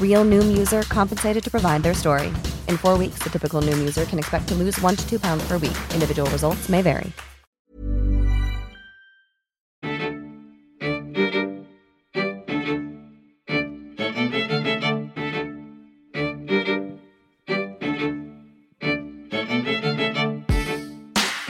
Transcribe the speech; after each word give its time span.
Real 0.00 0.24
Noom 0.24 0.56
user 0.56 0.82
compensated 0.82 1.44
to 1.44 1.50
provide 1.50 1.82
their 1.82 1.92
story. 1.92 2.28
In 2.68 2.78
four 2.78 2.96
weeks, 2.96 3.18
the 3.22 3.28
typical 3.28 3.60
Noom 3.60 3.78
user 3.78 4.06
can 4.06 4.18
expect 4.18 4.48
to 4.48 4.54
lose 4.54 4.80
one 4.80 4.96
to 4.96 5.06
two 5.06 5.20
pounds 5.20 5.46
per 5.46 5.58
week. 5.58 5.76
Individual 5.92 6.30
results 6.30 6.70
may 6.70 6.80
vary. 6.80 7.12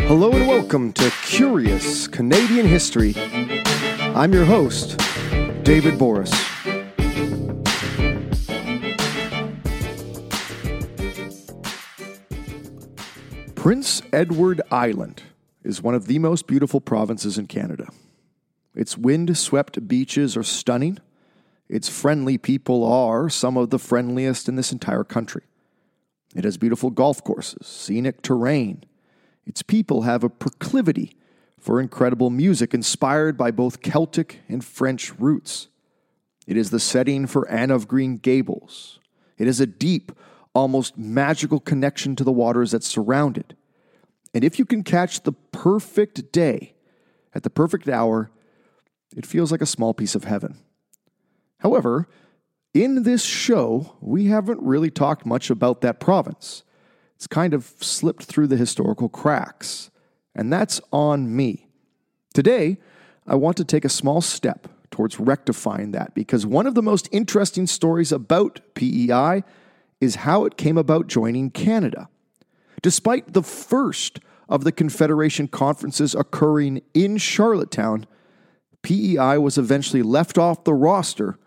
Hello 0.06 0.30
and 0.30 0.46
welcome 0.46 0.92
to 0.92 1.10
Curious 1.24 2.06
Canadian 2.06 2.66
History. 2.66 3.14
I'm 4.14 4.32
your 4.32 4.44
host, 4.44 4.98
David 5.64 5.98
Borys. 5.98 6.45
Prince 13.66 14.00
Edward 14.12 14.62
Island 14.70 15.24
is 15.64 15.82
one 15.82 15.96
of 15.96 16.06
the 16.06 16.20
most 16.20 16.46
beautiful 16.46 16.80
provinces 16.80 17.36
in 17.36 17.48
Canada. 17.48 17.88
Its 18.76 18.96
wind 18.96 19.36
swept 19.36 19.88
beaches 19.88 20.36
are 20.36 20.44
stunning. 20.44 20.98
Its 21.68 21.88
friendly 21.88 22.38
people 22.38 22.84
are 22.84 23.28
some 23.28 23.56
of 23.56 23.70
the 23.70 23.78
friendliest 23.80 24.48
in 24.48 24.54
this 24.54 24.70
entire 24.70 25.02
country. 25.02 25.42
It 26.36 26.44
has 26.44 26.56
beautiful 26.56 26.90
golf 26.90 27.24
courses, 27.24 27.66
scenic 27.66 28.22
terrain. 28.22 28.84
Its 29.44 29.62
people 29.62 30.02
have 30.02 30.22
a 30.22 30.30
proclivity 30.30 31.16
for 31.58 31.80
incredible 31.80 32.30
music 32.30 32.72
inspired 32.72 33.36
by 33.36 33.50
both 33.50 33.82
Celtic 33.82 34.42
and 34.48 34.64
French 34.64 35.12
roots. 35.18 35.66
It 36.46 36.56
is 36.56 36.70
the 36.70 36.78
setting 36.78 37.26
for 37.26 37.48
Anne 37.48 37.72
of 37.72 37.88
Green 37.88 38.18
Gables. 38.18 39.00
It 39.38 39.48
is 39.48 39.58
a 39.58 39.66
deep, 39.66 40.12
almost 40.56 40.96
magical 40.96 41.60
connection 41.60 42.16
to 42.16 42.24
the 42.24 42.32
waters 42.32 42.70
that 42.70 42.82
surround 42.82 43.36
it. 43.36 43.52
And 44.32 44.42
if 44.42 44.58
you 44.58 44.64
can 44.64 44.82
catch 44.82 45.22
the 45.22 45.32
perfect 45.32 46.32
day 46.32 46.74
at 47.34 47.42
the 47.42 47.50
perfect 47.50 47.90
hour, 47.90 48.30
it 49.14 49.26
feels 49.26 49.52
like 49.52 49.60
a 49.60 49.66
small 49.66 49.92
piece 49.92 50.14
of 50.14 50.24
heaven. 50.24 50.56
However, 51.58 52.08
in 52.72 53.02
this 53.02 53.22
show, 53.22 53.96
we 54.00 54.26
haven't 54.26 54.62
really 54.62 54.90
talked 54.90 55.26
much 55.26 55.50
about 55.50 55.82
that 55.82 56.00
province. 56.00 56.62
It's 57.16 57.26
kind 57.26 57.52
of 57.52 57.74
slipped 57.80 58.24
through 58.24 58.46
the 58.46 58.56
historical 58.56 59.10
cracks, 59.10 59.90
and 60.34 60.50
that's 60.50 60.80
on 60.90 61.36
me. 61.36 61.68
Today, 62.32 62.78
I 63.26 63.34
want 63.34 63.58
to 63.58 63.64
take 63.64 63.84
a 63.84 63.90
small 63.90 64.22
step 64.22 64.68
towards 64.90 65.20
rectifying 65.20 65.90
that 65.92 66.14
because 66.14 66.46
one 66.46 66.66
of 66.66 66.74
the 66.74 66.82
most 66.82 67.10
interesting 67.12 67.66
stories 67.66 68.10
about 68.10 68.60
PEI 68.74 69.44
is 70.00 70.16
how 70.16 70.44
it 70.44 70.56
came 70.56 70.78
about 70.78 71.06
joining 71.06 71.50
Canada. 71.50 72.08
Despite 72.82 73.32
the 73.32 73.42
first 73.42 74.20
of 74.48 74.64
the 74.64 74.72
Confederation 74.72 75.48
conferences 75.48 76.14
occurring 76.14 76.82
in 76.94 77.16
Charlottetown, 77.16 78.06
PEI 78.82 79.38
was 79.38 79.58
eventually 79.58 80.02
left 80.02 80.38
off 80.38 80.64
the 80.64 80.74
roster 80.74 81.38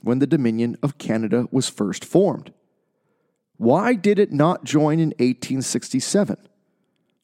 when 0.00 0.18
the 0.18 0.26
Dominion 0.26 0.76
of 0.82 0.98
Canada 0.98 1.46
was 1.50 1.68
first 1.68 2.04
formed. 2.04 2.52
Why 3.56 3.94
did 3.94 4.18
it 4.18 4.32
not 4.32 4.64
join 4.64 5.00
in 5.00 5.08
1867? 5.18 6.36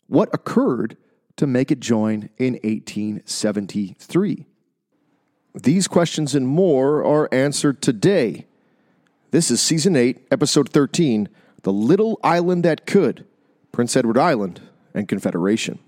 What 0.06 0.28
occurred 0.32 0.96
to 1.36 1.46
make 1.46 1.70
it 1.70 1.80
join 1.80 2.30
in 2.36 2.54
1873? 2.64 4.46
These 5.54 5.88
questions 5.88 6.34
and 6.34 6.46
more 6.46 7.04
are 7.04 7.28
answered 7.32 7.80
today. 7.80 8.46
This 9.34 9.50
is 9.50 9.60
Season 9.60 9.96
8, 9.96 10.28
Episode 10.30 10.68
13 10.68 11.28
The 11.64 11.72
Little 11.72 12.20
Island 12.22 12.64
That 12.64 12.86
Could, 12.86 13.26
Prince 13.72 13.96
Edward 13.96 14.16
Island 14.16 14.60
and 14.94 15.08
Confederation. 15.08 15.80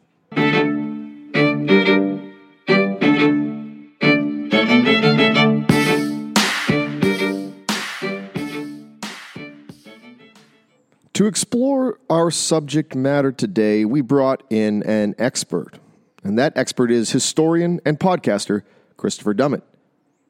To 11.13 11.27
explore 11.29 12.01
our 12.11 12.33
subject 12.33 12.97
matter 12.97 13.31
today, 13.31 13.85
we 13.85 14.01
brought 14.01 14.43
in 14.51 14.83
an 14.83 15.15
expert, 15.19 15.79
and 16.25 16.37
that 16.37 16.53
expert 16.57 16.91
is 16.91 17.13
historian 17.13 17.81
and 17.87 18.01
podcaster 18.01 18.63
Christopher 18.97 19.35
Dummitt. 19.35 19.63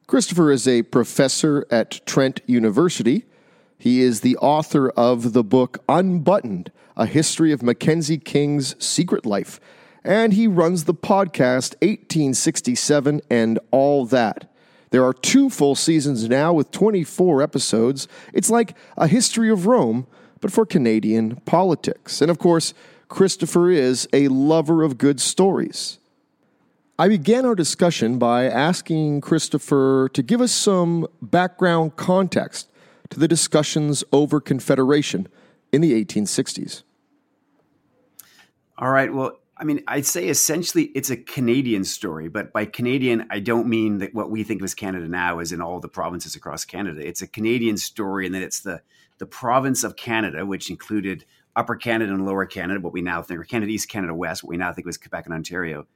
Christopher 0.07 0.51
is 0.51 0.65
a 0.69 0.83
professor 0.83 1.67
at 1.69 1.99
Trent 2.05 2.39
University. 2.45 3.25
He 3.77 4.01
is 4.01 4.21
the 4.21 4.37
author 4.37 4.89
of 4.91 5.33
the 5.33 5.43
book 5.43 5.83
Unbuttoned 5.89 6.71
A 6.95 7.05
History 7.05 7.51
of 7.51 7.61
Mackenzie 7.61 8.17
King's 8.17 8.81
Secret 8.81 9.25
Life, 9.25 9.59
and 10.05 10.31
he 10.31 10.47
runs 10.47 10.85
the 10.85 10.93
podcast 10.93 11.73
1867 11.81 13.19
and 13.29 13.59
All 13.69 14.05
That. 14.05 14.49
There 14.91 15.03
are 15.03 15.11
two 15.11 15.49
full 15.49 15.75
seasons 15.75 16.29
now 16.29 16.53
with 16.53 16.71
24 16.71 17.41
episodes. 17.41 18.07
It's 18.33 18.49
like 18.49 18.77
a 18.95 19.09
history 19.09 19.49
of 19.49 19.65
Rome, 19.65 20.07
but 20.39 20.53
for 20.53 20.65
Canadian 20.65 21.35
politics. 21.41 22.21
And 22.21 22.31
of 22.31 22.39
course, 22.39 22.73
Christopher 23.09 23.71
is 23.71 24.07
a 24.13 24.29
lover 24.29 24.83
of 24.83 24.97
good 24.97 25.19
stories. 25.19 25.99
I 26.99 27.09
began 27.09 27.45
our 27.45 27.53
discussion 27.53 28.17
by 28.17 28.45
asking 28.45 29.21
Christopher 29.21 30.09
to 30.13 30.23
give 30.23 30.41
us 30.41 30.51
some 30.51 31.07
background 31.21 31.95
context 31.95 32.71
to 33.11 33.19
the 33.19 33.27
discussions 33.27 34.03
over 34.11 34.41
Confederation 34.41 35.27
in 35.71 35.81
the 35.81 35.93
1860s. 36.03 36.81
All 38.79 38.89
right. 38.89 39.13
Well, 39.13 39.37
I 39.55 39.63
mean, 39.63 39.83
I'd 39.87 40.07
say 40.07 40.27
essentially 40.27 40.85
it's 40.95 41.11
a 41.11 41.17
Canadian 41.17 41.83
story, 41.83 42.29
but 42.29 42.51
by 42.51 42.65
Canadian, 42.65 43.27
I 43.29 43.41
don't 43.41 43.67
mean 43.67 43.99
that 43.99 44.15
what 44.15 44.31
we 44.31 44.43
think 44.43 44.61
of 44.61 44.65
as 44.65 44.73
Canada 44.73 45.07
now 45.07 45.37
is 45.37 45.51
in 45.51 45.61
all 45.61 45.79
the 45.79 45.87
provinces 45.87 46.35
across 46.35 46.65
Canada. 46.65 47.07
It's 47.07 47.21
a 47.21 47.27
Canadian 47.27 47.77
story, 47.77 48.25
and 48.25 48.33
that 48.33 48.41
it's 48.41 48.61
the 48.61 48.81
the 49.19 49.25
province 49.25 49.83
of 49.83 49.95
Canada, 49.95 50.45
which 50.45 50.69
included 50.69 51.25
Upper 51.55 51.75
Canada 51.75 52.13
and 52.13 52.25
Lower 52.25 52.45
Canada, 52.45 52.79
what 52.79 52.93
we 52.93 53.01
now 53.01 53.21
think, 53.23 53.39
or 53.39 53.43
Canada 53.43 53.71
East, 53.71 53.89
Canada 53.89 54.13
West, 54.13 54.43
what 54.43 54.49
we 54.49 54.57
now 54.57 54.71
think 54.73 54.85
was 54.85 54.97
Quebec 54.97 55.25
and 55.25 55.33
Ontario. 55.33 55.87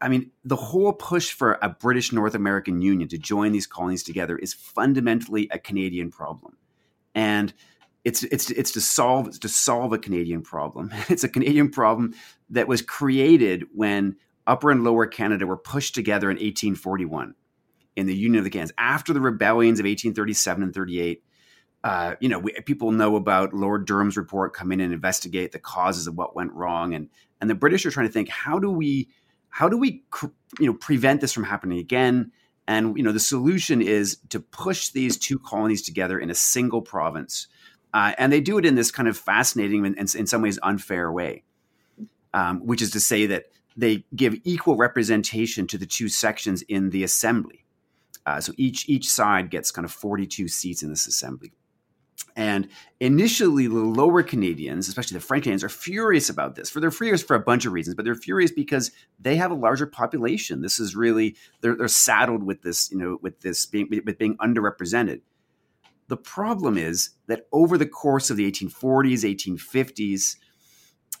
I 0.00 0.08
mean, 0.08 0.30
the 0.44 0.56
whole 0.56 0.92
push 0.92 1.32
for 1.32 1.58
a 1.60 1.68
British 1.68 2.12
North 2.12 2.34
American 2.34 2.80
Union 2.80 3.08
to 3.08 3.18
join 3.18 3.52
these 3.52 3.66
colonies 3.66 4.02
together 4.02 4.38
is 4.38 4.54
fundamentally 4.54 5.48
a 5.50 5.58
Canadian 5.58 6.10
problem, 6.10 6.56
and 7.14 7.52
it's 8.04 8.22
it's 8.24 8.50
it's 8.50 8.72
to 8.72 8.80
solve 8.80 9.28
it's 9.28 9.38
to 9.40 9.48
solve 9.48 9.92
a 9.92 9.98
Canadian 9.98 10.42
problem. 10.42 10.92
It's 11.08 11.24
a 11.24 11.28
Canadian 11.28 11.70
problem 11.70 12.14
that 12.50 12.68
was 12.68 12.80
created 12.82 13.64
when 13.74 14.16
Upper 14.46 14.70
and 14.70 14.84
Lower 14.84 15.06
Canada 15.06 15.46
were 15.46 15.56
pushed 15.56 15.94
together 15.94 16.30
in 16.30 16.36
1841 16.36 17.34
in 17.96 18.06
the 18.06 18.16
Union 18.16 18.38
of 18.38 18.44
the 18.44 18.50
Canadas 18.50 18.72
after 18.78 19.12
the 19.12 19.20
rebellions 19.20 19.80
of 19.80 19.84
1837 19.84 20.62
and 20.62 20.74
38. 20.74 21.24
Uh, 21.84 22.14
you 22.20 22.28
know, 22.28 22.38
we, 22.38 22.52
people 22.64 22.92
know 22.92 23.16
about 23.16 23.52
Lord 23.52 23.86
Durham's 23.86 24.16
report 24.16 24.54
come 24.54 24.72
in 24.72 24.80
and 24.80 24.92
investigate 24.92 25.52
the 25.52 25.58
causes 25.58 26.06
of 26.06 26.16
what 26.16 26.36
went 26.36 26.52
wrong, 26.52 26.94
and 26.94 27.08
and 27.40 27.50
the 27.50 27.54
British 27.54 27.84
are 27.84 27.90
trying 27.90 28.06
to 28.06 28.12
think 28.12 28.28
how 28.28 28.58
do 28.58 28.70
we 28.70 29.08
how 29.50 29.68
do 29.68 29.76
we 29.76 30.04
you 30.58 30.66
know 30.66 30.74
prevent 30.74 31.20
this 31.20 31.32
from 31.32 31.44
happening 31.44 31.78
again? 31.78 32.32
And 32.66 32.96
you 32.96 33.02
know, 33.02 33.12
the 33.12 33.20
solution 33.20 33.80
is 33.80 34.18
to 34.28 34.40
push 34.40 34.90
these 34.90 35.16
two 35.16 35.38
colonies 35.38 35.82
together 35.82 36.18
in 36.18 36.30
a 36.30 36.34
single 36.34 36.82
province 36.82 37.48
uh, 37.94 38.12
and 38.18 38.32
they 38.32 38.40
do 38.40 38.58
it 38.58 38.66
in 38.66 38.74
this 38.74 38.90
kind 38.90 39.08
of 39.08 39.16
fascinating 39.16 39.84
and, 39.86 39.96
in 40.14 40.26
some 40.26 40.42
ways 40.42 40.58
unfair 40.62 41.10
way, 41.10 41.42
um, 42.34 42.64
which 42.66 42.82
is 42.82 42.90
to 42.90 43.00
say 43.00 43.26
that 43.26 43.46
they 43.76 44.04
give 44.14 44.36
equal 44.44 44.76
representation 44.76 45.66
to 45.68 45.78
the 45.78 45.86
two 45.86 46.08
sections 46.08 46.62
in 46.62 46.90
the 46.90 47.02
assembly. 47.02 47.64
Uh, 48.26 48.40
so 48.40 48.52
each 48.58 48.88
each 48.88 49.08
side 49.08 49.50
gets 49.50 49.70
kind 49.70 49.86
of 49.86 49.92
42 49.92 50.48
seats 50.48 50.82
in 50.82 50.90
this 50.90 51.06
assembly. 51.06 51.52
And 52.36 52.68
initially, 53.00 53.66
the 53.66 53.74
lower 53.74 54.22
Canadians, 54.22 54.88
especially 54.88 55.16
the 55.16 55.24
French 55.24 55.44
Canadians, 55.44 55.64
are 55.64 55.68
furious 55.68 56.28
about 56.28 56.54
this. 56.54 56.70
For 56.70 56.80
they're 56.80 56.90
furious 56.90 57.22
for 57.22 57.34
a 57.34 57.40
bunch 57.40 57.66
of 57.66 57.72
reasons, 57.72 57.94
but 57.94 58.04
they're 58.04 58.14
furious 58.14 58.52
because 58.52 58.90
they 59.18 59.36
have 59.36 59.50
a 59.50 59.54
larger 59.54 59.86
population. 59.86 60.60
This 60.60 60.78
is 60.78 60.94
really 60.94 61.36
they're, 61.60 61.74
they're 61.74 61.88
saddled 61.88 62.44
with 62.44 62.62
this, 62.62 62.90
you 62.90 62.98
know, 62.98 63.18
with 63.22 63.40
this 63.40 63.66
being 63.66 63.88
with 64.04 64.18
being 64.18 64.36
underrepresented. 64.38 65.20
The 66.08 66.16
problem 66.16 66.78
is 66.78 67.10
that 67.26 67.46
over 67.52 67.76
the 67.76 67.86
course 67.86 68.30
of 68.30 68.36
the 68.36 68.50
1840s, 68.50 69.24
1850s, 69.24 70.36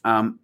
um, 0.04 0.40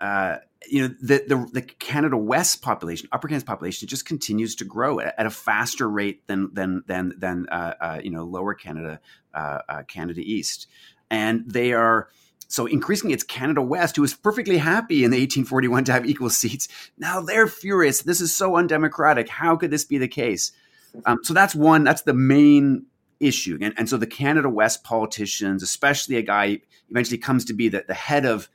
uh, 0.00 0.38
you 0.68 0.82
know, 0.82 0.94
the, 1.00 1.24
the, 1.26 1.48
the 1.52 1.62
Canada 1.62 2.16
West 2.16 2.62
population, 2.62 3.08
Upper 3.12 3.28
Canada 3.28 3.46
population, 3.46 3.88
just 3.88 4.06
continues 4.06 4.54
to 4.56 4.64
grow 4.64 5.00
at, 5.00 5.14
at 5.18 5.26
a 5.26 5.30
faster 5.30 5.88
rate 5.88 6.26
than 6.26 6.50
than 6.52 6.82
than 6.86 7.14
than 7.18 7.48
uh, 7.48 7.74
uh, 7.80 8.00
you 8.02 8.10
know 8.10 8.24
Lower 8.24 8.54
Canada, 8.54 9.00
uh, 9.34 9.58
uh, 9.68 9.82
Canada 9.84 10.20
East, 10.20 10.66
and 11.10 11.44
they 11.46 11.72
are. 11.72 12.08
So 12.46 12.66
increasingly, 12.66 13.14
it's 13.14 13.24
Canada 13.24 13.62
West 13.62 13.96
who 13.96 14.02
was 14.02 14.14
perfectly 14.14 14.58
happy 14.58 15.02
in 15.02 15.10
the 15.10 15.16
1841 15.16 15.84
to 15.84 15.92
have 15.92 16.06
equal 16.06 16.30
seats. 16.30 16.68
Now 16.98 17.20
they're 17.20 17.48
furious. 17.48 18.02
This 18.02 18.20
is 18.20 18.34
so 18.34 18.56
undemocratic. 18.56 19.28
How 19.28 19.56
could 19.56 19.70
this 19.70 19.84
be 19.84 19.98
the 19.98 20.08
case? 20.08 20.52
Um, 21.06 21.18
so 21.24 21.34
that's 21.34 21.54
one. 21.54 21.82
That's 21.82 22.02
the 22.02 22.14
main 22.14 22.86
issue. 23.18 23.58
And, 23.60 23.74
and 23.76 23.88
so 23.88 23.96
the 23.96 24.06
Canada 24.06 24.48
West 24.48 24.84
politicians, 24.84 25.62
especially 25.62 26.16
a 26.16 26.22
guy 26.22 26.60
eventually 26.90 27.18
comes 27.18 27.44
to 27.46 27.54
be 27.54 27.68
the, 27.68 27.84
the 27.86 27.94
head 27.94 28.24
of 28.24 28.48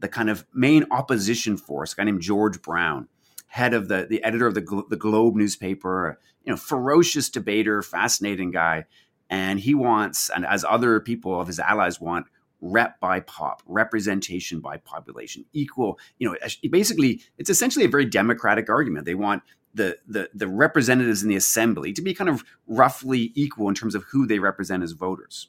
the 0.00 0.08
kind 0.08 0.30
of 0.30 0.46
main 0.54 0.84
opposition 0.90 1.56
force, 1.56 1.92
a 1.92 1.96
guy 1.96 2.04
named 2.04 2.20
George 2.20 2.62
Brown, 2.62 3.08
head 3.48 3.74
of 3.74 3.88
the 3.88 4.06
the 4.08 4.22
editor 4.22 4.46
of 4.46 4.54
the 4.54 4.84
the 4.88 4.96
Globe 4.96 5.34
newspaper, 5.34 6.18
you 6.44 6.52
know, 6.52 6.56
ferocious 6.56 7.28
debater, 7.28 7.82
fascinating 7.82 8.50
guy, 8.50 8.84
and 9.30 9.60
he 9.60 9.74
wants, 9.74 10.30
and 10.30 10.46
as 10.46 10.64
other 10.64 11.00
people 11.00 11.40
of 11.40 11.46
his 11.46 11.58
allies 11.58 12.00
want, 12.00 12.26
rep 12.60 12.98
by 13.00 13.20
pop, 13.20 13.62
representation 13.66 14.60
by 14.60 14.76
population, 14.78 15.44
equal. 15.52 15.98
You 16.18 16.30
know, 16.30 16.36
basically, 16.70 17.22
it's 17.36 17.50
essentially 17.50 17.84
a 17.84 17.88
very 17.88 18.04
democratic 18.04 18.68
argument. 18.68 19.06
They 19.06 19.14
want 19.14 19.42
the 19.74 19.98
the 20.06 20.30
the 20.34 20.48
representatives 20.48 21.22
in 21.22 21.28
the 21.28 21.36
assembly 21.36 21.92
to 21.92 22.02
be 22.02 22.14
kind 22.14 22.30
of 22.30 22.44
roughly 22.66 23.32
equal 23.34 23.68
in 23.68 23.74
terms 23.74 23.94
of 23.94 24.04
who 24.04 24.26
they 24.26 24.38
represent 24.38 24.82
as 24.82 24.92
voters. 24.92 25.48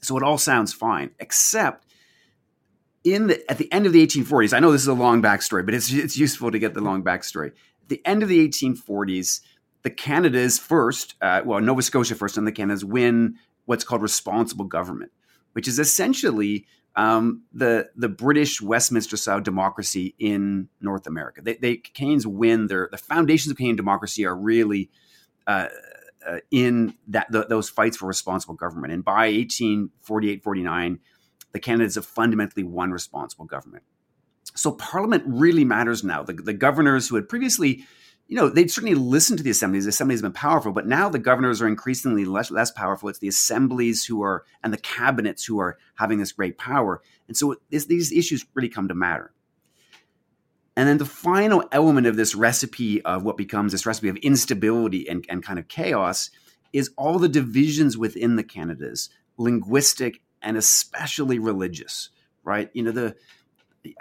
So 0.00 0.16
it 0.16 0.22
all 0.22 0.38
sounds 0.38 0.72
fine, 0.72 1.10
except 1.18 1.84
in 3.14 3.28
the 3.28 3.50
at 3.50 3.58
the 3.58 3.70
end 3.72 3.86
of 3.86 3.92
the 3.92 4.06
1840s, 4.06 4.52
I 4.52 4.60
know 4.60 4.72
this 4.72 4.82
is 4.82 4.88
a 4.88 4.94
long 4.94 5.22
backstory, 5.22 5.64
but 5.64 5.74
it's 5.74 5.92
it's 5.92 6.16
useful 6.16 6.50
to 6.50 6.58
get 6.58 6.74
the 6.74 6.80
long 6.80 7.02
backstory. 7.02 7.48
At 7.48 7.88
the 7.88 8.02
end 8.04 8.22
of 8.22 8.28
the 8.28 8.46
1840s, 8.48 9.40
the 9.82 9.90
Canadas 9.90 10.58
first, 10.58 11.14
uh, 11.20 11.42
well, 11.44 11.60
Nova 11.60 11.82
Scotia 11.82 12.14
first, 12.14 12.36
and 12.36 12.46
the 12.46 12.52
Canadas 12.52 12.84
win 12.84 13.36
what's 13.66 13.84
called 13.84 14.02
responsible 14.02 14.64
government, 14.64 15.12
which 15.52 15.68
is 15.68 15.78
essentially 15.78 16.66
um, 16.96 17.42
the 17.52 17.90
the 17.96 18.08
British 18.08 18.60
Westminster 18.60 19.16
style 19.16 19.40
democracy 19.40 20.14
in 20.18 20.68
North 20.80 21.06
America. 21.06 21.40
They, 21.42 21.54
they 21.54 21.76
Canadians 21.76 22.26
win 22.26 22.66
their 22.66 22.88
the 22.90 22.98
foundations 22.98 23.50
of 23.50 23.56
Canadian 23.56 23.76
democracy 23.76 24.26
are 24.26 24.36
really 24.36 24.90
uh, 25.46 25.68
uh, 26.26 26.38
in 26.50 26.94
that 27.06 27.28
those 27.30 27.70
fights 27.70 27.96
for 27.96 28.06
responsible 28.06 28.54
government. 28.54 28.92
And 28.92 29.04
by 29.04 29.30
1848, 29.30 30.42
49 30.42 30.98
the 31.52 31.60
Canadas 31.60 31.94
have 31.94 32.06
fundamentally 32.06 32.64
won 32.64 32.90
responsible 32.90 33.44
government. 33.44 33.84
So 34.54 34.72
Parliament 34.72 35.24
really 35.26 35.64
matters 35.64 36.02
now. 36.02 36.22
The, 36.22 36.32
the 36.32 36.52
governors 36.52 37.08
who 37.08 37.16
had 37.16 37.28
previously, 37.28 37.84
you 38.26 38.36
know, 38.36 38.48
they'd 38.48 38.70
certainly 38.70 38.94
listened 38.94 39.38
to 39.38 39.44
the 39.44 39.50
assemblies. 39.50 39.84
The 39.84 39.90
assemblies 39.90 40.20
have 40.20 40.32
been 40.32 40.40
powerful, 40.40 40.72
but 40.72 40.86
now 40.86 41.08
the 41.08 41.18
governors 41.18 41.62
are 41.62 41.68
increasingly 41.68 42.24
less, 42.24 42.50
less 42.50 42.70
powerful. 42.70 43.08
It's 43.08 43.18
the 43.18 43.28
assemblies 43.28 44.04
who 44.04 44.22
are 44.22 44.44
and 44.62 44.72
the 44.72 44.78
cabinets 44.78 45.44
who 45.44 45.60
are 45.60 45.78
having 45.96 46.18
this 46.18 46.32
great 46.32 46.58
power. 46.58 47.00
And 47.28 47.36
so 47.36 47.56
this, 47.70 47.86
these 47.86 48.12
issues 48.12 48.44
really 48.54 48.68
come 48.68 48.88
to 48.88 48.94
matter. 48.94 49.32
And 50.76 50.88
then 50.88 50.98
the 50.98 51.04
final 51.04 51.64
element 51.72 52.06
of 52.06 52.16
this 52.16 52.36
recipe 52.36 53.02
of 53.02 53.24
what 53.24 53.36
becomes 53.36 53.72
this 53.72 53.84
recipe 53.84 54.08
of 54.08 54.16
instability 54.18 55.08
and, 55.08 55.24
and 55.28 55.42
kind 55.42 55.58
of 55.58 55.66
chaos 55.66 56.30
is 56.72 56.90
all 56.96 57.18
the 57.18 57.28
divisions 57.28 57.98
within 57.98 58.36
the 58.36 58.44
Canadas, 58.44 59.10
linguistic 59.36 60.20
and 60.42 60.56
especially 60.56 61.38
religious, 61.38 62.10
right? 62.44 62.70
You 62.72 62.82
know, 62.82 62.92
the 62.92 63.16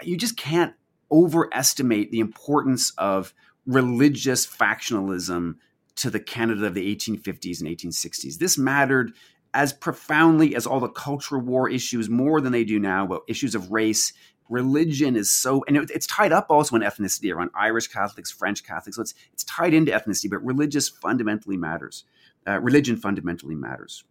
you 0.02 0.18
just 0.18 0.38
can't 0.38 0.74
overestimate 1.12 2.12
the 2.12 2.20
importance 2.20 2.92
of 2.98 3.34
religious 3.66 4.46
factionalism 4.46 5.56
to 5.96 6.10
the 6.10 6.20
Canada 6.20 6.66
of 6.66 6.74
the 6.74 6.96
1850s 6.96 7.62
and 7.62 7.70
1860s. 7.70 8.38
This 8.38 8.58
mattered 8.58 9.14
as 9.54 9.74
profoundly 9.74 10.56
as 10.56 10.68
all 10.68 10.80
the 10.80 10.90
cultural 10.90 11.42
war 11.42 11.70
issues, 11.70 12.10
more 12.10 12.42
than 12.42 12.52
they 12.52 12.64
do 12.64 12.80
now, 12.80 13.08
but 13.08 13.24
issues 13.28 13.56
of 13.56 13.72
race. 13.72 14.14
Religion 14.50 15.16
is 15.16 15.32
so, 15.32 15.64
and 15.68 15.76
it, 15.76 15.90
it's 15.90 16.08
tied 16.08 16.32
up 16.32 16.48
also 16.50 16.76
in 16.76 16.82
ethnicity 16.82 17.34
around 17.34 17.50
Irish 17.56 17.88
Catholics, 17.88 18.32
French 18.32 18.64
Catholics. 18.64 18.96
So 18.96 19.02
it's, 19.02 19.14
it's 19.34 19.44
tied 19.44 19.74
into 19.74 19.92
ethnicity, 19.92 20.30
but 20.30 20.46
religious 20.46 20.88
fundamentally 20.88 21.58
matters. 21.58 22.04
Uh, 22.48 22.60
religion 22.60 22.96
fundamentally 22.96 23.56
matters. 23.56 24.04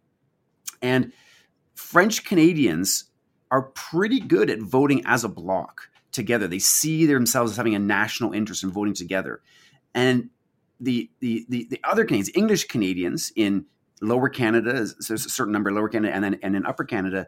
And 0.81 1.11
French 1.77 2.25
Canadians 2.25 3.05
are 3.51 3.63
pretty 3.73 4.19
good 4.19 4.49
at 4.49 4.59
voting 4.59 5.03
as 5.05 5.23
a 5.23 5.29
bloc 5.29 5.89
together. 6.11 6.47
They 6.47 6.59
see 6.59 7.05
themselves 7.05 7.51
as 7.51 7.57
having 7.57 7.75
a 7.75 7.79
national 7.79 8.33
interest 8.33 8.63
in 8.63 8.71
voting 8.71 8.95
together. 8.95 9.41
And 9.93 10.31
the 10.79 11.09
the 11.19 11.45
the, 11.47 11.67
the 11.69 11.79
other 11.83 12.03
Canadians, 12.03 12.31
English 12.35 12.65
Canadians 12.65 13.31
in 13.35 13.65
Lower 14.01 14.29
Canada, 14.29 14.87
so 14.87 14.95
there's 15.07 15.25
a 15.25 15.29
certain 15.29 15.53
number 15.53 15.69
in 15.69 15.75
Lower 15.75 15.89
Canada, 15.89 16.13
and 16.13 16.23
then 16.23 16.39
and 16.41 16.55
in 16.55 16.65
Upper 16.65 16.83
Canada, 16.83 17.27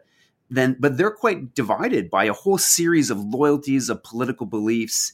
then 0.50 0.76
but 0.78 0.96
they're 0.96 1.10
quite 1.10 1.54
divided 1.54 2.10
by 2.10 2.24
a 2.24 2.32
whole 2.32 2.58
series 2.58 3.10
of 3.10 3.18
loyalties 3.18 3.88
of 3.88 4.02
political 4.02 4.46
beliefs. 4.46 5.12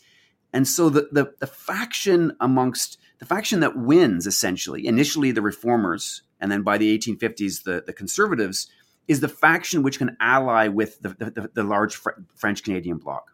And 0.52 0.66
so 0.66 0.88
the, 0.88 1.08
the 1.12 1.34
the 1.40 1.46
faction 1.46 2.32
amongst 2.40 2.98
the 3.18 3.26
faction 3.26 3.60
that 3.60 3.76
wins 3.76 4.26
essentially, 4.26 4.86
initially 4.86 5.30
the 5.30 5.42
reformers, 5.42 6.22
and 6.40 6.50
then 6.50 6.62
by 6.62 6.78
the 6.78 6.98
1850s, 6.98 7.64
the, 7.64 7.82
the 7.86 7.92
conservatives, 7.92 8.68
is 9.08 9.20
the 9.20 9.29
faction 9.29 9.82
which 9.82 9.99
can 9.99 10.17
ally 10.20 10.69
with 10.69 11.00
the, 11.00 11.11
the, 11.11 11.50
the 11.55 11.62
large 11.62 11.94
Fr- 11.94 12.11
French 12.35 12.62
Canadian 12.62 12.99
bloc. 12.99 13.32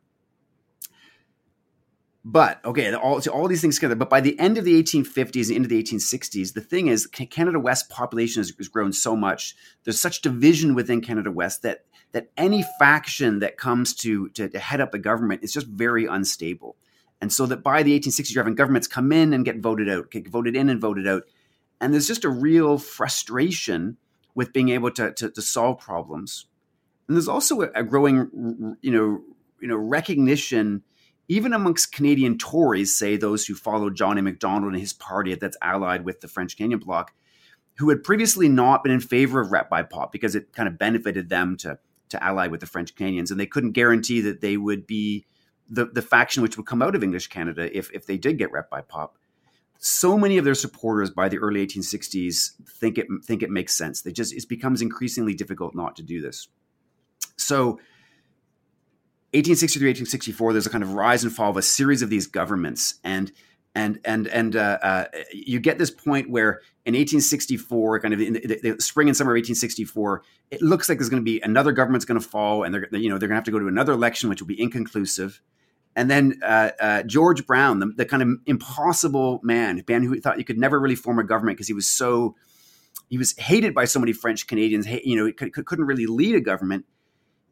But 2.24 2.64
okay, 2.64 2.94
all, 2.94 3.20
so 3.20 3.32
all 3.32 3.48
these 3.48 3.60
things 3.60 3.76
together. 3.76 3.96
But 3.96 4.10
by 4.10 4.20
the 4.20 4.38
end 4.38 4.56
of 4.56 4.64
the 4.64 4.80
1850s 4.80 5.48
and 5.48 5.56
into 5.56 5.68
the 5.68 5.82
1860s, 5.82 6.54
the 6.54 6.60
thing 6.60 6.86
is, 6.86 7.06
Canada 7.06 7.58
West 7.58 7.90
population 7.90 8.40
has, 8.40 8.52
has 8.56 8.68
grown 8.68 8.92
so 8.92 9.16
much. 9.16 9.56
There's 9.82 9.98
such 9.98 10.22
division 10.22 10.74
within 10.74 11.00
Canada 11.00 11.32
West 11.32 11.62
that 11.62 11.84
that 12.12 12.30
any 12.36 12.64
faction 12.78 13.40
that 13.40 13.56
comes 13.56 13.94
to, 13.94 14.28
to, 14.30 14.48
to 14.48 14.58
head 14.58 14.80
up 14.80 14.92
the 14.92 14.98
government 14.98 15.42
is 15.42 15.52
just 15.52 15.66
very 15.66 16.06
unstable. 16.06 16.76
And 17.20 17.32
so 17.32 17.46
that 17.46 17.62
by 17.62 17.82
the 17.82 17.98
1860s, 17.98 18.34
you're 18.34 18.44
having 18.44 18.54
governments 18.54 18.86
come 18.86 19.12
in 19.12 19.32
and 19.32 19.44
get 19.44 19.60
voted 19.60 19.88
out, 19.88 20.10
get 20.10 20.28
voted 20.28 20.54
in 20.54 20.68
and 20.68 20.80
voted 20.80 21.08
out. 21.08 21.22
And 21.80 21.92
there's 21.92 22.06
just 22.06 22.24
a 22.24 22.30
real 22.30 22.78
frustration 22.78 23.96
with 24.34 24.52
being 24.52 24.70
able 24.70 24.90
to, 24.92 25.12
to, 25.12 25.30
to 25.30 25.42
solve 25.42 25.78
problems. 25.78 26.46
And 27.08 27.16
there's 27.16 27.28
also 27.28 27.60
a, 27.60 27.82
growing, 27.82 28.76
you 28.80 28.90
know, 28.90 29.20
you 29.60 29.68
know, 29.68 29.76
recognition 29.76 30.82
even 31.28 31.52
amongst 31.52 31.92
Canadian 31.92 32.36
Tories, 32.36 32.94
say 32.94 33.16
those 33.16 33.46
who 33.46 33.54
follow 33.54 33.90
John 33.90 34.18
A. 34.18 34.22
Macdonald 34.22 34.72
and 34.72 34.80
his 34.80 34.92
party 34.92 35.34
that's 35.34 35.56
allied 35.62 36.04
with 36.04 36.20
the 36.20 36.28
French 36.28 36.56
Canadian 36.56 36.80
Bloc, 36.80 37.14
who 37.78 37.88
had 37.88 38.02
previously 38.02 38.48
not 38.48 38.82
been 38.82 38.92
in 38.92 39.00
favor 39.00 39.40
of 39.40 39.50
rep 39.50 39.70
by 39.70 39.82
pop 39.82 40.12
because 40.12 40.34
it 40.34 40.52
kind 40.52 40.68
of 40.68 40.78
benefited 40.78 41.28
them 41.28 41.56
to 41.58 41.78
to 42.10 42.22
ally 42.22 42.46
with 42.46 42.60
the 42.60 42.66
French 42.66 42.94
Canadians, 42.94 43.30
and 43.30 43.40
they 43.40 43.46
couldn't 43.46 43.72
guarantee 43.72 44.20
that 44.20 44.42
they 44.42 44.58
would 44.58 44.86
be 44.86 45.24
the, 45.70 45.86
the 45.86 46.02
faction 46.02 46.42
which 46.42 46.58
would 46.58 46.66
come 46.66 46.82
out 46.82 46.94
of 46.94 47.02
English 47.02 47.28
Canada 47.28 47.74
if 47.74 47.90
if 47.94 48.04
they 48.04 48.18
did 48.18 48.36
get 48.36 48.52
rep 48.52 48.68
by 48.68 48.82
pop 48.82 49.16
so 49.84 50.16
many 50.16 50.38
of 50.38 50.44
their 50.44 50.54
supporters 50.54 51.10
by 51.10 51.28
the 51.28 51.38
early 51.38 51.66
1860s 51.66 52.52
think 52.68 52.98
it 52.98 53.08
think 53.24 53.42
it 53.42 53.50
makes 53.50 53.74
sense. 53.74 54.02
They 54.02 54.12
just 54.12 54.32
it 54.32 54.48
becomes 54.48 54.80
increasingly 54.80 55.34
difficult 55.34 55.74
not 55.74 55.96
to 55.96 56.04
do 56.04 56.22
this. 56.22 56.46
So 57.36 57.80
1863, 59.34 59.88
1864, 59.88 60.52
there's 60.52 60.66
a 60.66 60.70
kind 60.70 60.84
of 60.84 60.92
rise 60.92 61.24
and 61.24 61.32
fall 61.32 61.50
of 61.50 61.56
a 61.56 61.62
series 61.62 62.00
of 62.00 62.10
these 62.10 62.28
governments, 62.28 63.00
and 63.02 63.32
and 63.74 63.98
and 64.04 64.28
and 64.28 64.54
uh, 64.54 64.78
uh, 64.82 65.04
you 65.32 65.58
get 65.58 65.78
this 65.78 65.90
point 65.90 66.30
where 66.30 66.60
in 66.86 66.94
1864, 66.94 68.00
kind 68.00 68.14
of 68.14 68.20
in 68.20 68.34
the, 68.34 68.60
the, 68.62 68.80
spring 68.80 69.08
and 69.08 69.16
summer 69.16 69.32
of 69.32 69.36
1864, 69.36 70.22
it 70.52 70.62
looks 70.62 70.88
like 70.88 70.98
there's 70.98 71.08
going 71.08 71.22
to 71.22 71.24
be 71.24 71.40
another 71.40 71.72
government's 71.72 72.04
going 72.04 72.20
to 72.20 72.26
fall, 72.26 72.62
and 72.62 72.72
they're 72.72 72.86
you 72.92 73.08
know 73.08 73.18
they're 73.18 73.28
going 73.28 73.34
to 73.34 73.40
have 73.40 73.44
to 73.44 73.50
go 73.50 73.58
to 73.58 73.66
another 73.66 73.94
election, 73.94 74.30
which 74.30 74.40
will 74.40 74.46
be 74.46 74.62
inconclusive. 74.62 75.42
And 75.94 76.10
then 76.10 76.40
uh, 76.42 76.70
uh, 76.80 77.02
George 77.02 77.46
Brown, 77.46 77.78
the, 77.78 77.86
the, 77.94 78.06
kind 78.06 78.22
of 78.22 78.28
impossible 78.46 79.40
man, 79.42 79.82
man 79.86 80.02
who 80.02 80.18
thought 80.20 80.38
you 80.38 80.44
could 80.44 80.58
never 80.58 80.80
really 80.80 80.94
form 80.94 81.18
a 81.18 81.24
government 81.24 81.56
because 81.56 81.66
he 81.66 81.74
was 81.74 81.86
so 81.86 82.34
he 83.08 83.18
was 83.18 83.36
hated 83.36 83.74
by 83.74 83.84
so 83.84 84.00
many 84.00 84.12
French 84.12 84.46
Canadians. 84.46 84.86
You 84.86 85.16
know, 85.16 85.26
he 85.26 85.32
could, 85.32 85.52
couldn't 85.52 85.84
really 85.84 86.06
lead 86.06 86.34
a 86.34 86.40
government. 86.40 86.86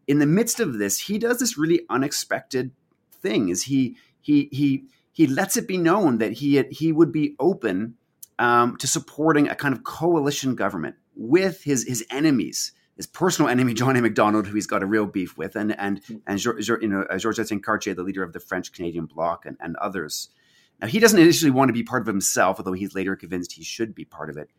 In 0.07 0.19
the 0.19 0.27
midst 0.27 0.59
of 0.59 0.79
this, 0.79 1.01
he 1.01 1.19
does 1.19 1.39
this 1.39 1.59
really 1.59 1.83
unexpected 1.91 2.71
thing: 3.13 3.51
is 3.51 3.65
he 3.65 3.97
he 4.21 4.49
he 4.53 4.85
he 5.13 5.27
lets 5.27 5.57
it 5.59 5.69
be 5.69 5.77
known 5.77 6.19
that 6.19 6.33
he 6.33 6.63
he 6.71 6.93
would 6.93 7.13
be 7.13 7.37
open 7.39 7.97
um, 8.39 8.77
to 8.79 8.87
supporting 8.87 9.49
a 9.49 9.55
kind 9.55 9.75
of 9.75 9.85
coalition 9.85 10.55
government 10.55 10.97
with 11.15 11.63
his 11.65 11.87
his 11.87 12.05
enemies, 12.11 12.73
his 13.01 13.07
personal 13.07 13.49
enemy 13.49 13.73
Johnny 13.73 13.99
A. 13.99 14.03
Macdonald, 14.03 14.47
who 14.47 14.55
he's 14.55 14.67
got 14.67 14.83
a 14.83 14.87
real 14.87 15.07
beef 15.07 15.39
with, 15.39 15.57
and 15.57 15.75
and 15.81 16.05
hmm. 16.05 16.17
and 16.27 16.45
you 16.45 16.89
know 16.89 17.07
uh, 17.09 17.17
Georges 17.17 17.47
Etienne 17.47 17.63
Cartier, 17.63 17.95
the 17.95 18.03
leader 18.03 18.23
of 18.23 18.35
the 18.35 18.41
French 18.41 18.73
Canadian 18.73 19.07
Bloc, 19.07 19.47
and, 19.47 19.57
and 19.59 19.75
others. 19.77 20.29
Now 20.83 20.87
he 20.87 20.99
doesn't 20.99 21.19
initially 21.19 21.51
want 21.51 21.71
to 21.71 21.73
be 21.73 21.83
part 21.83 22.03
of 22.03 22.07
himself, 22.07 22.59
although 22.59 22.75
he's 22.75 22.95
later 22.95 23.17
convinced 23.17 23.53
he 23.53 23.65
should 23.65 23.95
be 23.95 24.05
part 24.05 24.29
of 24.29 24.37
it. 24.37 24.51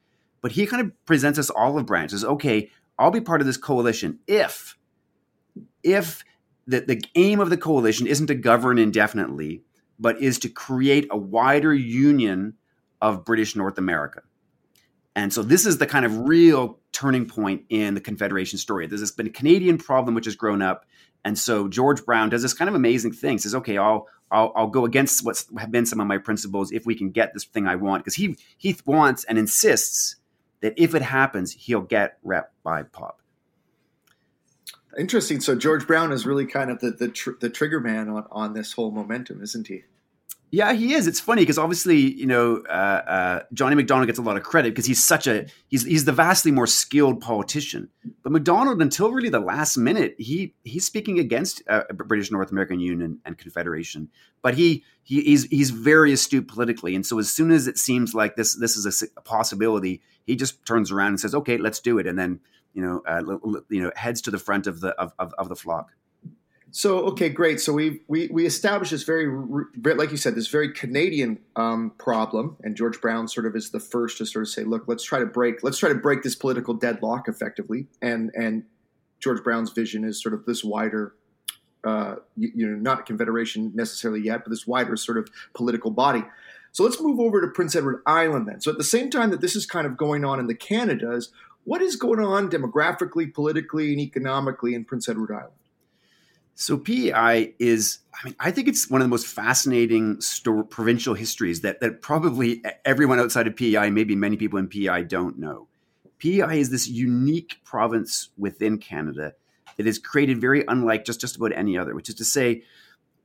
But 0.42 0.54
he 0.54 0.66
kind 0.66 0.82
of 0.82 1.06
presents 1.06 1.38
us 1.38 1.52
all 1.52 1.74
olive 1.74 1.86
branches. 1.86 2.26
Okay, 2.26 2.72
I'll 2.98 3.12
be 3.12 3.22
part 3.22 3.42
of 3.42 3.48
this 3.48 3.58
coalition 3.58 4.18
if 4.26 4.76
if 5.84 6.24
the, 6.66 6.82
the 6.82 7.04
aim 7.14 7.42
of 7.42 7.52
the 7.52 7.58
coalition 7.58 8.08
isn't 8.08 8.26
to 8.26 8.36
govern 8.36 8.80
indefinitely, 8.80 9.62
but 10.00 10.20
is 10.20 10.40
to 10.40 10.50
create 10.50 11.08
a 11.12 11.18
wider 11.18 11.76
union 11.76 12.56
of 13.04 13.24
British 13.24 13.56
North 13.56 13.78
America. 13.78 14.24
And 15.16 15.32
so 15.32 15.44
this 15.44 15.68
is 15.68 15.78
the 15.78 15.86
kind 15.86 16.06
of 16.06 16.28
real 16.28 16.81
turning 16.92 17.26
point 17.26 17.64
in 17.70 17.94
the 17.94 18.02
Confederation 18.02 18.58
story. 18.58 18.88
There's 18.88 19.12
been 19.12 19.28
a 19.28 19.32
Canadian 19.32 19.78
problem 19.78 20.16
which 20.16 20.26
has 20.26 20.36
grown 20.36 20.62
up. 20.62 20.86
And 21.24 21.38
so 21.38 21.68
George 21.68 22.04
Brown 22.06 22.30
does 22.30 22.42
this 22.42 22.54
kind 22.54 22.70
of 22.70 22.76
amazing 22.76 23.14
thing. 23.14 23.38
Says, 23.38 23.56
okay, 23.56 23.78
I'll 23.78 24.08
I'll, 24.32 24.54
I'll 24.56 24.68
go 24.68 24.86
against 24.86 25.26
what's 25.26 25.46
have 25.60 25.72
been 25.72 25.86
some 25.86 26.00
of 26.00 26.08
my 26.08 26.18
principles 26.18 26.72
if 26.72 26.86
we 26.86 26.96
can 26.96 27.12
get 27.12 27.34
this 27.34 27.44
thing 27.44 27.68
I 27.68 27.76
want. 27.76 28.04
Because 28.04 28.16
he 28.16 28.38
he 28.58 28.76
wants 28.86 29.24
and 29.26 29.38
insists 29.38 30.16
that 30.62 30.74
if 30.78 30.96
it 30.96 31.02
happens, 31.02 31.54
he'll 31.54 31.82
get 31.82 32.18
rep 32.24 32.54
by 32.64 32.84
pop. 32.84 33.22
Interesting. 34.98 35.40
So 35.40 35.56
George 35.56 35.88
Brown 35.88 36.12
is 36.12 36.26
really 36.26 36.46
kind 36.46 36.72
of 36.72 36.80
the 36.80 36.92
the, 36.92 37.08
tr- 37.08 37.38
the 37.40 37.50
trigger 37.50 37.80
man 37.80 38.10
on, 38.10 38.26
on 38.32 38.54
this 38.54 38.74
whole 38.74 38.92
momentum, 38.92 39.42
isn't 39.42 39.68
he? 39.68 39.84
Yeah, 40.54 40.74
he 40.74 40.94
is. 40.94 41.08
It's 41.08 41.22
funny 41.22 41.44
because 41.44 41.58
obviously, 41.58 41.96
you 41.98 42.26
know, 42.26 42.62
uh, 42.70 42.72
uh, 42.72 43.44
Johnny 43.54 43.78
Macdonald 43.78 44.08
gets 44.08 44.20
a 44.20 44.22
lot 44.22 44.36
of 44.36 44.44
credit 44.44 44.72
because 44.72 44.86
he's 44.86 45.02
such 45.02 45.26
a 45.26 45.46
he's 45.70 45.86
he's 45.86 46.04
the 46.04 46.12
vastly 46.12 46.52
more 46.52 46.68
skilled 46.68 47.22
politician. 47.22 47.88
But 48.22 48.34
Macdonald, 48.34 48.82
until 48.82 49.12
really 49.12 49.30
the 49.30 49.40
last 49.40 49.78
minute, 49.78 50.14
he 50.18 50.54
he's 50.66 50.84
speaking 50.84 51.20
against 51.20 51.64
uh, 51.70 51.84
British 51.94 52.32
North 52.32 52.52
American 52.52 52.82
Union 52.82 53.22
and 53.24 53.38
Confederation. 53.38 54.10
But 54.42 54.56
he, 54.56 54.84
he 55.04 55.22
he's 55.22 55.46
he's 55.46 55.70
very 55.70 56.12
astute 56.12 56.50
politically, 56.50 56.96
and 56.96 57.06
so 57.06 57.18
as 57.18 57.32
soon 57.32 57.52
as 57.52 57.66
it 57.68 57.78
seems 57.78 58.14
like 58.14 58.36
this 58.36 58.54
this 58.54 58.76
is 58.76 59.04
a, 59.04 59.06
a 59.16 59.22
possibility, 59.22 60.02
he 60.26 60.36
just 60.36 60.66
turns 60.66 60.92
around 60.92 61.10
and 61.10 61.20
says, 61.22 61.34
"Okay, 61.34 61.58
let's 61.60 61.80
do 61.80 61.98
it," 61.98 62.06
and 62.06 62.20
then 62.20 62.42
you 62.74 62.82
know 62.82 63.02
uh, 63.08 63.22
you 63.70 63.82
know 63.82 63.92
heads 63.96 64.22
to 64.24 64.32
the 64.32 64.38
front 64.38 64.68
of 64.68 64.82
the 64.82 64.90
of, 65.00 65.14
of, 65.18 65.34
of 65.38 65.48
the 65.48 65.56
flock. 65.56 65.94
So 66.74 67.00
okay, 67.10 67.28
great. 67.28 67.60
So 67.60 67.74
we 67.74 68.00
we 68.08 68.30
we 68.30 68.46
established 68.46 68.92
this 68.92 69.04
very, 69.04 69.28
like 69.76 70.10
you 70.10 70.18
said, 70.18 70.36
this 70.36 70.48
very 70.48 70.72
Canadian 70.72 71.40
um, 71.58 71.92
problem, 71.98 72.56
and 72.64 72.78
George 72.78 73.02
Brown 73.02 73.28
sort 73.28 73.46
of 73.46 73.58
is 73.58 73.72
the 73.72 73.80
first 73.80 74.18
to 74.20 74.26
sort 74.26 74.44
of 74.44 74.50
say, 74.50 74.64
look, 74.64 74.86
let's 74.88 75.04
try 75.04 75.20
to 75.20 75.26
break, 75.26 75.64
let's 75.64 75.78
try 75.78 75.90
to 75.90 75.96
break 75.96 76.24
this 76.24 76.36
political 76.36 76.74
deadlock 76.74 77.28
effectively, 77.28 77.88
and 78.02 78.32
and 78.36 78.64
George 79.20 79.44
Brown's 79.44 79.72
vision 79.72 80.06
is 80.06 80.22
sort 80.22 80.34
of 80.34 80.46
this 80.46 80.64
wider, 80.64 81.14
uh, 81.84 82.16
you, 82.38 82.52
you 82.56 82.68
know, 82.68 82.78
not 82.78 83.06
confederation 83.06 83.72
necessarily 83.76 84.22
yet, 84.22 84.46
but 84.46 84.50
this 84.50 84.66
wider 84.66 84.96
sort 84.96 85.18
of 85.18 85.30
political 85.54 85.92
body. 85.92 86.24
So 86.72 86.86
let's 86.86 87.02
move 87.02 87.20
over 87.20 87.42
to 87.42 87.48
Prince 87.48 87.76
Edward 87.76 88.02
Island 88.06 88.48
then. 88.48 88.62
So 88.62 88.72
at 88.72 88.78
the 88.78 88.84
same 88.86 89.10
time 89.10 89.30
that 89.32 89.42
this 89.42 89.58
is 89.58 89.66
kind 89.66 89.86
of 89.86 89.98
going 89.98 90.24
on 90.24 90.40
in 90.40 90.48
the 90.48 90.56
Canadas, 90.56 91.34
what 91.66 91.82
is 91.82 91.98
going 91.98 92.22
on 92.22 92.50
demographically, 92.50 93.32
politically, 93.32 93.92
and 93.92 94.00
economically 94.00 94.74
in 94.74 94.86
Prince 94.86 95.10
Edward 95.10 95.32
Island? 95.32 95.52
So 96.62 96.78
PEI 96.78 97.56
is, 97.58 97.98
I 98.14 98.24
mean, 98.24 98.36
I 98.40 98.52
think 98.52 98.68
it's 98.68 98.88
one 98.88 99.02
of 99.02 99.06
the 99.06 99.10
most 99.10 99.26
fascinating 99.26 100.22
provincial 100.70 101.16
histories 101.16 101.62
that 101.62 101.80
that 101.80 102.04
probably 102.04 102.62
everyone 102.86 103.20
outside 103.20 103.48
of 103.48 103.56
PEI, 103.56 103.90
maybe 103.90 104.16
many 104.16 104.38
people 104.38 104.60
in 104.60 104.68
PEI 104.68 105.02
don't 105.06 105.40
know. 105.40 105.70
PEI 106.20 106.60
is 106.60 106.70
this 106.70 106.88
unique 106.88 107.56
province 107.64 108.30
within 108.38 108.78
Canada 108.78 109.34
that 109.78 109.88
is 109.88 109.98
created 109.98 110.40
very 110.40 110.64
unlike 110.68 111.04
just 111.04 111.20
just 111.20 111.36
about 111.36 111.52
any 111.52 111.80
other. 111.80 111.96
Which 111.96 112.10
is 112.10 112.16
to 112.16 112.26
say, 112.26 112.62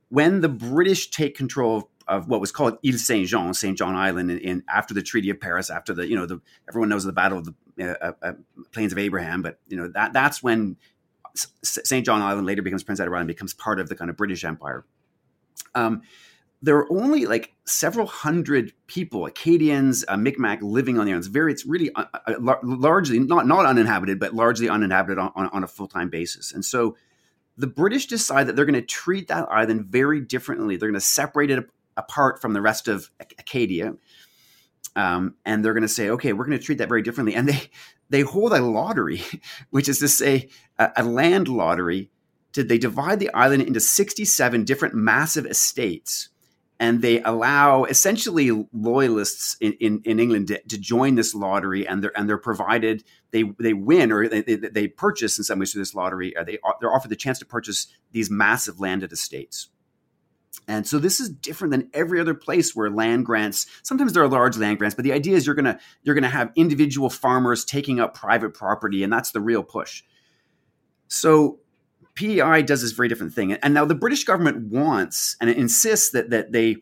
when 0.09 0.41
the 0.41 0.49
British 0.49 1.11
take 1.11 1.37
control 1.37 1.77
of, 1.77 1.85
of 2.07 2.27
what 2.27 2.41
was 2.41 2.51
called 2.51 2.79
Ile 2.83 2.93
Saint 2.93 3.27
Jean, 3.27 3.53
Saint 3.53 3.77
John 3.77 3.95
Island, 3.95 4.31
in, 4.31 4.39
in, 4.39 4.63
after 4.67 4.95
the 4.95 5.03
Treaty 5.03 5.29
of 5.29 5.39
Paris, 5.39 5.69
after 5.69 5.93
the 5.93 6.07
you 6.07 6.15
know 6.15 6.25
the 6.25 6.41
everyone 6.67 6.89
knows 6.89 7.03
the 7.03 7.13
Battle 7.13 7.37
of 7.37 7.45
the 7.45 7.53
uh, 7.87 7.93
uh, 8.01 8.11
uh 8.19 8.33
Plains 8.71 8.93
of 8.93 8.97
Abraham, 8.97 9.43
but 9.43 9.59
you 9.67 9.77
know 9.77 9.89
that 9.89 10.11
that's 10.11 10.41
when 10.41 10.77
St. 11.63 12.05
John 12.05 12.21
Island 12.21 12.47
later 12.47 12.61
becomes 12.61 12.83
Prince 12.83 12.99
Edward 12.99 13.15
Island, 13.15 13.27
becomes 13.27 13.53
part 13.53 13.79
of 13.79 13.89
the 13.89 13.95
kind 13.95 14.09
of 14.09 14.17
British 14.17 14.43
Empire. 14.43 14.85
Um, 15.75 16.01
there 16.61 16.75
are 16.77 16.91
only 16.91 17.25
like 17.25 17.53
several 17.65 18.07
hundred 18.07 18.73
people, 18.87 19.25
Acadians, 19.25 20.03
uh, 20.07 20.17
Micmac, 20.17 20.61
living 20.61 20.97
on 20.97 21.05
the 21.05 21.11
island. 21.11 21.25
It's 21.25 21.31
very, 21.31 21.51
it's 21.51 21.65
really 21.65 21.93
uh, 21.93 22.05
uh, 22.25 22.55
largely 22.63 23.19
not 23.19 23.45
not 23.45 23.65
uninhabited, 23.65 24.19
but 24.19 24.33
largely 24.33 24.67
uninhabited 24.67 25.19
on, 25.19 25.31
on, 25.35 25.47
on 25.47 25.63
a 25.63 25.67
full 25.67 25.87
time 25.87 26.09
basis. 26.09 26.51
And 26.51 26.65
so, 26.65 26.97
the 27.57 27.67
British 27.67 28.07
decide 28.07 28.47
that 28.47 28.55
they're 28.55 28.65
going 28.65 28.73
to 28.73 28.81
treat 28.81 29.27
that 29.27 29.47
island 29.51 29.85
very 29.85 30.19
differently. 30.19 30.77
They're 30.77 30.89
going 30.89 30.99
to 30.99 31.05
separate 31.05 31.51
it 31.51 31.69
apart 31.95 32.41
from 32.41 32.53
the 32.53 32.61
rest 32.61 32.87
of 32.87 33.11
Acadia, 33.19 33.95
um, 34.97 35.35
and 35.45 35.63
they're 35.63 35.73
going 35.73 35.83
to 35.83 35.87
say, 35.87 36.09
okay, 36.09 36.33
we're 36.33 36.45
going 36.45 36.57
to 36.57 36.63
treat 36.63 36.79
that 36.79 36.89
very 36.89 37.03
differently. 37.03 37.35
And 37.35 37.47
they 37.47 37.69
they 38.09 38.21
hold 38.21 38.51
a 38.51 38.59
lottery, 38.59 39.21
which 39.69 39.87
is 39.87 39.99
to 39.99 40.07
say, 40.07 40.49
a, 40.77 40.91
a 40.97 41.03
land 41.03 41.47
lottery. 41.47 42.09
Did 42.51 42.69
they 42.69 42.79
divide 42.79 43.19
the 43.19 43.31
island 43.33 43.61
into 43.63 43.79
67 43.79 44.65
different 44.65 44.95
massive 44.95 45.45
estates? 45.45 46.29
and 46.79 47.01
they 47.01 47.21
allow 47.23 47.85
essentially 47.85 48.51
loyalists 48.71 49.57
in, 49.59 49.73
in, 49.79 49.99
in 50.05 50.19
England 50.19 50.47
to, 50.47 50.61
to, 50.67 50.77
join 50.77 51.15
this 51.15 51.33
lottery, 51.33 51.87
and 51.87 52.03
they're 52.03 52.15
and 52.15 52.29
they're 52.29 52.37
provided 52.37 53.03
they 53.31 53.43
they 53.59 53.73
win 53.73 54.11
or 54.11 54.27
they, 54.27 54.41
they, 54.41 54.55
they 54.55 54.87
purchase 54.87 55.39
in 55.39 55.43
some 55.43 55.57
ways 55.57 55.71
through 55.71 55.81
this 55.81 55.95
lottery. 55.95 56.35
they 56.45 56.59
they're 56.79 56.93
offered 56.93 57.09
the 57.09 57.15
chance 57.15 57.39
to 57.39 57.45
purchase 57.45 57.87
these 58.11 58.29
massive 58.29 58.79
landed 58.79 59.11
estates. 59.11 59.69
And 60.67 60.85
so 60.85 60.99
this 60.99 61.19
is 61.19 61.29
different 61.29 61.71
than 61.71 61.89
every 61.93 62.19
other 62.19 62.33
place 62.33 62.75
where 62.75 62.89
land 62.89 63.25
grants. 63.25 63.67
Sometimes 63.83 64.13
there 64.13 64.23
are 64.23 64.27
large 64.27 64.57
land 64.57 64.77
grants, 64.77 64.95
but 64.95 65.03
the 65.03 65.13
idea 65.13 65.35
is 65.35 65.45
you're 65.45 65.55
gonna 65.55 65.79
you're 66.03 66.15
gonna 66.15 66.29
have 66.29 66.51
individual 66.55 67.09
farmers 67.09 67.63
taking 67.63 67.99
up 67.99 68.13
private 68.13 68.53
property, 68.53 69.03
and 69.03 69.11
that's 69.11 69.31
the 69.31 69.41
real 69.41 69.63
push. 69.63 70.03
So 71.07 71.59
PEI 72.15 72.63
does 72.63 72.81
this 72.81 72.91
very 72.91 73.07
different 73.07 73.33
thing, 73.33 73.53
and 73.53 73.73
now 73.73 73.85
the 73.85 73.95
British 73.95 74.25
government 74.25 74.67
wants 74.67 75.37
and 75.39 75.49
insists 75.49 76.09
that 76.11 76.31
that 76.31 76.51
they 76.51 76.77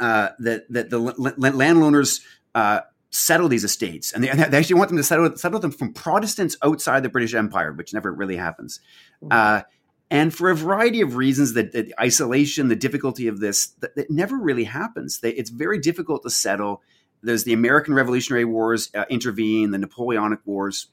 uh, 0.00 0.30
that 0.38 0.70
that 0.70 0.90
the 0.90 0.98
landowners 0.98 2.20
uh, 2.54 2.80
settle 3.10 3.48
these 3.48 3.64
estates, 3.64 4.12
and 4.12 4.22
they, 4.22 4.28
they, 4.28 4.58
actually 4.58 4.76
want 4.76 4.88
them 4.88 4.96
to 4.96 5.02
settle 5.02 5.36
settle 5.36 5.60
them 5.60 5.70
from 5.70 5.92
Protestants 5.92 6.56
outside 6.62 7.02
the 7.02 7.08
British 7.08 7.34
Empire, 7.34 7.72
which 7.72 7.92
never 7.92 8.12
really 8.12 8.36
happens. 8.36 8.80
Mm-hmm. 9.22 9.28
Uh, 9.32 9.62
and 10.10 10.32
for 10.32 10.50
a 10.50 10.54
variety 10.54 11.00
of 11.00 11.16
reasons, 11.16 11.54
that 11.54 11.72
the 11.72 11.92
isolation, 12.00 12.68
the 12.68 12.76
difficulty 12.76 13.26
of 13.26 13.40
this, 13.40 13.68
that, 13.80 13.96
that 13.96 14.10
never 14.10 14.36
really 14.36 14.64
happens. 14.64 15.20
They, 15.20 15.32
it's 15.32 15.50
very 15.50 15.78
difficult 15.78 16.22
to 16.22 16.30
settle. 16.30 16.82
There's 17.22 17.44
the 17.44 17.52
American 17.52 17.94
Revolutionary 17.94 18.44
Wars 18.44 18.90
uh, 18.94 19.04
intervene, 19.10 19.72
the 19.72 19.78
Napoleonic 19.78 20.40
Wars. 20.44 20.88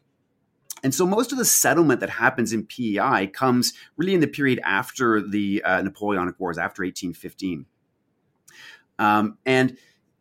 And 0.84 0.94
so 0.94 1.06
most 1.06 1.32
of 1.32 1.38
the 1.38 1.46
settlement 1.46 2.00
that 2.00 2.10
happens 2.10 2.54
in 2.54 2.66
PEI 2.66 3.28
comes 3.28 3.74
really 3.98 4.16
in 4.16 4.20
the 4.20 4.28
period 4.28 4.60
after 4.64 5.22
the 5.22 5.64
uh, 5.64 5.82
Napoleonic 5.82 6.40
Wars, 6.40 6.58
after 6.58 6.84
1815. 6.84 7.66
Um, 9.00 9.38
and 9.46 9.78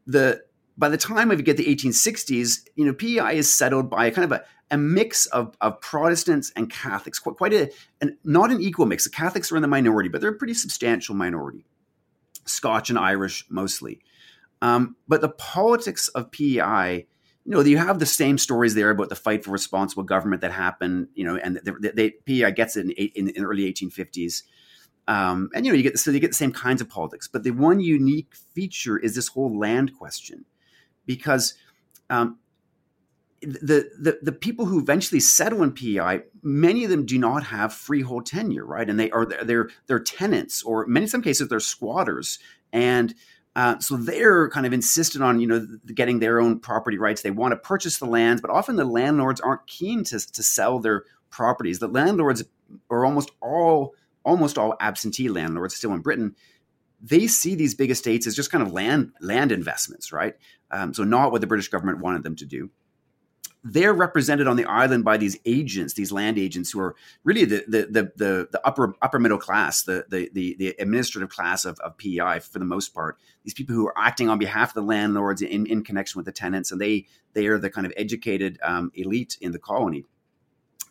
the 0.07 0.43
by 0.77 0.89
the 0.89 0.97
time 0.97 1.29
we 1.29 1.37
get 1.37 1.57
the 1.57 1.67
1860s, 1.67 2.67
you 2.77 2.85
know, 2.85 2.95
PEI 2.95 3.37
is 3.37 3.53
settled 3.53 3.91
by 3.91 4.11
kind 4.11 4.25
of 4.25 4.33
a, 4.33 4.45
a 4.73 4.79
mix 4.79 5.27
of, 5.27 5.55
of 5.61 5.81
Protestants 5.83 6.51
and 6.57 6.69
Catholics, 6.71 7.19
quite, 7.19 7.37
quite 7.37 7.53
a, 7.53 7.71
an, 8.01 8.17
not 8.25 8.51
an 8.51 8.61
equal 8.61 8.87
mix. 8.87 9.05
The 9.05 9.11
Catholics 9.11 9.53
are 9.53 9.57
in 9.57 9.63
the 9.63 9.69
minority, 9.69 10.09
but 10.09 10.21
they're 10.21 10.31
a 10.31 10.35
pretty 10.35 10.55
substantial 10.55 11.15
minority, 11.15 11.67
Scotch 12.47 12.89
and 12.89 12.99
Irish 12.99 13.45
mostly. 13.51 14.01
Um, 14.63 14.97
but 15.07 15.21
the 15.21 15.29
politics 15.29 16.09
of 16.09 16.33
PEI, 16.33 17.07
you 17.45 17.53
know, 17.53 17.61
you 17.61 17.77
have 17.77 17.99
the 17.99 18.07
same 18.07 18.39
stories 18.39 18.75
there 18.75 18.91
about 18.91 19.11
the 19.11 19.15
fight 19.15 19.45
for 19.45 19.51
responsible 19.51 20.05
government 20.05 20.41
that 20.41 20.53
happened, 20.53 21.09
you 21.15 21.25
know, 21.25 21.37
and 21.37 21.61
they, 21.83 21.91
they, 21.91 22.11
PEI 22.11 22.53
gets 22.53 22.77
it 22.77 22.87
in, 22.87 22.91
in, 22.93 23.29
in 23.29 23.43
the 23.43 23.49
early 23.49 23.71
1850s. 23.71 24.43
Um, 25.07 25.51
and 25.55 25.67
you 25.67 25.73
know, 25.73 25.77
you 25.77 25.83
get 25.83 25.99
so 25.99 26.13
you 26.13 26.21
get 26.21 26.31
the 26.31 26.35
same 26.35 26.53
kinds 26.53 26.81
of 26.81 26.89
politics. 26.89 27.29
But 27.29 27.43
the 27.43 27.51
one 27.51 27.81
unique 27.81 28.35
feature 28.55 28.97
is 28.97 29.17
this 29.17 29.29
whole 29.29 29.59
land 29.59 29.99
question, 29.99 30.45
because 31.05 31.55
um, 32.09 32.39
the, 33.43 33.91
the 33.99 34.19
the 34.23 34.33
people 34.33 34.67
who 34.67 34.79
eventually 34.79 35.21
settle 35.21 35.63
in 35.63 35.73
PEI, 35.73 36.23
many 36.43 36.85
of 36.85 36.91
them 36.91 37.05
do 37.05 37.19
not 37.19 37.45
have 37.45 37.73
freehold 37.73 38.27
tenure, 38.27 38.65
right? 38.65 38.89
And 38.89 38.99
they 38.99 39.11
are 39.11 39.27
they're 39.27 39.69
they're 39.87 40.01
tenants, 40.01 40.63
or 40.63 40.87
many 40.87 41.05
in 41.05 41.09
some 41.09 41.23
cases 41.23 41.49
they're 41.49 41.61
squatters, 41.61 42.39
and 42.73 43.15
uh, 43.57 43.79
so 43.81 43.97
they're 43.97 44.49
kind 44.51 44.65
of 44.65 44.73
insistent 44.73 45.25
on 45.25 45.41
you 45.41 45.47
know 45.47 45.67
getting 45.95 46.21
their 46.21 46.41
own 46.41 46.61
property 46.61 46.99
rights. 46.99 47.23
They 47.23 47.31
want 47.31 47.53
to 47.53 47.57
purchase 47.57 47.99
the 47.99 48.07
lands, 48.07 48.41
but 48.41 48.51
often 48.51 48.77
the 48.77 48.85
landlords 48.85 49.41
aren't 49.41 49.67
keen 49.67 50.05
to 50.05 50.21
to 50.21 50.43
sell 50.43 50.79
their 50.79 51.05
properties. 51.31 51.81
The 51.81 51.89
landlords 51.89 52.45
are 52.91 53.05
almost 53.05 53.33
all 53.41 53.95
almost 54.25 54.57
all 54.57 54.77
absentee 54.79 55.29
landlords 55.29 55.75
still 55.75 55.93
in 55.93 56.01
Britain 56.01 56.37
they 57.05 57.27
see 57.27 57.57
these 57.57 57.75
big 57.75 57.91
estates 57.91 58.29
as 58.29 58.37
just 58.37 58.53
kind 58.53 58.63
of 58.63 58.73
land 58.73 59.11
land 59.21 59.51
investments, 59.51 60.13
right? 60.13 60.37
Um, 60.71 60.95
so 60.95 61.03
not 61.03 61.33
what 61.33 61.41
the 61.41 61.49
British 61.49 61.67
government 61.67 61.99
wanted 61.99 62.23
them 62.23 62.37
to 62.37 62.47
do 62.47 62.71
they're 63.65 63.95
represented 63.95 64.49
on 64.49 64.57
the 64.57 64.65
island 64.65 65.05
by 65.05 65.17
these 65.17 65.39
agents, 65.45 65.95
these 65.95 66.11
land 66.11 66.39
agents 66.39 66.71
who 66.71 66.81
are 66.81 66.97
really 67.23 67.45
the 67.45 67.65
the 67.69 67.83
the, 67.83 68.13
the, 68.17 68.49
the 68.51 68.61
upper 68.67 68.95
upper 69.01 69.19
middle 69.19 69.39
class, 69.39 69.83
the 69.83 70.05
the 70.09 70.31
the, 70.33 70.57
the 70.59 70.75
administrative 70.79 71.29
class 71.29 71.65
of, 71.65 71.79
of 71.81 71.97
PEI 71.97 72.41
for 72.41 72.59
the 72.59 72.65
most 72.65 72.93
part. 72.93 73.19
These 73.45 73.55
people 73.55 73.75
who 73.75 73.87
are 73.87 73.99
acting 73.99 74.29
on 74.29 74.39
behalf 74.39 74.71
of 74.71 74.75
the 74.75 74.83
landlords 74.83 75.43
in, 75.43 75.67
in 75.67 75.83
connection 75.85 76.19
with 76.19 76.27
the 76.27 76.33
tenants, 76.33 76.73
and 76.73 76.81
they 76.81 77.07
they 77.35 77.47
are 77.47 77.59
the 77.59 77.71
kind 77.71 77.87
of 77.87 77.93
educated 77.97 78.59
um, 78.63 78.91
elite 78.95 79.39
in 79.41 79.53
the 79.53 79.59
colony 79.59 80.05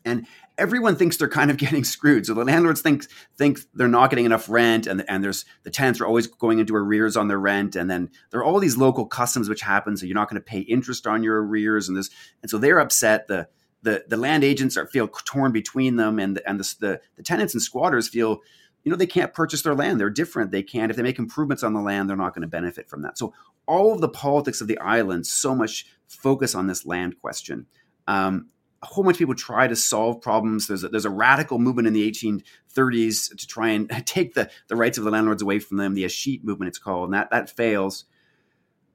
and 0.05 0.25
everyone 0.57 0.95
thinks 0.95 1.17
they're 1.17 1.27
kind 1.27 1.51
of 1.51 1.57
getting 1.65 1.83
screwed. 1.83 2.25
So 2.25 2.33
the 2.33 2.45
landlords 2.45 2.81
think 2.81 3.05
think 3.37 3.59
they're 3.73 3.87
not 3.87 4.09
getting 4.09 4.25
enough 4.25 4.49
rent, 4.49 4.87
and 4.87 5.03
and 5.07 5.23
there's 5.23 5.45
the 5.63 5.69
tenants 5.69 5.99
are 5.99 6.05
always 6.05 6.27
going 6.27 6.59
into 6.59 6.75
arrears 6.75 7.17
on 7.17 7.27
their 7.27 7.39
rent, 7.39 7.75
and 7.75 7.89
then 7.89 8.09
there 8.29 8.39
are 8.39 8.43
all 8.43 8.59
these 8.59 8.77
local 8.77 9.05
customs 9.05 9.49
which 9.49 9.61
happen. 9.61 9.97
So 9.97 10.05
you're 10.05 10.15
not 10.15 10.29
going 10.29 10.41
to 10.41 10.45
pay 10.45 10.59
interest 10.59 11.07
on 11.07 11.23
your 11.23 11.43
arrears, 11.43 11.87
and 11.87 11.97
this, 11.97 12.09
and 12.41 12.49
so 12.49 12.57
they're 12.57 12.79
upset. 12.79 13.27
The 13.27 13.47
the 13.81 14.05
the 14.07 14.17
land 14.17 14.43
agents 14.43 14.77
are 14.77 14.87
feel 14.87 15.07
torn 15.07 15.51
between 15.51 15.95
them, 15.95 16.19
and 16.19 16.39
and 16.45 16.59
the, 16.59 16.75
the, 16.79 17.01
the 17.17 17.23
tenants 17.23 17.53
and 17.53 17.61
squatters 17.61 18.07
feel. 18.07 18.41
You 18.83 18.89
know, 18.89 18.97
they 18.97 19.05
can't 19.05 19.31
purchase 19.31 19.61
their 19.61 19.75
land. 19.75 19.99
They're 19.99 20.09
different. 20.09 20.49
They 20.49 20.63
can't. 20.63 20.89
If 20.89 20.97
they 20.97 21.03
make 21.03 21.19
improvements 21.19 21.61
on 21.61 21.75
the 21.75 21.81
land, 21.81 22.09
they're 22.09 22.17
not 22.17 22.33
going 22.33 22.41
to 22.41 22.47
benefit 22.47 22.89
from 22.89 23.03
that. 23.03 23.15
So, 23.15 23.31
all 23.67 23.93
of 23.93 24.01
the 24.01 24.09
politics 24.09 24.59
of 24.59 24.67
the 24.67 24.79
island 24.79 25.27
so 25.27 25.53
much 25.53 25.85
focus 26.07 26.55
on 26.55 26.65
this 26.65 26.83
land 26.83 27.19
question. 27.21 27.67
Um, 28.07 28.47
a 28.83 28.85
whole 28.87 29.03
bunch 29.03 29.15
of 29.15 29.19
people 29.19 29.35
try 29.35 29.67
to 29.67 29.75
solve 29.75 30.21
problems. 30.21 30.67
There's 30.67 30.83
a, 30.83 30.89
there's 30.89 31.05
a 31.05 31.09
radical 31.09 31.59
movement 31.59 31.87
in 31.87 31.93
the 31.93 32.09
1830s 32.09 33.35
to 33.37 33.47
try 33.47 33.69
and 33.69 33.89
take 34.05 34.33
the, 34.33 34.49
the 34.67 34.75
rights 34.75 34.97
of 34.97 35.03
the 35.03 35.11
landlords 35.11 35.41
away 35.41 35.59
from 35.59 35.77
them. 35.77 35.93
The 35.93 36.03
Escheat 36.03 36.43
movement, 36.43 36.69
it's 36.69 36.79
called, 36.79 37.05
and 37.05 37.13
that 37.13 37.29
that 37.31 37.49
fails. 37.49 38.05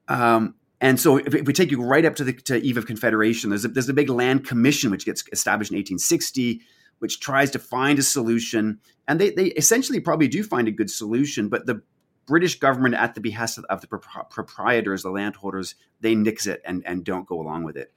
Um, 0.08 0.54
and 0.80 1.00
so, 1.00 1.16
if, 1.16 1.34
if, 1.34 1.46
we 1.46 1.52
take 1.52 1.70
you 1.70 1.82
right 1.82 2.04
up 2.04 2.16
to 2.16 2.24
the 2.24 2.32
to 2.32 2.56
eve 2.56 2.76
of 2.76 2.86
Confederation, 2.86 3.50
there's 3.50 3.64
a, 3.64 3.68
there's 3.68 3.88
a 3.88 3.94
big 3.94 4.10
land 4.10 4.46
commission 4.46 4.90
which 4.90 5.06
gets 5.06 5.24
established 5.32 5.70
in 5.70 5.76
1860, 5.76 6.60
which 6.98 7.18
tries 7.20 7.50
to 7.52 7.58
find 7.58 7.98
a 7.98 8.02
solution, 8.02 8.80
and 9.08 9.20
they 9.20 9.30
they 9.30 9.46
essentially 9.46 10.00
probably 10.00 10.28
do 10.28 10.42
find 10.42 10.68
a 10.68 10.72
good 10.72 10.90
solution, 10.90 11.48
but 11.48 11.66
the 11.66 11.82
British 12.26 12.58
government, 12.58 12.94
at 12.96 13.14
the 13.14 13.20
behest 13.20 13.56
of, 13.56 13.64
of 13.66 13.80
the 13.80 13.86
proprietors, 13.86 15.02
the 15.02 15.10
landholders, 15.10 15.76
they 16.00 16.14
nix 16.14 16.46
it 16.46 16.60
and, 16.64 16.82
and 16.84 17.04
don't 17.04 17.26
go 17.26 17.40
along 17.40 17.62
with 17.64 17.76
it. 17.76 17.92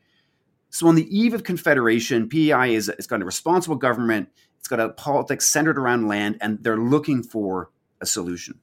So 0.70 0.88
on 0.88 0.96
the 0.96 1.18
eve 1.18 1.34
of 1.34 1.44
Confederation, 1.44 2.30
PEI 2.30 2.76
is 2.76 2.90
it's 2.90 3.08
got 3.08 3.22
a 3.22 3.26
responsible 3.26 3.76
government, 3.76 4.30
it's 4.60 4.68
got 4.68 4.80
a 4.80 4.90
politics 4.90 5.46
centered 5.46 5.80
around 5.80 6.08
land, 6.08 6.38
and 6.42 6.64
they're 6.64 6.78
looking 6.78 7.24
for 7.24 7.72
a 8.02 8.06
solution. 8.06 8.60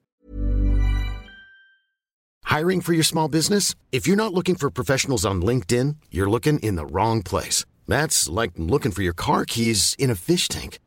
Hiring 2.44 2.80
for 2.80 2.92
your 2.92 3.02
small 3.02 3.28
business? 3.28 3.74
If 3.90 4.06
you're 4.06 4.16
not 4.16 4.32
looking 4.32 4.54
for 4.54 4.70
professionals 4.70 5.26
on 5.26 5.42
LinkedIn, 5.42 5.96
you're 6.12 6.30
looking 6.30 6.60
in 6.60 6.76
the 6.76 6.86
wrong 6.86 7.22
place. 7.22 7.64
That's 7.88 8.28
like 8.28 8.52
looking 8.56 8.92
for 8.92 9.02
your 9.02 9.12
car 9.12 9.44
keys 9.44 9.96
in 9.98 10.10
a 10.10 10.14
fish 10.14 10.48
tank. 10.48 10.78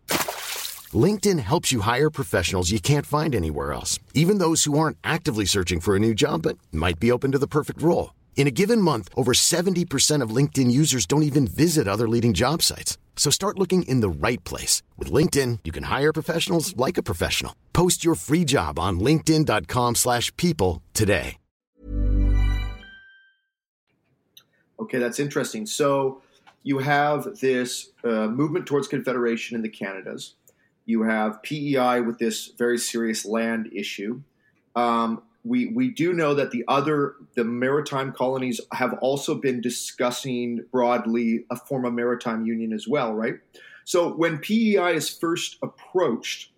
LinkedIn 0.93 1.39
helps 1.39 1.71
you 1.71 1.81
hire 1.81 2.09
professionals 2.09 2.71
you 2.71 2.79
can't 2.79 3.05
find 3.05 3.35
anywhere 3.35 3.73
else, 3.73 3.99
even 4.13 4.39
those 4.39 4.63
who 4.63 4.79
aren't 4.79 4.97
actively 5.03 5.45
searching 5.45 5.79
for 5.79 5.95
a 5.95 5.99
new 5.99 6.15
job 6.15 6.43
but 6.43 6.57
might 6.71 6.99
be 6.99 7.11
open 7.11 7.31
to 7.33 7.37
the 7.37 7.47
perfect 7.47 7.81
role. 7.81 8.11
In 8.39 8.47
a 8.47 8.51
given 8.51 8.81
month, 8.81 9.09
over 9.17 9.33
70% 9.33 10.23
of 10.23 10.29
LinkedIn 10.29 10.71
users 10.71 11.05
don't 11.05 11.23
even 11.23 11.45
visit 11.45 11.89
other 11.89 12.07
leading 12.07 12.33
job 12.33 12.61
sites. 12.61 12.97
So 13.17 13.29
start 13.29 13.59
looking 13.59 13.83
in 13.83 13.99
the 13.99 14.09
right 14.09 14.41
place. 14.45 14.81
With 14.97 15.11
LinkedIn, 15.11 15.59
you 15.65 15.73
can 15.73 15.83
hire 15.83 16.13
professionals 16.13 16.73
like 16.77 16.97
a 16.97 17.03
professional. 17.03 17.53
Post 17.73 18.05
your 18.05 18.15
free 18.15 18.45
job 18.45 18.79
on 18.79 19.01
linkedin.com 19.01 19.95
slash 19.95 20.33
people 20.37 20.81
today. 20.93 21.35
Okay, 24.79 24.99
that's 24.99 25.19
interesting. 25.19 25.65
So 25.65 26.21
you 26.63 26.77
have 26.77 27.41
this 27.41 27.89
uh, 28.05 28.27
movement 28.27 28.65
towards 28.65 28.87
confederation 28.87 29.57
in 29.57 29.61
the 29.61 29.67
Canadas. 29.67 30.35
You 30.85 31.03
have 31.03 31.43
PEI 31.43 31.99
with 31.99 32.19
this 32.19 32.53
very 32.57 32.77
serious 32.77 33.25
land 33.25 33.69
issue. 33.73 34.21
Um, 34.77 35.23
we 35.43 35.67
we 35.67 35.89
do 35.89 36.13
know 36.13 36.33
that 36.33 36.51
the 36.51 36.63
other 36.67 37.15
the 37.35 37.43
maritime 37.43 38.11
colonies 38.11 38.59
have 38.73 38.93
also 39.01 39.35
been 39.35 39.61
discussing 39.61 40.65
broadly 40.71 41.45
a 41.49 41.55
form 41.55 41.85
of 41.85 41.93
maritime 41.93 42.45
union 42.45 42.73
as 42.73 42.87
well, 42.87 43.13
right? 43.13 43.35
So 43.85 44.13
when 44.13 44.39
PEI 44.39 44.93
is 44.93 45.09
first 45.09 45.57
approached, 45.63 46.51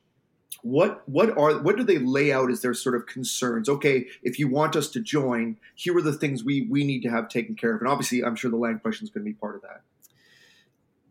what 0.64 1.08
what 1.08 1.38
are 1.38 1.60
what 1.62 1.78
do 1.78 1.84
they 1.84 1.98
lay 1.98 2.32
out 2.32 2.52
as 2.52 2.62
their 2.62 2.74
sort 2.74 2.96
of 2.96 3.06
concerns? 3.06 3.70
Okay, 3.70 4.08
if 4.24 4.40
you 4.40 4.48
want 4.48 4.76
us 4.76 4.90
to 4.90 5.00
join, 5.00 5.58
here 5.76 5.96
are 5.98 6.02
the 6.02 6.14
things 6.14 6.44
we 6.44 6.68
we 6.70 6.84
need 6.84 7.02
to 7.04 7.10
have 7.10 7.30
taken 7.30 7.56
care 7.56 7.76
of, 7.76 7.82
and 7.82 7.90
obviously, 7.90 8.24
I'm 8.24 8.36
sure 8.36 8.52
the 8.52 8.58
land 8.58 8.82
question 8.82 9.06
is 9.06 9.10
going 9.12 9.26
to 9.26 9.30
be 9.30 9.34
part 9.34 9.56
of 9.56 9.62
that. 9.62 9.82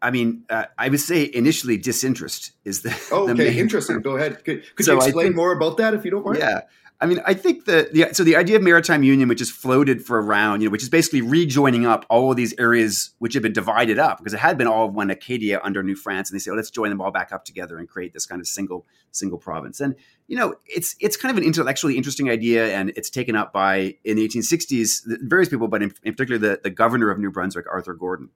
I 0.03 0.11
mean, 0.11 0.45
uh, 0.49 0.65
I 0.79 0.89
would 0.89 1.01
say 1.01 1.31
initially 1.33 1.77
disinterest 1.77 2.53
is 2.65 2.83
the. 2.83 2.97
Oh, 3.13 3.29
okay, 3.31 3.51
the 3.51 3.59
interesting. 3.59 4.01
Go 4.01 4.17
ahead. 4.17 4.45
Could, 4.45 4.65
could 4.75 4.87
so 4.87 4.93
you 4.93 4.99
explain 4.99 5.27
think, 5.27 5.37
more 5.37 5.53
about 5.53 5.77
that 5.77 5.95
if 5.95 6.05
you 6.05 6.11
don't 6.11 6.25
mind? 6.25 6.39
Yeah. 6.39 6.63
I 7.03 7.07
mean, 7.07 7.21
I 7.27 7.33
think 7.33 7.65
the, 7.65 7.89
the 7.93 8.13
so 8.13 8.25
the 8.25 8.37
idea 8.37 8.57
of 8.57 8.63
maritime 8.63 9.03
union, 9.03 9.27
which 9.29 9.41
is 9.41 9.51
floated 9.51 10.05
for 10.05 10.21
around, 10.21 10.61
you 10.61 10.69
know, 10.69 10.73
which 10.73 10.83
is 10.83 10.91
basically 10.91 11.23
rejoining 11.23 11.87
up 11.87 12.05
all 12.11 12.31
of 12.31 12.37
these 12.37 12.55
areas 12.59 13.11
which 13.19 13.33
have 13.33 13.43
been 13.43 13.55
divided 13.55 13.99
up 13.99 14.19
because 14.19 14.35
it 14.35 14.41
had 14.41 14.59
been 14.59 14.67
all 14.67 14.87
of 14.87 14.95
one 14.95 15.09
Acadia 15.09 15.61
under 15.63 15.83
New 15.83 15.95
France, 15.95 16.31
and 16.31 16.39
they 16.39 16.43
say, 16.43 16.51
oh, 16.51 16.55
let's 16.55 16.71
join 16.71 16.91
them 16.91 17.01
all 17.01 17.11
back 17.11 17.33
up 17.33 17.47
together 17.47 17.79
and 17.79 17.89
create 17.89 18.13
this 18.13 18.27
kind 18.27 18.39
of 18.39 18.47
single 18.47 18.87
single 19.13 19.39
province. 19.39 19.81
And 19.81 19.95
you 20.29 20.37
know, 20.37 20.57
it's 20.67 20.95
it's 21.01 21.17
kind 21.17 21.31
of 21.31 21.39
an 21.39 21.45
intellectually 21.45 21.97
interesting 21.97 22.29
idea, 22.29 22.77
and 22.77 22.91
it's 22.97 23.09
taken 23.09 23.35
up 23.35 23.51
by 23.51 23.97
in 24.05 24.17
the 24.17 24.29
1860s 24.29 25.01
various 25.23 25.49
people, 25.49 25.69
but 25.69 25.83
in, 25.83 25.95
in 26.03 26.13
particular 26.13 26.39
the 26.39 26.61
the 26.63 26.71
governor 26.71 27.11
of 27.11 27.19
New 27.19 27.31
Brunswick, 27.31 27.65
Arthur 27.73 27.95
Gordon. 27.95 28.29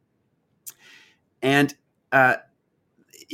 And 1.42 1.74
uh, 2.12 2.36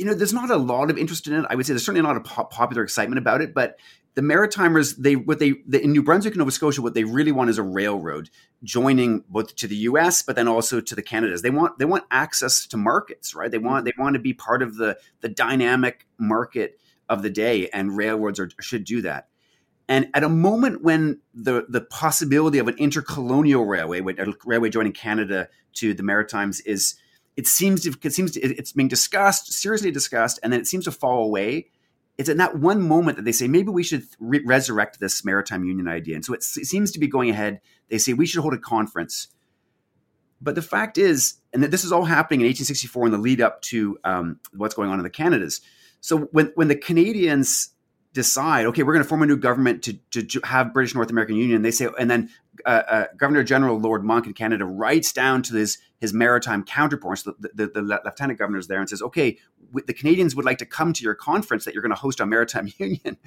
you 0.01 0.07
know, 0.07 0.15
there's 0.15 0.33
not 0.33 0.49
a 0.49 0.57
lot 0.57 0.89
of 0.89 0.97
interest 0.97 1.27
in 1.27 1.33
it. 1.33 1.45
I 1.47 1.53
would 1.53 1.63
say 1.63 1.73
there's 1.73 1.85
certainly 1.85 2.01
not 2.01 2.17
a 2.17 2.21
popular 2.21 2.81
excitement 2.81 3.19
about 3.19 3.39
it, 3.39 3.53
but 3.53 3.77
the 4.15 4.23
Maritimers, 4.23 4.97
they 4.97 5.15
what 5.15 5.37
they 5.37 5.53
the, 5.67 5.79
in 5.79 5.91
New 5.91 6.01
Brunswick 6.01 6.33
and 6.33 6.39
Nova 6.39 6.49
Scotia, 6.49 6.81
what 6.81 6.95
they 6.95 7.03
really 7.03 7.31
want 7.31 7.51
is 7.51 7.59
a 7.59 7.63
railroad 7.63 8.31
joining 8.63 9.23
both 9.29 9.55
to 9.57 9.67
the 9.67 9.75
U.S. 9.75 10.23
but 10.23 10.35
then 10.35 10.47
also 10.47 10.81
to 10.81 10.95
the 10.95 11.03
Canadas. 11.03 11.43
They 11.43 11.51
want 11.51 11.77
they 11.77 11.85
want 11.85 12.05
access 12.09 12.65
to 12.65 12.77
markets, 12.77 13.35
right? 13.35 13.51
They 13.51 13.59
want 13.59 13.85
they 13.85 13.93
want 13.95 14.15
to 14.15 14.19
be 14.19 14.33
part 14.33 14.63
of 14.63 14.75
the 14.75 14.97
the 15.19 15.29
dynamic 15.29 16.07
market 16.17 16.79
of 17.07 17.21
the 17.21 17.29
day, 17.29 17.69
and 17.69 17.95
railroads 17.95 18.39
are, 18.39 18.49
should 18.59 18.85
do 18.85 19.03
that. 19.03 19.27
And 19.87 20.09
at 20.15 20.23
a 20.23 20.29
moment 20.29 20.81
when 20.81 21.21
the 21.35 21.67
the 21.69 21.81
possibility 21.81 22.57
of 22.57 22.67
an 22.67 22.75
intercolonial 22.77 23.67
railway, 23.67 23.99
a 23.99 24.33
railway 24.47 24.71
joining 24.71 24.93
Canada 24.93 25.47
to 25.73 25.93
the 25.93 26.01
Maritimes, 26.01 26.59
is 26.61 26.95
it 27.41 27.47
seems 27.47 27.81
to, 27.83 27.95
it 28.03 28.13
seems 28.13 28.33
to, 28.33 28.39
it's 28.39 28.71
being 28.71 28.87
discussed 28.87 29.51
seriously 29.51 29.89
discussed, 29.89 30.39
and 30.43 30.53
then 30.53 30.59
it 30.59 30.67
seems 30.67 30.85
to 30.85 30.91
fall 30.91 31.23
away. 31.25 31.71
It's 32.19 32.29
in 32.29 32.37
that 32.37 32.59
one 32.59 32.87
moment 32.87 33.17
that 33.17 33.23
they 33.23 33.31
say 33.31 33.47
maybe 33.47 33.69
we 33.69 33.81
should 33.81 34.03
re- 34.19 34.43
resurrect 34.45 34.99
this 34.99 35.25
maritime 35.25 35.63
union 35.63 35.87
idea. 35.87 36.15
And 36.15 36.23
so 36.23 36.35
it 36.35 36.43
seems 36.43 36.91
to 36.91 36.99
be 36.99 37.07
going 37.07 37.31
ahead. 37.31 37.61
They 37.89 37.97
say 37.97 38.13
we 38.13 38.27
should 38.27 38.41
hold 38.41 38.53
a 38.53 38.59
conference. 38.59 39.29
But 40.39 40.53
the 40.53 40.61
fact 40.61 40.99
is 40.99 41.41
and 41.51 41.63
this 41.63 41.83
is 41.83 41.91
all 41.91 42.05
happening 42.05 42.41
in 42.41 42.45
1864 42.45 43.07
in 43.07 43.11
the 43.11 43.17
lead 43.17 43.41
up 43.41 43.61
to 43.63 43.97
um, 44.03 44.39
what's 44.53 44.75
going 44.75 44.91
on 44.91 44.99
in 44.99 45.03
the 45.03 45.09
canadas. 45.09 45.61
So 45.99 46.29
when, 46.31 46.51
when 46.53 46.67
the 46.67 46.75
canadians 46.75 47.69
decide 48.13 48.65
okay 48.65 48.83
we're 48.83 48.93
going 48.93 49.03
to 49.03 49.07
form 49.07 49.21
a 49.21 49.25
new 49.25 49.37
government 49.37 49.83
to, 49.83 49.93
to 50.23 50.41
have 50.43 50.73
british 50.73 50.93
north 50.93 51.09
american 51.09 51.35
union 51.35 51.61
they 51.61 51.71
say 51.71 51.87
and 51.97 52.11
then 52.11 52.29
uh, 52.65 52.83
uh, 52.87 53.05
Governor 53.17 53.43
General 53.43 53.79
Lord 53.79 54.03
Monck 54.03 54.25
in 54.25 54.33
Canada 54.33 54.65
writes 54.65 55.11
down 55.13 55.41
to 55.43 55.55
his 55.55 55.77
his 55.99 56.13
maritime 56.13 56.63
counterparts, 56.63 57.23
the, 57.23 57.33
the, 57.53 57.67
the, 57.67 57.81
lieutenant 57.81 58.39
governors 58.39 58.67
there, 58.67 58.79
and 58.79 58.89
says, 58.89 59.01
"Okay, 59.01 59.37
the 59.85 59.93
Canadians 59.93 60.35
would 60.35 60.45
like 60.45 60.57
to 60.57 60.65
come 60.65 60.93
to 60.93 61.03
your 61.03 61.15
conference 61.15 61.65
that 61.65 61.73
you're 61.73 61.83
going 61.83 61.93
to 61.93 61.99
host 61.99 62.19
on 62.19 62.29
maritime 62.29 62.71
union." 62.77 63.17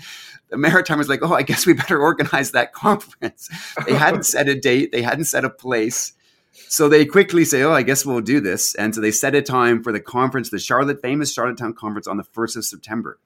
The 0.51 0.57
maritimers 0.57 1.09
like, 1.09 1.21
"Oh, 1.23 1.35
I 1.35 1.43
guess 1.43 1.67
we 1.67 1.73
better 1.73 2.01
organize 2.01 2.53
that 2.53 2.73
conference." 2.73 3.49
They 3.87 3.95
hadn't 3.95 4.25
set 4.27 4.49
a 4.49 4.59
date, 4.59 4.93
they 4.93 5.03
hadn't 5.03 5.25
set 5.25 5.45
a 5.45 5.51
place. 5.51 6.13
So 6.53 6.89
they 6.89 7.05
quickly 7.05 7.45
say, 7.45 7.63
"Oh, 7.63 7.73
I 7.73 7.83
guess 7.83 8.05
we'll 8.05 8.21
do 8.21 8.41
this," 8.41 8.75
and 8.75 8.95
so 8.95 9.01
they 9.01 9.11
set 9.11 9.35
a 9.35 9.43
time 9.43 9.83
for 9.83 9.93
the 9.93 10.01
conference, 10.01 10.51
the 10.51 10.59
Charlotte 10.59 11.01
famous 11.01 11.33
Charlottetown 11.33 11.75
conference, 11.75 12.07
on 12.07 12.17
the 12.17 12.25
first 12.25 12.57
of 12.57 12.65
September, 12.65 13.19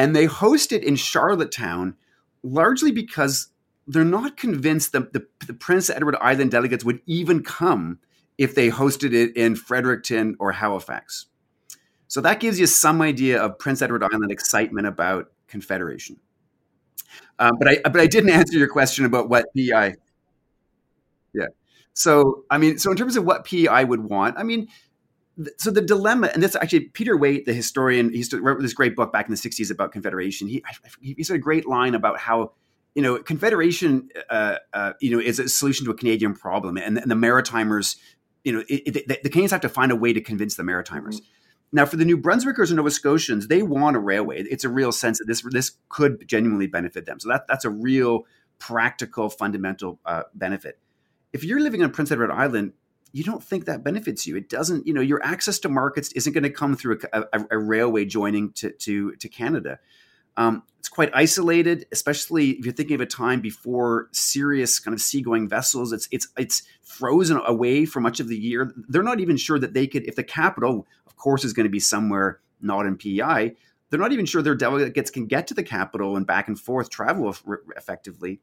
and 0.00 0.16
they 0.16 0.24
host 0.24 0.72
it 0.72 0.82
in 0.82 0.96
Charlottetown 0.96 1.94
largely 2.42 2.90
because 2.90 3.48
they're 3.86 4.02
not 4.02 4.38
convinced 4.38 4.92
that 4.92 5.12
the, 5.12 5.26
the 5.46 5.52
Prince 5.52 5.90
Edward 5.90 6.16
Island 6.22 6.52
delegates 6.52 6.86
would 6.86 7.02
even 7.04 7.42
come 7.42 7.98
if 8.38 8.54
they 8.54 8.70
hosted 8.70 9.12
it 9.12 9.36
in 9.36 9.56
Fredericton 9.56 10.36
or 10.38 10.52
Halifax. 10.52 11.26
So 12.08 12.22
that 12.22 12.40
gives 12.40 12.58
you 12.58 12.66
some 12.66 13.02
idea 13.02 13.42
of 13.42 13.58
Prince 13.58 13.82
Edward 13.82 14.02
Island 14.02 14.32
excitement 14.32 14.86
about 14.86 15.32
Confederation. 15.48 16.18
Um, 17.38 17.52
but 17.58 17.68
I 17.68 17.80
but 17.82 18.00
I 18.00 18.06
didn't 18.06 18.30
answer 18.40 18.56
your 18.56 18.68
question 18.68 19.04
about 19.04 19.28
what 19.28 19.52
PEI. 19.54 19.96
Yeah. 21.34 21.48
So 21.92 22.44
I 22.48 22.56
mean, 22.56 22.78
so 22.78 22.90
in 22.90 22.96
terms 22.96 23.18
of 23.18 23.24
what 23.24 23.44
PEI 23.44 23.84
would 23.84 24.04
want, 24.04 24.38
I 24.38 24.44
mean, 24.44 24.68
so 25.58 25.70
the 25.70 25.82
dilemma, 25.82 26.30
and 26.32 26.42
that's 26.42 26.56
actually 26.56 26.88
Peter 26.88 27.16
Waite, 27.16 27.46
the 27.46 27.52
historian, 27.52 28.12
he 28.12 28.24
wrote 28.38 28.60
this 28.60 28.74
great 28.74 28.96
book 28.96 29.12
back 29.12 29.26
in 29.26 29.30
the 29.30 29.36
'60s 29.36 29.70
about 29.70 29.92
Confederation. 29.92 30.48
He 30.48 30.62
he 31.00 31.22
said 31.22 31.36
a 31.36 31.40
great 31.40 31.66
line 31.66 31.94
about 31.94 32.18
how 32.18 32.52
you 32.94 33.02
know, 33.02 33.18
Confederation, 33.18 34.08
uh, 34.30 34.56
uh, 34.72 34.92
you 35.00 35.10
know, 35.10 35.22
is 35.22 35.38
a 35.38 35.48
solution 35.48 35.84
to 35.84 35.92
a 35.92 35.94
Canadian 35.94 36.34
problem, 36.34 36.76
and, 36.76 36.98
and 36.98 37.10
the 37.10 37.14
Maritimers, 37.14 37.96
you 38.44 38.52
know, 38.52 38.64
it, 38.68 38.82
it, 38.86 39.08
the, 39.08 39.18
the 39.22 39.28
Canadians 39.28 39.52
have 39.52 39.60
to 39.60 39.68
find 39.68 39.92
a 39.92 39.96
way 39.96 40.12
to 40.12 40.20
convince 40.20 40.56
the 40.56 40.62
Maritimers. 40.62 41.16
Mm-hmm. 41.16 41.24
Now, 41.72 41.86
for 41.86 41.96
the 41.96 42.04
New 42.04 42.18
Brunswickers 42.18 42.70
and 42.70 42.78
Nova 42.78 42.90
Scotians, 42.90 43.46
they 43.46 43.62
want 43.62 43.94
a 43.94 44.00
railway. 44.00 44.42
It's 44.42 44.64
a 44.64 44.68
real 44.68 44.90
sense 44.90 45.18
that 45.18 45.26
this 45.26 45.42
this 45.50 45.72
could 45.88 46.26
genuinely 46.26 46.66
benefit 46.66 47.06
them. 47.06 47.20
So 47.20 47.28
that 47.28 47.46
that's 47.46 47.64
a 47.64 47.70
real 47.70 48.26
practical, 48.58 49.30
fundamental 49.30 50.00
uh, 50.04 50.24
benefit. 50.34 50.78
If 51.32 51.44
you're 51.44 51.60
living 51.60 51.84
on 51.84 51.92
Prince 51.92 52.10
Edward 52.10 52.32
Island, 52.32 52.72
you 53.12 53.24
don't 53.24 53.42
think 53.42 53.64
that 53.64 53.82
benefits 53.82 54.26
you. 54.26 54.36
It 54.36 54.48
doesn't. 54.48 54.86
You 54.86 54.94
know, 54.94 55.00
your 55.00 55.22
access 55.24 55.58
to 55.60 55.68
markets 55.68 56.12
isn't 56.12 56.32
going 56.32 56.44
to 56.44 56.50
come 56.50 56.76
through 56.76 57.00
a, 57.12 57.24
a, 57.32 57.46
a, 57.52 57.58
railway 57.58 58.04
joining 58.04 58.52
to 58.52 58.70
to 58.70 59.12
to 59.16 59.28
Canada. 59.28 59.78
Um, 60.36 60.62
it's 60.78 60.88
quite 60.88 61.10
isolated, 61.12 61.86
especially 61.92 62.50
if 62.50 62.64
you're 62.64 62.74
thinking 62.74 62.94
of 62.94 63.00
a 63.00 63.06
time 63.06 63.40
before 63.40 64.08
serious 64.12 64.78
kind 64.78 64.94
of 64.94 65.00
seagoing 65.00 65.48
vessels. 65.48 65.92
It's 65.92 66.08
it's 66.10 66.28
it's 66.38 66.62
frozen 66.82 67.40
away 67.44 67.84
for 67.84 68.00
much 68.00 68.20
of 68.20 68.28
the 68.28 68.38
year. 68.38 68.72
They're 68.88 69.02
not 69.02 69.20
even 69.20 69.36
sure 69.36 69.58
that 69.58 69.74
they 69.74 69.86
could, 69.86 70.04
if 70.04 70.16
the 70.16 70.24
capital, 70.24 70.86
of 71.06 71.16
course, 71.16 71.44
is 71.44 71.52
going 71.52 71.64
to 71.64 71.70
be 71.70 71.80
somewhere 71.80 72.40
not 72.60 72.86
in 72.86 72.96
PEI. 72.96 73.56
They're 73.90 73.98
not 73.98 74.12
even 74.12 74.26
sure 74.26 74.40
their 74.40 74.54
delegates 74.54 75.10
can 75.10 75.26
get 75.26 75.48
to 75.48 75.54
the 75.54 75.64
capital 75.64 76.16
and 76.16 76.26
back 76.26 76.46
and 76.46 76.58
forth 76.58 76.90
travel 76.90 77.34
effectively. 77.76 78.40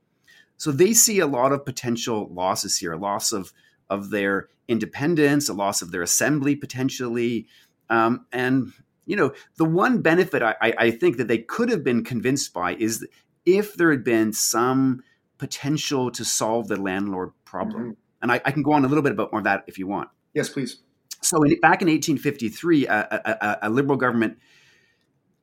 So 0.57 0.71
they 0.71 0.93
see 0.93 1.19
a 1.19 1.27
lot 1.27 1.53
of 1.53 1.63
potential 1.63 2.27
losses 2.33 2.77
here, 2.77 2.95
loss 2.95 3.31
of 3.31 3.53
of 3.89 4.09
their 4.09 4.49
independence, 4.67 5.49
a 5.49 5.53
loss 5.53 5.81
of 5.81 5.91
their 5.91 6.01
assembly 6.01 6.55
potentially, 6.55 7.47
um, 7.89 8.25
and 8.31 8.73
you 9.05 9.15
know, 9.15 9.33
the 9.55 9.65
one 9.65 10.01
benefit 10.01 10.43
I, 10.43 10.55
I 10.61 10.91
think 10.91 11.17
that 11.17 11.29
they 11.29 11.37
could 11.37 11.69
have 11.69 11.83
been 11.83 12.03
convinced 12.03 12.53
by 12.53 12.75
is 12.75 13.07
if 13.45 13.75
there 13.75 13.89
had 13.89 14.03
been 14.03 14.33
some 14.33 15.01
potential 15.37 16.11
to 16.11 16.25
solve 16.25 16.67
the 16.67 16.75
landlord 16.75 17.31
problem. 17.45 17.81
Mm-hmm. 17.81 17.91
And 18.21 18.31
I, 18.31 18.41
I, 18.43 18.51
can 18.51 18.63
go 18.63 18.73
on 18.73 18.83
a 18.83 18.87
little 18.87 19.03
bit 19.03 19.13
about 19.13 19.31
more 19.31 19.39
of 19.39 19.45
that 19.45 19.63
if 19.67 19.79
you 19.79 19.87
want. 19.87 20.09
Yes, 20.33 20.49
please. 20.49 20.81
So 21.21 21.43
in, 21.43 21.51
back 21.61 21.81
in 21.81 21.87
1853, 21.87 22.87
a, 22.87 22.91
a, 22.91 23.57
a, 23.63 23.69
liberal 23.69 23.97
government, 23.97 24.37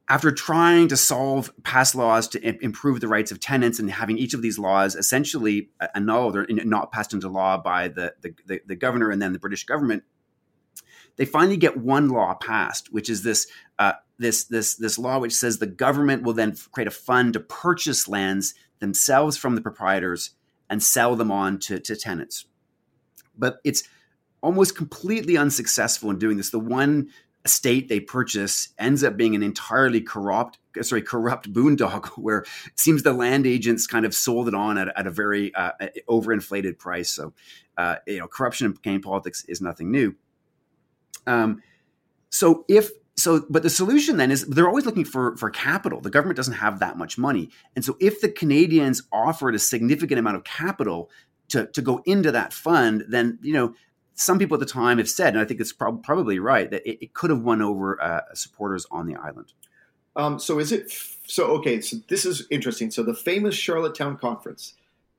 after 0.09 0.31
trying 0.31 0.89
to 0.89 0.97
solve, 0.97 1.53
past 1.63 1.95
laws 1.95 2.29
to 2.29 2.65
improve 2.65 3.01
the 3.01 3.09
rights 3.09 3.33
of 3.33 3.41
tenants 3.41 3.79
and 3.79 3.91
having 3.91 4.19
each 4.19 4.35
of 4.35 4.43
these 4.43 4.59
laws 4.59 4.95
essentially 4.95 5.71
annulled 5.95 6.37
or 6.37 6.47
not 6.49 6.93
passed 6.93 7.15
into 7.15 7.29
law 7.29 7.57
by 7.57 7.89
the, 7.89 8.15
the, 8.21 8.35
the, 8.47 8.61
the 8.67 8.77
governor 8.77 9.11
and 9.11 9.23
then 9.23 9.33
the 9.33 9.39
British 9.39 9.65
government, 9.65 10.03
they 11.17 11.25
finally 11.25 11.57
get 11.57 11.77
one 11.77 12.09
law 12.09 12.35
passed, 12.35 12.93
which 12.93 13.09
is 13.09 13.23
this 13.23 13.47
uh, 13.79 13.93
this 14.19 14.45
this 14.45 14.75
this 14.77 14.99
law 14.99 15.19
which 15.19 15.35
says 15.35 15.59
the 15.59 15.67
government 15.67 16.23
will 16.23 16.33
then 16.33 16.55
create 16.73 16.89
a 16.89 16.91
fund 16.91 17.33
to 17.33 17.41
purchase 17.41 18.09
lands 18.09 18.55
themselves 18.81 19.37
from 19.37 19.55
the 19.55 19.61
proprietors 19.61 20.31
and 20.69 20.83
sell 20.83 21.15
them 21.17 21.31
on 21.31 21.59
to, 21.59 21.79
to 21.79 21.97
tenants. 21.97 22.47
But 23.37 23.59
it's 23.65 23.85
almost 24.43 24.77
completely 24.77 25.37
unsuccessful 25.37 26.11
in 26.11 26.19
doing 26.19 26.37
this. 26.37 26.51
The 26.51 26.59
one 26.59 27.11
estate 27.45 27.89
they 27.89 28.01
purchase 28.01 28.71
ends 28.79 29.05
up 29.05 29.17
being 29.17 29.35
an 29.35 29.43
entirely 29.43 30.01
corrupt 30.01 30.59
sorry 30.83 31.03
corrupt 31.03 31.53
boondoggle 31.53 32.09
where 32.17 32.41
it 32.41 32.79
seems 32.79 33.03
the 33.03 33.13
land 33.13 33.47
agents 33.47 33.87
kind 33.87 34.07
of 34.07 34.15
sold 34.15 34.49
it 34.49 34.55
on 34.55 34.79
at, 34.79 34.89
at 34.97 35.07
a 35.07 35.11
very 35.11 35.55
uh, 35.55 35.73
overinflated 36.09 36.79
price. 36.79 37.11
So 37.11 37.33
uh, 37.77 37.97
you 38.07 38.19
know 38.19 38.29
corruption 38.29 38.67
in 38.67 38.73
Canadian 38.75 39.03
politics 39.03 39.45
is 39.49 39.61
nothing 39.61 39.91
new. 39.91 40.15
Um, 41.27 41.63
so 42.31 42.65
if 42.69 42.91
so, 43.17 43.47
but 43.49 43.63
the 43.63 43.71
solution 43.71 44.17
then 44.17 44.33
is 44.33 44.45
they're 44.47 44.67
always 44.67 44.87
looking 44.87 45.05
for 45.05 45.37
for 45.37 45.51
capital. 45.51 46.01
The 46.01 46.11
government 46.11 46.37
doesn't 46.37 46.55
have 46.55 46.81
that 46.81 46.99
much 46.99 47.17
money, 47.17 47.51
and 47.77 47.85
so 47.85 47.97
if 48.01 48.21
the 48.21 48.29
Canadians 48.29 49.03
offered 49.13 49.55
a 49.55 49.59
significant 49.59 50.19
amount 50.19 50.37
of 50.37 50.45
capital 50.45 51.11
to 51.49 51.67
to 51.67 51.83
go 51.83 52.03
into 52.07 52.33
that 52.33 52.53
fund, 52.53 53.05
then 53.09 53.39
you 53.43 53.53
know 53.53 53.75
some 54.15 54.39
people 54.39 54.55
at 54.55 54.61
the 54.61 54.67
time 54.67 54.99
have 54.99 55.09
said, 55.09 55.35
and 55.35 55.41
I 55.41 55.45
think 55.45 55.61
it's 55.61 55.73
prob- 55.73 56.03
probably 56.03 56.39
right, 56.39 56.71
that 56.71 56.89
it, 56.89 57.05
it, 57.05 57.15
could 57.15 57.31
have 57.31 57.41
won 57.41 57.61
over 57.61 58.01
uh, 58.03 58.21
supporters 58.35 58.87
on 58.91 59.07
the 59.07 59.17
island. 59.17 59.53
Um, 60.17 60.39
so 60.39 60.59
is 60.59 60.71
it 60.71 60.93
so? 61.27 61.47
Okay, 61.59 61.81
so 61.81 61.97
this 62.09 62.25
is 62.25 62.47
interesting. 62.51 62.91
So 62.91 63.03
the 63.03 63.15
famous 63.15 63.57
Charlottetown 63.57 64.17
Conference 64.17 64.75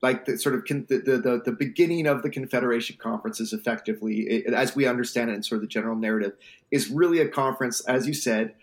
like 0.06 0.26
the 0.26 0.38
sort 0.38 0.54
of 0.54 0.66
con- 0.66 0.86
the, 0.88 1.00
the, 1.00 1.42
the 1.44 1.52
beginning 1.52 2.06
of 2.06 2.22
the 2.22 2.30
Confederation 2.30 2.96
conference 3.00 3.40
is 3.40 3.54
effectively, 3.54 4.20
it, 4.22 4.54
as 4.54 4.76
we 4.76 4.86
understand 4.86 5.32
it 5.32 5.34
in 5.34 5.42
sort 5.42 5.58
of 5.58 5.62
the 5.64 5.68
general 5.68 5.96
narrative, 5.96 6.34
is 6.70 6.90
really 6.90 7.20
a 7.20 7.28
conference, 7.28 7.82
as 7.86 8.06
you 8.08 8.14
said, 8.14 8.54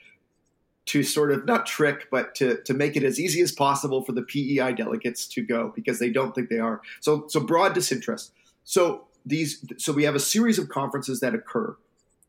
to 0.86 1.02
sort 1.02 1.32
of 1.32 1.44
not 1.44 1.66
trick, 1.66 2.08
but 2.12 2.34
to 2.36 2.62
to 2.62 2.74
make 2.74 2.96
it 2.96 3.02
as 3.02 3.18
easy 3.18 3.40
as 3.40 3.50
possible 3.50 4.02
for 4.02 4.12
the 4.12 4.22
PEI 4.22 4.72
delegates 4.72 5.26
to 5.28 5.42
go 5.42 5.72
because 5.74 5.98
they 5.98 6.10
don't 6.10 6.34
think 6.34 6.48
they 6.48 6.58
are. 6.58 6.80
So 7.00 7.26
so 7.28 7.40
broad 7.40 7.74
disinterest. 7.74 8.32
So 8.64 9.06
these 9.24 9.64
so 9.78 9.92
we 9.92 10.04
have 10.04 10.14
a 10.14 10.20
series 10.20 10.58
of 10.58 10.68
conferences 10.68 11.20
that 11.20 11.34
occur, 11.34 11.76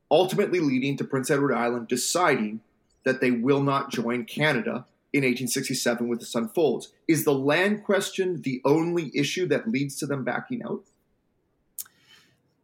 ultimately 0.10 0.60
leading 0.60 0.97
to 0.97 1.03
Prince 1.03 1.29
Edward 1.32 1.53
Island 1.53 1.88
deciding 1.88 2.62
that 3.03 3.21
they 3.21 3.32
will 3.32 3.62
not 3.62 3.91
join 3.91 4.25
Canada 4.25 4.86
in 5.12 5.19
1867 5.19 6.08
with 6.08 6.19
the 6.19 6.25
Sun 6.25 6.49
Folds. 6.49 6.93
Is 7.08 7.23
the 7.23 7.34
land 7.34 7.84
question 7.84 8.41
the 8.41 8.62
only 8.65 9.12
issue 9.13 9.47
that 9.47 9.69
leads 9.69 9.95
to 9.97 10.06
them 10.06 10.23
backing 10.23 10.63
out? 10.63 10.84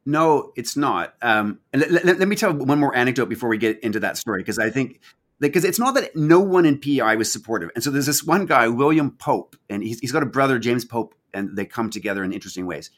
No, 0.05 0.53
it's 0.55 0.75
not. 0.75 1.13
Um, 1.21 1.59
and 1.71 1.83
let, 1.83 2.05
let, 2.05 2.19
let, 2.19 2.27
me 2.27 2.35
tell 2.35 2.51
one 2.53 2.79
more 2.79 2.95
anecdote 2.95 3.27
before 3.27 3.49
we 3.49 3.57
get 3.57 3.79
into 3.81 3.99
that 3.99 4.17
story, 4.17 4.41
because 4.41 4.57
I 4.57 4.71
think 4.71 5.01
because 5.39 5.63
it's 5.63 5.79
not 5.79 5.93
that 5.95 6.15
no 6.15 6.39
one 6.39 6.65
in 6.65 6.79
PI 6.79 7.15
was 7.15 7.31
supportive. 7.31 7.69
And 7.75 7.83
so 7.83 7.91
there's 7.91 8.07
this 8.07 8.23
one 8.23 8.45
guy, 8.45 8.67
William 8.67 9.11
Pope, 9.11 9.55
and 9.69 9.83
he's, 9.83 9.99
he's 9.99 10.11
got 10.11 10.23
a 10.23 10.25
brother, 10.25 10.59
James 10.59 10.83
Pope, 10.83 11.15
and 11.33 11.55
they 11.55 11.65
come 11.65 11.89
together 11.89 12.23
in 12.23 12.33
interesting 12.33 12.65
ways. 12.65 12.89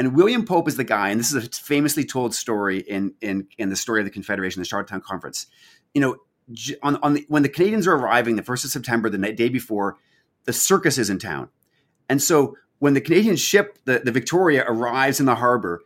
And 0.00 0.16
William 0.16 0.46
Pope 0.46 0.66
is 0.66 0.78
the 0.78 0.84
guy, 0.84 1.10
and 1.10 1.20
this 1.20 1.30
is 1.30 1.44
a 1.44 1.50
famously 1.50 2.06
told 2.06 2.34
story 2.34 2.78
in 2.78 3.12
in 3.20 3.46
in 3.58 3.68
the 3.68 3.76
story 3.76 4.00
of 4.00 4.06
the 4.06 4.10
Confederation, 4.10 4.62
the 4.62 4.66
Charlottetown 4.66 5.02
Conference. 5.02 5.46
You 5.92 6.00
know, 6.00 6.16
on, 6.82 6.96
on 7.02 7.12
the, 7.12 7.26
when 7.28 7.42
the 7.42 7.50
Canadians 7.50 7.86
are 7.86 7.92
arriving 7.92 8.36
the 8.36 8.42
1st 8.42 8.64
of 8.64 8.70
September, 8.70 9.10
the 9.10 9.18
night, 9.18 9.36
day 9.36 9.50
before, 9.50 9.98
the 10.46 10.54
circus 10.54 10.96
is 10.96 11.10
in 11.10 11.18
town. 11.18 11.50
And 12.08 12.22
so 12.22 12.56
when 12.78 12.94
the 12.94 13.02
Canadian 13.02 13.36
ship, 13.36 13.76
the, 13.84 13.98
the 14.02 14.10
Victoria, 14.10 14.64
arrives 14.66 15.20
in 15.20 15.26
the 15.26 15.34
harbor, 15.34 15.82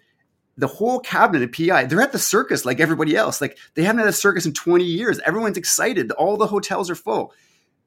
the 0.57 0.69
whole 0.69 1.01
cabinet 1.01 1.43
at 1.43 1.53
PI, 1.53 1.87
they're 1.87 2.01
at 2.01 2.13
the 2.13 2.19
circus 2.21 2.65
like 2.65 2.79
everybody 2.79 3.17
else. 3.17 3.41
Like 3.41 3.59
they 3.75 3.83
haven't 3.83 3.99
had 3.99 4.09
a 4.09 4.13
circus 4.13 4.47
in 4.47 4.53
20 4.53 4.85
years. 4.85 5.19
Everyone's 5.27 5.59
excited. 5.59 6.13
All 6.13 6.37
the 6.37 6.47
hotels 6.47 6.89
are 6.89 6.95
full. 6.95 7.35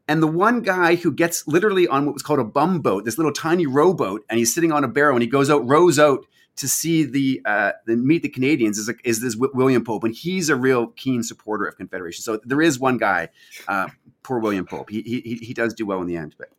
And 0.08 0.24
the 0.24 0.28
one 0.28 0.62
guy 0.62 0.96
who 0.96 1.12
gets 1.12 1.46
literally 1.48 1.88
on 1.88 2.06
what 2.06 2.14
was 2.14 2.24
called 2.24 2.40
a 2.40 2.46
bum 2.46 2.82
boat, 2.82 3.06
this 3.06 3.18
little 3.18 3.34
tiny 3.34 3.66
rowboat, 3.66 4.26
and 4.30 4.40
he's 4.40 4.54
sitting 4.54 4.72
on 4.72 4.84
a 4.84 4.88
barrow 4.88 5.14
and 5.14 5.22
he 5.22 5.28
goes 5.28 5.50
out, 5.50 5.68
rows 5.68 6.00
out 6.00 6.26
to 6.58 6.68
see 6.68 7.04
the, 7.04 7.42
uh, 7.46 7.72
the 7.86 7.96
meet 7.96 8.24
the 8.24 8.30
Canadians 8.30 8.78
is, 8.78 8.90
is 9.04 9.22
this 9.22 9.36
William 9.36 9.84
Pope, 9.84 10.04
and 10.04 10.16
he's 10.16 10.50
a 10.50 10.56
real 10.56 10.88
keen 10.88 11.24
supporter 11.24 11.66
of 11.66 11.78
Confederation. 11.78 12.24
So 12.24 12.40
there 12.44 12.62
is 12.62 12.80
one 12.80 12.98
guy, 12.98 13.30
uh, 13.68 13.90
poor 14.24 14.40
William 14.40 14.66
Pope. 14.66 14.90
He, 14.90 15.02
he 15.02 15.36
he 15.36 15.54
does 15.54 15.74
do 15.74 15.86
well 15.86 16.02
in 16.02 16.08
the 16.08 16.16
end, 16.16 16.36
but 16.38 16.50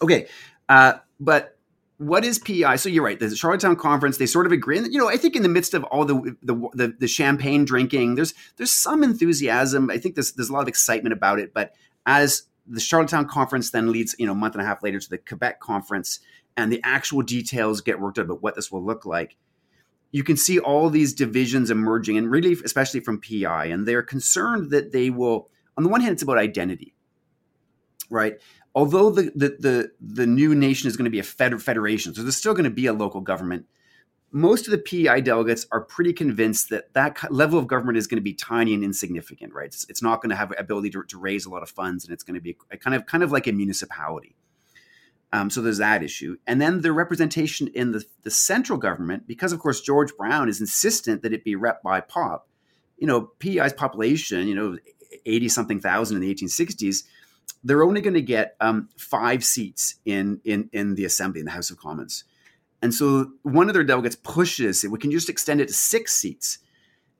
okay. 0.00 0.28
Uh, 0.68 0.94
but 1.18 1.58
what 1.96 2.24
is 2.24 2.38
PEI? 2.38 2.76
So 2.76 2.88
you're 2.88 3.04
right. 3.04 3.18
The 3.18 3.34
Charlottetown 3.34 3.74
Conference, 3.74 4.18
they 4.18 4.26
sort 4.26 4.46
of 4.46 4.52
agree. 4.52 4.78
And, 4.78 4.92
you 4.92 5.00
know, 5.00 5.08
I 5.08 5.16
think 5.16 5.34
in 5.34 5.42
the 5.42 5.48
midst 5.48 5.74
of 5.74 5.82
all 5.84 6.04
the, 6.04 6.36
the 6.42 6.54
the, 6.74 6.94
the 7.00 7.08
champagne 7.08 7.64
drinking, 7.64 8.14
there's 8.14 8.34
there's 8.56 8.70
some 8.70 9.02
enthusiasm. 9.02 9.90
I 9.90 9.98
think 9.98 10.14
there's 10.14 10.32
there's 10.32 10.48
a 10.48 10.52
lot 10.52 10.62
of 10.62 10.68
excitement 10.68 11.12
about 11.12 11.40
it. 11.40 11.52
But 11.52 11.74
as 12.06 12.44
the 12.68 12.80
Charlottetown 12.80 13.26
Conference 13.26 13.70
then 13.70 13.90
leads, 13.90 14.14
you 14.18 14.26
know, 14.26 14.32
a 14.32 14.36
month 14.36 14.54
and 14.54 14.62
a 14.62 14.66
half 14.66 14.82
later 14.82 15.00
to 15.00 15.10
the 15.10 15.18
Quebec 15.18 15.60
Conference, 15.60 16.20
and 16.56 16.72
the 16.72 16.80
actual 16.84 17.22
details 17.22 17.80
get 17.80 18.00
worked 18.00 18.18
out 18.18 18.26
about 18.26 18.42
what 18.42 18.54
this 18.54 18.70
will 18.70 18.84
look 18.84 19.06
like, 19.06 19.36
you 20.10 20.24
can 20.24 20.36
see 20.36 20.58
all 20.58 20.90
these 20.90 21.12
divisions 21.12 21.70
emerging, 21.70 22.16
and 22.16 22.30
really, 22.30 22.56
especially 22.64 23.00
from 23.00 23.20
PI, 23.20 23.66
and 23.66 23.86
they're 23.86 24.02
concerned 24.02 24.70
that 24.70 24.92
they 24.92 25.10
will. 25.10 25.50
On 25.76 25.84
the 25.84 25.90
one 25.90 26.00
hand, 26.00 26.14
it's 26.14 26.22
about 26.22 26.38
identity, 26.38 26.94
right? 28.10 28.40
Although 28.74 29.10
the 29.10 29.30
the 29.34 29.56
the, 29.58 29.90
the 30.00 30.26
new 30.26 30.54
nation 30.54 30.88
is 30.88 30.96
going 30.96 31.04
to 31.04 31.10
be 31.10 31.18
a 31.18 31.22
federation, 31.22 32.14
so 32.14 32.22
there's 32.22 32.36
still 32.36 32.54
going 32.54 32.64
to 32.64 32.70
be 32.70 32.86
a 32.86 32.92
local 32.92 33.20
government. 33.20 33.66
Most 34.30 34.66
of 34.66 34.72
the 34.72 34.78
PEI 34.78 35.22
delegates 35.22 35.66
are 35.72 35.80
pretty 35.80 36.12
convinced 36.12 36.68
that 36.68 36.92
that 36.92 37.32
level 37.32 37.58
of 37.58 37.66
government 37.66 37.96
is 37.96 38.06
going 38.06 38.18
to 38.18 38.22
be 38.22 38.34
tiny 38.34 38.74
and 38.74 38.84
insignificant, 38.84 39.54
right? 39.54 39.66
It's, 39.66 39.86
it's 39.88 40.02
not 40.02 40.20
going 40.20 40.30
to 40.30 40.36
have 40.36 40.52
ability 40.58 40.90
to, 40.90 41.02
to 41.04 41.18
raise 41.18 41.46
a 41.46 41.50
lot 41.50 41.62
of 41.62 41.70
funds, 41.70 42.04
and 42.04 42.12
it's 42.12 42.22
going 42.22 42.34
to 42.34 42.40
be 42.40 42.56
a, 42.70 42.76
kind 42.76 42.94
of 42.94 43.06
kind 43.06 43.22
of 43.22 43.32
like 43.32 43.46
a 43.46 43.52
municipality. 43.52 44.36
Um, 45.32 45.50
so 45.50 45.60
there's 45.60 45.78
that 45.78 46.02
issue. 46.02 46.36
And 46.46 46.60
then 46.60 46.80
the 46.80 46.92
representation 46.92 47.68
in 47.68 47.92
the, 47.92 48.04
the 48.22 48.30
central 48.30 48.78
government, 48.78 49.26
because 49.26 49.52
of 49.52 49.60
course 49.60 49.80
George 49.80 50.16
Brown 50.16 50.48
is 50.48 50.60
insistent 50.60 51.22
that 51.22 51.32
it 51.32 51.44
be 51.44 51.54
rep 51.54 51.82
by 51.82 52.00
POP. 52.00 52.48
You 52.96 53.06
know, 53.06 53.30
PEI's 53.38 53.74
population, 53.74 54.48
you 54.48 54.54
know, 54.54 54.78
80 55.26 55.48
something 55.50 55.80
thousand 55.80 56.16
in 56.16 56.22
the 56.22 56.34
1860s, 56.34 57.04
they're 57.62 57.82
only 57.82 58.00
going 58.00 58.14
to 58.14 58.22
get 58.22 58.56
um, 58.60 58.88
five 58.96 59.44
seats 59.44 59.96
in, 60.04 60.40
in, 60.44 60.70
in 60.72 60.94
the 60.94 61.04
assembly, 61.04 61.40
in 61.40 61.46
the 61.46 61.52
House 61.52 61.70
of 61.70 61.78
Commons. 61.78 62.24
And 62.82 62.94
so 62.94 63.32
one 63.42 63.68
of 63.68 63.74
their 63.74 63.84
delegates 63.84 64.16
pushes 64.16 64.84
it. 64.84 64.90
We 64.90 64.98
can 64.98 65.10
just 65.10 65.28
extend 65.28 65.60
it 65.60 65.68
to 65.68 65.74
six 65.74 66.14
seats. 66.14 66.58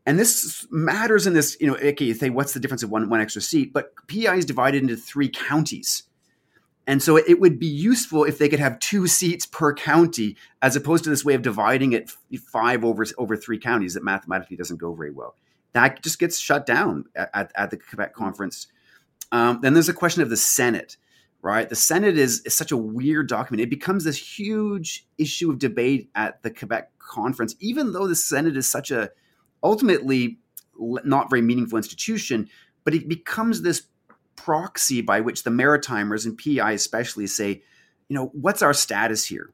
And 0.07 0.19
this 0.19 0.67
matters 0.71 1.27
in 1.27 1.35
this, 1.35 1.57
you 1.61 1.67
know, 1.67 1.77
okay, 1.77 2.07
you 2.07 2.15
say, 2.15 2.31
what's 2.31 2.55
the 2.55 2.61
difference 2.61 2.83
of 2.83 2.91
one, 2.91 3.09
one 3.11 3.21
extra 3.21 3.43
seat? 3.43 3.73
But 3.73 3.93
PEI 4.09 4.39
is 4.39 4.47
divided 4.47 4.83
into 4.83 4.97
three 4.97 5.29
counties 5.29 6.05
And 6.87 7.03
so 7.03 7.17
it 7.17 7.41
would 7.41 7.59
be 7.59 7.67
useful 7.67 8.25
if 8.25 8.39
they 8.39 8.49
could 8.49 8.61
have 8.61 8.79
two 8.81 9.07
seats 9.09 9.47
per 9.47 9.75
county, 9.75 10.37
as 10.63 10.77
opposed 10.77 11.05
to 11.05 11.11
this 11.11 11.25
way 11.25 11.35
of 11.35 11.43
dividing 11.43 11.93
it 11.93 12.11
five 12.41 12.85
over 12.85 13.07
over 13.19 13.37
three 13.37 13.59
counties 13.59 13.95
that 13.95 14.05
mathematically 14.05 14.57
doesn't 14.57 14.79
go 14.79 14.95
very 14.95 15.13
well. 15.13 15.37
That 15.75 16.03
just 16.03 16.19
gets 16.19 16.39
shut 16.39 16.67
down 16.67 17.07
at, 17.17 17.53
at 17.57 17.71
the 17.71 17.79
Quebec 17.79 18.15
conference. 18.15 18.69
Um, 19.33 19.61
then 19.63 19.75
there's 19.75 19.91
a 19.91 19.95
question 19.95 20.23
of 20.23 20.31
the 20.31 20.37
Senate, 20.39 20.97
right? 21.43 21.69
The 21.69 21.77
Senate 21.77 22.19
is, 22.19 22.41
is 22.43 22.57
such 22.57 22.73
a 22.73 22.77
weird 22.77 23.29
document. 23.29 23.63
It 23.63 23.71
becomes 23.71 24.05
this 24.05 24.39
huge 24.39 25.07
issue 25.19 25.51
of 25.51 25.59
debate 25.59 26.11
at 26.15 26.43
the 26.43 26.51
Quebec 26.51 26.91
conference, 26.99 27.55
even 27.61 27.93
though 27.93 28.07
the 28.07 28.17
Senate 28.17 28.57
is 28.57 28.71
such 28.71 28.91
a 28.91 29.11
ultimately 29.63 30.39
not 30.79 31.31
very 31.31 31.43
meaningful 31.43 31.77
institution, 31.77 32.49
but 32.85 32.95
it 32.95 33.09
becomes 33.09 33.63
this 33.63 33.83
proxy 34.37 35.01
by 35.01 35.21
which 35.21 35.43
the 35.43 35.51
Maritimers 35.51 36.25
and 36.25 36.39
PEI 36.39 36.75
especially 36.75 37.27
say, 37.27 37.63
you 38.09 38.15
know, 38.15 38.27
what's 38.33 38.63
our 38.63 38.73
status 38.73 39.27
here? 39.27 39.53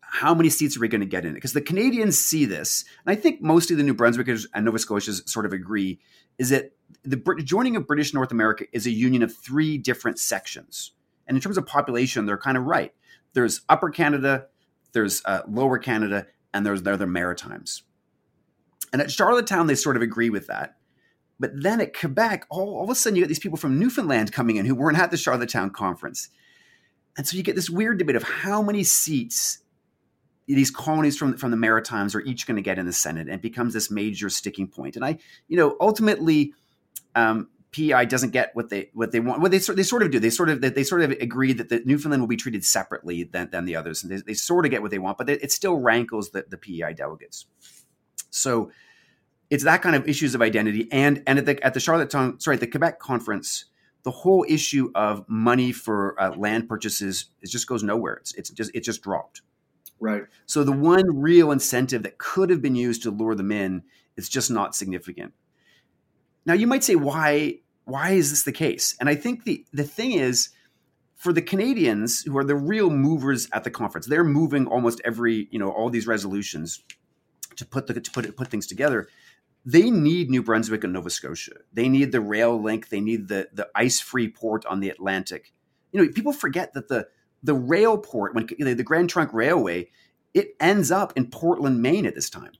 How 0.00 0.34
many 0.34 0.50
seats 0.50 0.76
are 0.76 0.80
we 0.80 0.88
going 0.88 1.00
to 1.00 1.06
get 1.06 1.24
in 1.24 1.32
it? 1.32 1.34
Because 1.34 1.52
the 1.52 1.60
Canadians 1.60 2.18
see 2.18 2.44
this, 2.44 2.84
and 3.04 3.16
I 3.16 3.20
think 3.20 3.42
mostly 3.42 3.74
the 3.74 3.82
New 3.82 3.94
Brunswickers 3.94 4.46
and 4.54 4.64
Nova 4.64 4.78
Scotians 4.78 5.30
sort 5.30 5.46
of 5.46 5.52
agree, 5.52 5.98
is 6.38 6.50
that 6.50 6.75
the 7.04 7.16
joining 7.42 7.76
of 7.76 7.86
British 7.86 8.12
North 8.14 8.32
America 8.32 8.64
is 8.72 8.86
a 8.86 8.90
union 8.90 9.22
of 9.22 9.34
three 9.34 9.78
different 9.78 10.18
sections. 10.18 10.92
And 11.26 11.36
in 11.36 11.40
terms 11.40 11.58
of 11.58 11.66
population, 11.66 12.26
they're 12.26 12.38
kind 12.38 12.56
of 12.56 12.64
right. 12.64 12.92
There's 13.32 13.62
Upper 13.68 13.90
Canada, 13.90 14.46
there's 14.92 15.22
uh, 15.24 15.42
Lower 15.48 15.78
Canada, 15.78 16.26
and 16.54 16.64
there's 16.64 16.82
the 16.82 16.92
other 16.92 17.06
Maritimes. 17.06 17.82
And 18.92 19.02
at 19.02 19.10
Charlottetown, 19.10 19.66
they 19.66 19.74
sort 19.74 19.96
of 19.96 20.02
agree 20.02 20.30
with 20.30 20.46
that. 20.46 20.76
But 21.38 21.50
then 21.54 21.80
at 21.80 21.98
Quebec, 21.98 22.46
all, 22.48 22.76
all 22.76 22.84
of 22.84 22.90
a 22.90 22.94
sudden 22.94 23.16
you 23.16 23.22
get 23.22 23.28
these 23.28 23.38
people 23.38 23.58
from 23.58 23.78
Newfoundland 23.78 24.32
coming 24.32 24.56
in 24.56 24.64
who 24.64 24.74
weren't 24.74 24.98
at 24.98 25.10
the 25.10 25.16
Charlottetown 25.16 25.70
conference. 25.70 26.30
And 27.16 27.26
so 27.26 27.36
you 27.36 27.42
get 27.42 27.56
this 27.56 27.68
weird 27.68 27.98
debate 27.98 28.16
of 28.16 28.22
how 28.22 28.62
many 28.62 28.84
seats 28.84 29.58
these 30.46 30.70
colonies 30.70 31.16
from, 31.18 31.36
from 31.36 31.50
the 31.50 31.56
Maritimes 31.56 32.14
are 32.14 32.20
each 32.20 32.46
going 32.46 32.56
to 32.56 32.62
get 32.62 32.78
in 32.78 32.86
the 32.86 32.92
Senate. 32.92 33.22
And 33.22 33.34
it 33.34 33.42
becomes 33.42 33.74
this 33.74 33.90
major 33.90 34.30
sticking 34.30 34.68
point. 34.68 34.94
And 34.96 35.04
I, 35.04 35.18
you 35.48 35.56
know, 35.56 35.76
ultimately, 35.80 36.54
um, 37.14 37.48
PEI 37.72 38.06
doesn't 38.06 38.30
get 38.30 38.54
what 38.54 38.70
they 38.70 38.90
what 38.94 39.12
they 39.12 39.20
want. 39.20 39.40
What 39.40 39.50
they 39.50 39.58
sort 39.58 39.76
they 39.76 39.82
sort 39.82 40.02
of 40.02 40.10
do. 40.10 40.18
They 40.18 40.30
sort 40.30 40.48
of 40.48 40.60
they 40.60 40.84
sort 40.84 41.02
of 41.02 41.10
agree 41.12 41.52
that 41.52 41.68
the 41.68 41.82
Newfoundland 41.84 42.22
will 42.22 42.28
be 42.28 42.36
treated 42.36 42.64
separately 42.64 43.24
than, 43.24 43.50
than 43.50 43.64
the 43.64 43.76
others, 43.76 44.02
and 44.02 44.10
they, 44.10 44.16
they 44.16 44.34
sort 44.34 44.64
of 44.64 44.70
get 44.70 44.82
what 44.82 44.90
they 44.90 44.98
want, 44.98 45.18
but 45.18 45.28
it 45.28 45.52
still 45.52 45.76
rankles 45.76 46.30
the, 46.30 46.46
the 46.48 46.56
PEI 46.56 46.94
delegates. 46.94 47.46
So 48.30 48.70
it's 49.50 49.64
that 49.64 49.82
kind 49.82 49.96
of 49.96 50.08
issues 50.08 50.34
of 50.34 50.42
identity 50.42 50.88
and 50.90 51.22
and 51.26 51.38
at 51.38 51.46
the 51.46 51.64
at 51.64 51.74
the 51.74 51.80
Charlottetown 51.80 52.40
sorry 52.40 52.56
the 52.56 52.66
Quebec 52.66 52.98
conference 52.98 53.66
the 54.02 54.10
whole 54.10 54.44
issue 54.48 54.90
of 54.94 55.24
money 55.28 55.72
for 55.72 56.20
uh, 56.20 56.34
land 56.36 56.68
purchases 56.68 57.26
it 57.42 57.50
just 57.50 57.66
goes 57.66 57.82
nowhere 57.82 58.14
it's, 58.14 58.34
it's 58.34 58.50
just 58.50 58.70
it 58.74 58.80
just 58.80 59.02
dropped 59.02 59.42
right 60.00 60.24
so 60.46 60.64
the 60.64 60.72
one 60.72 61.04
real 61.20 61.52
incentive 61.52 62.02
that 62.02 62.18
could 62.18 62.50
have 62.50 62.62
been 62.62 62.74
used 62.74 63.02
to 63.02 63.10
lure 63.10 63.34
them 63.34 63.52
in 63.52 63.82
is 64.16 64.28
just 64.28 64.50
not 64.50 64.74
significant 64.74 65.32
now 66.46 66.54
you 66.54 66.66
might 66.66 66.84
say 66.84 66.94
why 66.94 67.58
why 67.84 68.10
is 68.10 68.30
this 68.30 68.44
the 68.44 68.52
case 68.52 68.96
and 69.00 69.08
i 69.08 69.14
think 69.14 69.44
the 69.44 69.64
the 69.72 69.84
thing 69.84 70.12
is 70.12 70.50
for 71.14 71.32
the 71.32 71.42
Canadians 71.42 72.22
who 72.22 72.36
are 72.36 72.44
the 72.44 72.54
real 72.54 72.90
movers 72.90 73.48
at 73.52 73.64
the 73.64 73.70
conference 73.70 74.06
they're 74.06 74.24
moving 74.24 74.66
almost 74.66 75.00
every 75.04 75.48
you 75.50 75.58
know 75.58 75.70
all 75.70 75.90
these 75.90 76.06
resolutions 76.06 76.82
to 77.56 77.64
put 77.64 77.86
the 77.86 78.00
to 78.00 78.10
put 78.10 78.36
put 78.36 78.48
things 78.48 78.66
together 78.66 79.08
they 79.66 79.90
need 79.90 80.30
New 80.30 80.44
Brunswick 80.44 80.84
and 80.84 80.92
Nova 80.92 81.10
Scotia. 81.10 81.56
They 81.72 81.88
need 81.88 82.12
the 82.12 82.20
rail 82.20 82.62
link. 82.62 82.88
They 82.88 83.00
need 83.00 83.26
the 83.26 83.48
the 83.52 83.68
ice 83.74 83.98
free 83.98 84.28
port 84.28 84.64
on 84.64 84.78
the 84.78 84.88
Atlantic. 84.88 85.52
You 85.90 86.00
know, 86.00 86.12
people 86.12 86.32
forget 86.32 86.72
that 86.74 86.88
the 86.88 87.08
the 87.42 87.54
rail 87.54 87.98
port, 87.98 88.34
when 88.34 88.46
the 88.46 88.82
Grand 88.82 89.10
Trunk 89.10 89.32
Railway, 89.32 89.90
it 90.34 90.54
ends 90.60 90.90
up 90.90 91.12
in 91.16 91.30
Portland, 91.30 91.82
Maine 91.82 92.06
at 92.06 92.14
this 92.14 92.30
time. 92.30 92.52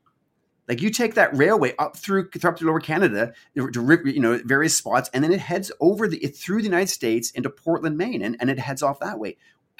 Like 0.68 0.82
you 0.82 0.90
take 0.90 1.14
that 1.14 1.36
railway 1.36 1.74
up 1.78 1.96
through 1.96 2.28
up 2.44 2.56
to 2.56 2.64
Lower 2.64 2.80
Canada 2.80 3.32
uh, 3.58 3.66
to 3.68 4.02
you 4.04 4.20
know 4.20 4.40
various 4.44 4.76
spots, 4.76 5.08
and 5.12 5.22
then 5.22 5.32
it 5.32 5.40
heads 5.40 5.70
over 5.80 6.08
the 6.08 6.18
through 6.18 6.58
the 6.58 6.68
United 6.68 6.88
States 6.88 7.30
into 7.30 7.50
Portland, 7.50 7.96
Maine, 7.96 8.22
and, 8.22 8.36
and 8.40 8.50
it 8.50 8.58
heads 8.58 8.82
off 8.82 8.98
that 9.00 9.18
way. 9.18 9.36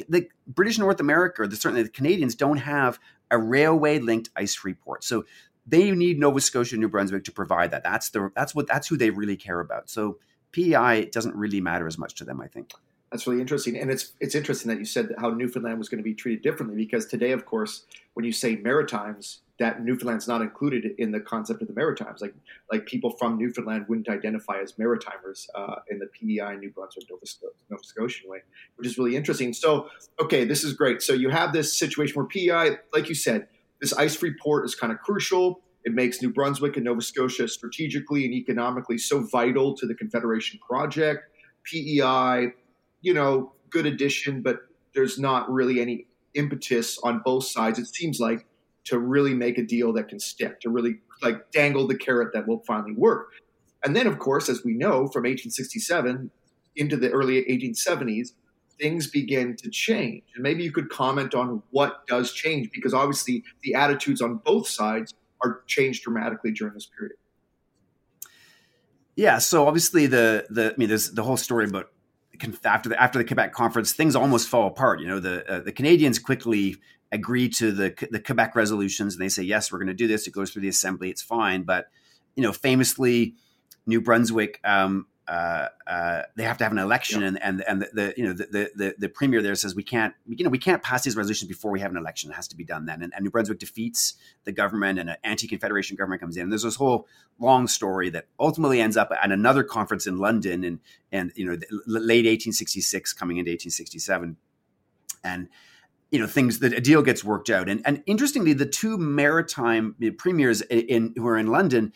The 0.08 0.28
British 0.46 0.78
North 0.78 1.00
America, 1.00 1.42
or 1.42 1.46
the, 1.46 1.56
certainly 1.56 1.82
the 1.82 1.88
Canadians, 1.88 2.34
don't 2.34 2.58
have 2.58 2.98
a 3.30 3.38
railway 3.38 3.98
linked 3.98 4.30
ice 4.36 4.54
free 4.54 4.74
port. 4.74 5.02
So 5.02 5.24
they 5.66 5.90
need 5.90 6.18
Nova 6.18 6.40
Scotia, 6.40 6.76
New 6.76 6.88
Brunswick 6.88 7.24
to 7.24 7.32
provide 7.32 7.72
that. 7.72 7.82
That's 7.82 8.10
the 8.10 8.30
that's 8.36 8.54
what 8.54 8.66
that's 8.66 8.86
who 8.86 8.96
they 8.96 9.10
really 9.10 9.36
care 9.36 9.60
about. 9.60 9.90
So 9.90 10.18
PEI 10.52 11.06
doesn't 11.06 11.34
really 11.34 11.60
matter 11.60 11.86
as 11.86 11.98
much 11.98 12.14
to 12.16 12.24
them, 12.24 12.40
I 12.40 12.46
think. 12.46 12.72
That's 13.10 13.26
really 13.26 13.40
interesting, 13.40 13.76
and 13.78 13.90
it's 13.90 14.12
it's 14.20 14.34
interesting 14.34 14.68
that 14.70 14.78
you 14.78 14.84
said 14.84 15.14
how 15.18 15.30
Newfoundland 15.30 15.78
was 15.78 15.88
going 15.88 15.98
to 15.98 16.04
be 16.04 16.14
treated 16.14 16.42
differently 16.42 16.76
because 16.76 17.06
today, 17.06 17.32
of 17.32 17.44
course, 17.44 17.84
when 18.14 18.24
you 18.24 18.32
say 18.32 18.56
Maritimes, 18.56 19.40
that 19.58 19.82
Newfoundland's 19.82 20.28
not 20.28 20.42
included 20.42 20.92
in 20.98 21.12
the 21.12 21.20
concept 21.20 21.62
of 21.62 21.68
the 21.68 21.74
Maritimes. 21.74 22.20
Like 22.20 22.34
like 22.70 22.86
people 22.86 23.10
from 23.10 23.38
Newfoundland 23.38 23.86
wouldn't 23.88 24.08
identify 24.08 24.60
as 24.60 24.72
Maritimers 24.72 25.46
uh, 25.54 25.76
in 25.90 25.98
the 25.98 26.06
PEI 26.06 26.56
New 26.56 26.70
Brunswick 26.70 27.06
Nova, 27.08 27.24
Nova 27.70 27.84
Scotian 27.84 28.30
way, 28.30 28.42
which 28.76 28.86
is 28.86 28.98
really 28.98 29.16
interesting. 29.16 29.52
So 29.52 29.88
okay, 30.20 30.44
this 30.44 30.64
is 30.64 30.72
great. 30.72 31.02
So 31.02 31.12
you 31.12 31.30
have 31.30 31.52
this 31.52 31.76
situation 31.76 32.16
where 32.16 32.26
PEI, 32.26 32.78
like 32.92 33.08
you 33.08 33.14
said, 33.14 33.48
this 33.80 33.92
ice 33.92 34.14
free 34.14 34.34
port 34.42 34.64
is 34.64 34.74
kind 34.74 34.92
of 34.92 35.00
crucial. 35.00 35.60
It 35.84 35.94
makes 35.94 36.20
New 36.20 36.32
Brunswick 36.32 36.76
and 36.76 36.84
Nova 36.84 37.00
Scotia 37.00 37.46
strategically 37.46 38.24
and 38.24 38.34
economically 38.34 38.98
so 38.98 39.20
vital 39.20 39.76
to 39.76 39.86
the 39.86 39.94
Confederation 39.94 40.58
project. 40.66 41.30
PEI, 41.64 42.48
you 43.02 43.14
know, 43.14 43.52
good 43.70 43.86
addition, 43.86 44.42
but 44.42 44.60
there's 44.94 45.18
not 45.18 45.50
really 45.50 45.80
any 45.80 46.06
impetus 46.34 46.98
on 46.98 47.22
both 47.24 47.44
sides, 47.44 47.78
it 47.78 47.86
seems 47.86 48.20
like, 48.20 48.46
to 48.86 48.98
really 48.98 49.34
make 49.34 49.58
a 49.58 49.62
deal 49.62 49.92
that 49.92 50.08
can 50.08 50.18
stick, 50.18 50.60
to 50.60 50.70
really 50.70 50.98
like 51.22 51.50
dangle 51.50 51.86
the 51.86 51.96
carrot 51.96 52.32
that 52.32 52.46
will 52.46 52.60
finally 52.66 52.92
work. 52.92 53.32
And 53.84 53.94
then, 53.94 54.06
of 54.06 54.18
course, 54.18 54.48
as 54.48 54.64
we 54.64 54.72
know 54.74 55.06
from 55.08 55.22
1867 55.22 56.30
into 56.76 56.96
the 56.96 57.10
early 57.10 57.44
1870s, 57.44 58.32
things 58.78 59.06
begin 59.06 59.56
to 59.56 59.70
change. 59.70 60.22
And 60.34 60.42
maybe 60.42 60.62
you 60.62 60.72
could 60.72 60.88
comment 60.88 61.34
on 61.34 61.62
what 61.70 62.06
does 62.06 62.32
change, 62.32 62.70
because 62.72 62.94
obviously 62.94 63.44
the 63.62 63.74
attitudes 63.74 64.20
on 64.20 64.36
both 64.44 64.68
sides 64.68 65.14
are 65.42 65.62
changed 65.66 66.02
dramatically 66.02 66.52
during 66.52 66.74
this 66.74 66.86
period. 66.86 67.16
Yeah, 69.16 69.38
so 69.38 69.66
obviously 69.66 70.06
the 70.06 70.46
the 70.50 70.72
I 70.72 70.76
mean, 70.76 70.88
there's 70.88 71.12
the 71.12 71.22
whole 71.22 71.38
story 71.38 71.64
about 71.64 71.90
after 72.64 72.90
the 72.90 73.02
after 73.02 73.18
the 73.18 73.24
Quebec 73.24 73.52
conference, 73.52 73.92
things 73.92 74.14
almost 74.14 74.46
fall 74.48 74.66
apart. 74.66 75.00
You 75.00 75.06
know, 75.06 75.20
the 75.20 75.50
uh, 75.50 75.60
the 75.60 75.72
Canadians 75.72 76.18
quickly 76.18 76.76
agree 77.12 77.48
to 77.50 77.72
the 77.72 78.08
the 78.10 78.20
Quebec 78.20 78.54
resolutions, 78.56 79.14
and 79.14 79.22
they 79.22 79.28
say 79.28 79.42
yes, 79.42 79.70
we're 79.70 79.78
going 79.78 79.88
to 79.88 79.94
do 79.94 80.06
this. 80.06 80.26
It 80.26 80.32
goes 80.32 80.50
through 80.50 80.62
the 80.62 80.68
assembly, 80.68 81.10
it's 81.10 81.22
fine. 81.22 81.62
But 81.62 81.86
you 82.34 82.42
know, 82.42 82.52
famously, 82.52 83.34
New 83.86 84.00
Brunswick 84.00 84.60
um, 84.64 85.06
uh, 85.28 85.68
uh, 85.88 86.22
they 86.36 86.44
have 86.44 86.56
to 86.56 86.64
have 86.64 86.72
an 86.72 86.78
election, 86.78 87.22
and 87.24 87.42
and 87.42 87.62
and 87.66 87.82
the, 87.82 87.88
the 87.92 88.14
you 88.16 88.24
know 88.24 88.32
the, 88.32 88.70
the 88.76 88.94
the 88.96 89.08
premier 89.08 89.42
there 89.42 89.56
says 89.56 89.74
we 89.74 89.82
can't 89.82 90.14
you 90.28 90.44
know 90.44 90.50
we 90.50 90.58
can't 90.58 90.82
pass 90.84 91.02
these 91.02 91.16
resolutions 91.16 91.48
before 91.48 91.72
we 91.72 91.80
have 91.80 91.90
an 91.90 91.96
election. 91.96 92.30
It 92.30 92.34
has 92.34 92.46
to 92.48 92.56
be 92.56 92.62
done 92.62 92.86
then. 92.86 93.02
And, 93.02 93.12
and 93.12 93.24
New 93.24 93.30
Brunswick 93.30 93.58
defeats 93.58 94.14
the 94.44 94.52
government, 94.52 95.00
and 95.00 95.10
an 95.10 95.16
anti-confederation 95.24 95.96
government 95.96 96.20
comes 96.20 96.36
in. 96.36 96.44
And 96.44 96.52
there's 96.52 96.62
this 96.62 96.76
whole 96.76 97.08
long 97.40 97.66
story 97.66 98.08
that 98.10 98.26
ultimately 98.38 98.80
ends 98.80 98.96
up 98.96 99.10
at 99.20 99.32
another 99.32 99.64
conference 99.64 100.06
in 100.06 100.18
London, 100.18 100.62
and 100.62 100.78
and 101.10 101.32
you 101.34 101.44
know 101.44 101.58
late 101.86 102.24
1866 102.24 103.12
coming 103.12 103.38
into 103.38 103.50
1867, 103.50 104.36
and 105.24 105.48
you 106.10 106.18
know 106.18 106.26
things 106.26 106.60
that 106.60 106.72
a 106.72 106.80
deal 106.80 107.02
gets 107.02 107.24
worked 107.24 107.50
out. 107.50 107.68
And 107.68 107.82
and 107.84 108.02
interestingly, 108.06 108.52
the 108.52 108.66
two 108.66 108.96
maritime 108.98 109.96
premiers 110.18 110.60
in, 110.62 110.80
in 110.80 111.14
who 111.16 111.26
are 111.26 111.38
in 111.38 111.48
London 111.48 111.92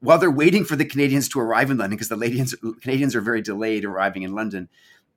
while 0.00 0.18
they're 0.18 0.30
waiting 0.30 0.64
for 0.64 0.76
the 0.76 0.84
Canadians 0.84 1.28
to 1.30 1.40
arrive 1.40 1.70
in 1.70 1.78
London, 1.78 1.96
because 1.96 2.08
the 2.08 2.76
Canadians, 2.80 3.16
are 3.16 3.20
very 3.20 3.42
delayed 3.42 3.84
arriving 3.84 4.22
in 4.22 4.32
London, 4.32 4.68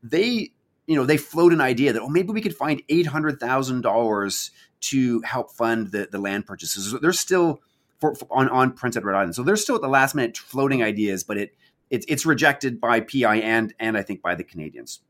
they 0.01 0.51
you 0.87 0.95
know 0.95 1.05
they 1.05 1.17
float 1.17 1.53
an 1.53 1.61
idea 1.61 1.93
that 1.93 2.01
oh 2.01 2.09
maybe 2.09 2.31
we 2.31 2.41
could 2.41 2.55
find 2.55 2.81
eight 2.89 3.07
hundred 3.07 3.39
thousand 3.39 3.81
dollars 3.81 4.51
to 4.79 5.21
help 5.21 5.51
fund 5.51 5.91
the, 5.91 6.07
the 6.11 6.17
land 6.17 6.45
purchases. 6.45 6.91
So 6.91 6.97
they're 6.97 7.13
still 7.13 7.61
for, 7.99 8.15
for, 8.15 8.27
on 8.31 8.49
on 8.49 8.71
Prince 8.73 8.97
Edward 8.97 9.15
Island, 9.15 9.35
so 9.35 9.43
they're 9.43 9.55
still 9.55 9.75
at 9.75 9.81
the 9.81 9.87
last 9.87 10.15
minute 10.15 10.37
floating 10.37 10.81
ideas, 10.81 11.23
but 11.23 11.37
it, 11.37 11.55
it 11.91 12.03
it's 12.07 12.25
rejected 12.25 12.81
by 12.81 13.01
pi 13.01 13.37
and 13.37 13.73
and 13.79 13.97
I 13.97 14.01
think 14.01 14.21
by 14.21 14.33
the 14.35 14.43
Canadians. 14.43 15.01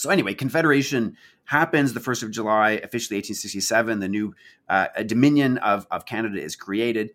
So 0.00 0.10
anyway, 0.10 0.34
Confederation 0.34 1.16
happens 1.44 1.92
the 1.92 2.00
first 2.00 2.22
of 2.22 2.30
July, 2.30 2.72
officially 2.72 3.16
1867. 3.18 4.00
The 4.00 4.08
new 4.08 4.34
uh, 4.68 4.86
Dominion 5.06 5.58
of 5.58 5.86
of 5.90 6.06
Canada 6.06 6.42
is 6.42 6.56
created 6.56 7.10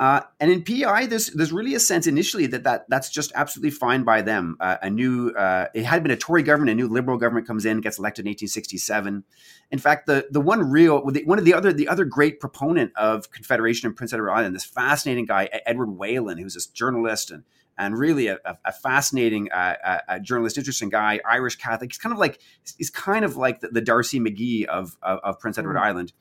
Uh, 0.00 0.22
and 0.40 0.50
in 0.50 0.62
PEI, 0.62 1.06
there's 1.06 1.28
there's 1.28 1.52
really 1.52 1.74
a 1.74 1.80
sense 1.80 2.08
initially 2.08 2.46
that, 2.48 2.64
that 2.64 2.84
that's 2.88 3.08
just 3.08 3.30
absolutely 3.36 3.70
fine 3.70 4.02
by 4.02 4.22
them. 4.22 4.56
Uh, 4.58 4.76
a 4.82 4.90
new 4.90 5.30
uh, 5.30 5.68
it 5.72 5.84
had 5.84 6.02
been 6.02 6.10
a 6.10 6.16
Tory 6.16 6.42
government, 6.42 6.70
a 6.70 6.74
new 6.74 6.88
Liberal 6.88 7.16
government 7.16 7.46
comes 7.46 7.64
in, 7.64 7.80
gets 7.80 7.98
elected 7.98 8.26
in 8.26 8.30
1867. 8.30 9.22
In 9.70 9.78
fact, 9.78 10.06
the 10.06 10.26
the 10.32 10.40
one 10.40 10.68
real 10.68 11.00
one 11.00 11.38
of 11.38 11.44
the 11.44 11.54
other 11.54 11.72
the 11.72 11.86
other 11.86 12.04
great 12.04 12.40
proponent 12.40 12.92
of 12.96 13.30
Confederation 13.30 13.88
in 13.88 13.94
Prince 13.94 14.12
Edward 14.12 14.32
Island, 14.32 14.54
this 14.54 14.64
fascinating 14.64 15.26
guy 15.26 15.48
Edward 15.64 15.90
Whelan, 15.96 16.38
who's 16.38 16.54
this 16.54 16.66
journalist 16.66 17.30
and 17.30 17.44
and 17.76 17.98
really 17.98 18.28
a, 18.28 18.38
a, 18.64 18.72
fascinating 18.72 19.50
uh, 19.50 19.74
a, 19.84 20.14
a, 20.14 20.20
journalist, 20.20 20.56
interesting 20.58 20.88
guy, 20.88 21.20
Irish 21.28 21.56
Catholic. 21.56 21.90
He's 21.90 21.98
kind 21.98 22.12
of 22.12 22.18
like 22.18 22.40
he's 22.78 22.90
kind 22.90 23.24
of 23.24 23.36
like 23.36 23.60
the, 23.60 23.68
the 23.68 23.80
D'Arcy 23.80 24.20
McGee 24.20 24.64
of, 24.66 24.96
of, 25.02 25.18
of 25.24 25.38
Prince 25.40 25.58
Edward 25.58 25.76
mm. 25.76 25.82
Island. 25.82 26.12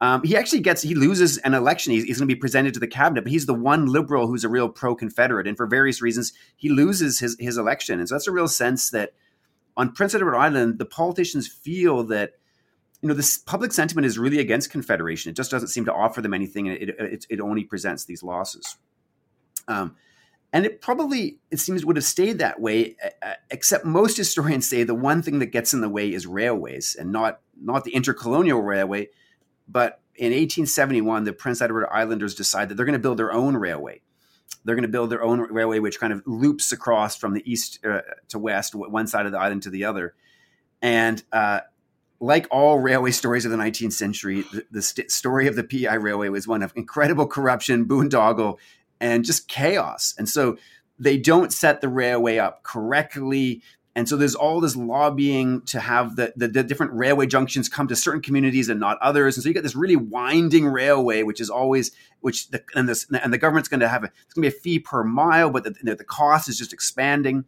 Um, 0.00 0.22
he 0.22 0.36
actually 0.36 0.60
gets 0.60 0.82
he 0.82 0.94
loses 0.94 1.38
an 1.38 1.54
election. 1.54 1.92
He's, 1.92 2.04
he's 2.04 2.18
going 2.18 2.28
to 2.28 2.34
be 2.34 2.38
presented 2.38 2.74
to 2.74 2.80
the 2.80 2.86
cabinet, 2.86 3.22
but 3.22 3.30
he's 3.30 3.46
the 3.46 3.54
one 3.54 3.86
liberal 3.86 4.26
who's 4.26 4.44
a 4.44 4.48
real 4.48 4.68
pro-Confederate, 4.68 5.46
and 5.46 5.56
for 5.56 5.66
various 5.66 6.02
reasons, 6.02 6.32
he 6.56 6.68
loses 6.68 7.18
his 7.18 7.36
his 7.40 7.56
election. 7.56 7.98
And 7.98 8.08
so 8.08 8.14
that's 8.14 8.26
a 8.26 8.32
real 8.32 8.48
sense 8.48 8.90
that 8.90 9.14
on 9.76 9.92
Prince 9.92 10.14
Edward 10.14 10.36
Island, 10.36 10.78
the 10.78 10.84
politicians 10.84 11.48
feel 11.48 12.04
that 12.04 12.32
you 13.00 13.08
know 13.08 13.14
this 13.14 13.38
public 13.38 13.72
sentiment 13.72 14.06
is 14.06 14.18
really 14.18 14.38
against 14.38 14.70
Confederation. 14.70 15.30
It 15.30 15.36
just 15.36 15.50
doesn't 15.50 15.68
seem 15.68 15.86
to 15.86 15.94
offer 15.94 16.20
them 16.20 16.34
anything, 16.34 16.68
and 16.68 16.76
it 16.76 16.90
it, 16.98 17.26
it 17.30 17.40
only 17.40 17.64
presents 17.64 18.04
these 18.04 18.22
losses. 18.22 18.76
Um, 19.66 19.96
and 20.52 20.64
it 20.64 20.80
probably 20.80 21.38
it 21.50 21.58
seems 21.58 21.84
would 21.84 21.96
have 21.96 22.04
stayed 22.04 22.38
that 22.38 22.60
way 22.60 22.96
except 23.50 23.84
most 23.84 24.16
historians 24.16 24.68
say 24.68 24.84
the 24.84 24.94
one 24.94 25.22
thing 25.22 25.38
that 25.38 25.46
gets 25.46 25.74
in 25.74 25.80
the 25.80 25.88
way 25.88 26.12
is 26.12 26.26
railways 26.26 26.96
and 26.98 27.12
not 27.12 27.40
not 27.60 27.84
the 27.84 27.92
intercolonial 27.92 28.64
railway 28.64 29.08
but 29.68 30.00
in 30.18 30.32
1871, 30.32 31.24
the 31.24 31.32
Prince 31.32 31.60
Edward 31.60 31.88
Islanders 31.90 32.34
decide 32.34 32.68
that 32.68 32.76
they're 32.76 32.86
going 32.86 32.94
to 32.94 32.98
build 32.98 33.18
their 33.18 33.32
own 33.32 33.56
railway. 33.56 34.00
They're 34.64 34.74
going 34.74 34.82
to 34.82 34.88
build 34.88 35.10
their 35.10 35.22
own 35.22 35.40
railway, 35.40 35.78
which 35.78 36.00
kind 36.00 36.12
of 36.12 36.22
loops 36.26 36.72
across 36.72 37.16
from 37.16 37.34
the 37.34 37.50
east 37.50 37.84
uh, 37.84 38.00
to 38.28 38.38
west, 38.38 38.74
one 38.74 39.06
side 39.06 39.26
of 39.26 39.32
the 39.32 39.38
island 39.38 39.62
to 39.64 39.70
the 39.70 39.84
other. 39.84 40.14
And 40.82 41.22
uh, 41.32 41.60
like 42.18 42.46
all 42.50 42.78
railway 42.78 43.10
stories 43.10 43.44
of 43.44 43.50
the 43.50 43.56
19th 43.56 43.92
century, 43.92 44.42
the, 44.52 44.66
the 44.70 44.82
st- 44.82 45.10
story 45.10 45.46
of 45.46 45.56
the 45.56 45.64
PEI 45.64 45.98
Railway 45.98 46.28
was 46.28 46.48
one 46.48 46.62
of 46.62 46.72
incredible 46.74 47.26
corruption, 47.26 47.86
boondoggle, 47.86 48.56
and 49.00 49.24
just 49.24 49.48
chaos. 49.48 50.14
And 50.18 50.28
so 50.28 50.56
they 50.98 51.16
don't 51.16 51.52
set 51.52 51.80
the 51.80 51.88
railway 51.88 52.38
up 52.38 52.62
correctly. 52.62 53.62
And 53.94 54.08
so 54.08 54.16
there's 54.16 54.34
all 54.34 54.60
this 54.60 54.76
lobbying 54.76 55.62
to 55.62 55.80
have 55.80 56.16
the, 56.16 56.32
the, 56.36 56.48
the, 56.48 56.62
different 56.62 56.92
railway 56.92 57.26
junctions 57.26 57.68
come 57.68 57.88
to 57.88 57.96
certain 57.96 58.20
communities 58.20 58.68
and 58.68 58.78
not 58.78 58.98
others. 59.00 59.36
And 59.36 59.42
so 59.42 59.48
you 59.48 59.54
get 59.54 59.62
this 59.62 59.74
really 59.74 59.96
winding 59.96 60.66
railway, 60.66 61.22
which 61.22 61.40
is 61.40 61.48
always, 61.48 61.92
which 62.20 62.50
the, 62.50 62.62
and, 62.74 62.88
this, 62.88 63.06
and 63.10 63.32
the 63.32 63.38
government's 63.38 63.68
going 63.68 63.80
to 63.80 63.88
have, 63.88 64.04
a, 64.04 64.06
it's 64.06 64.34
going 64.34 64.44
to 64.44 64.50
be 64.50 64.56
a 64.56 64.60
fee 64.60 64.78
per 64.78 65.02
mile, 65.02 65.50
but 65.50 65.64
the, 65.64 65.94
the 65.94 66.04
cost 66.04 66.48
is 66.48 66.58
just 66.58 66.74
expanding. 66.74 67.46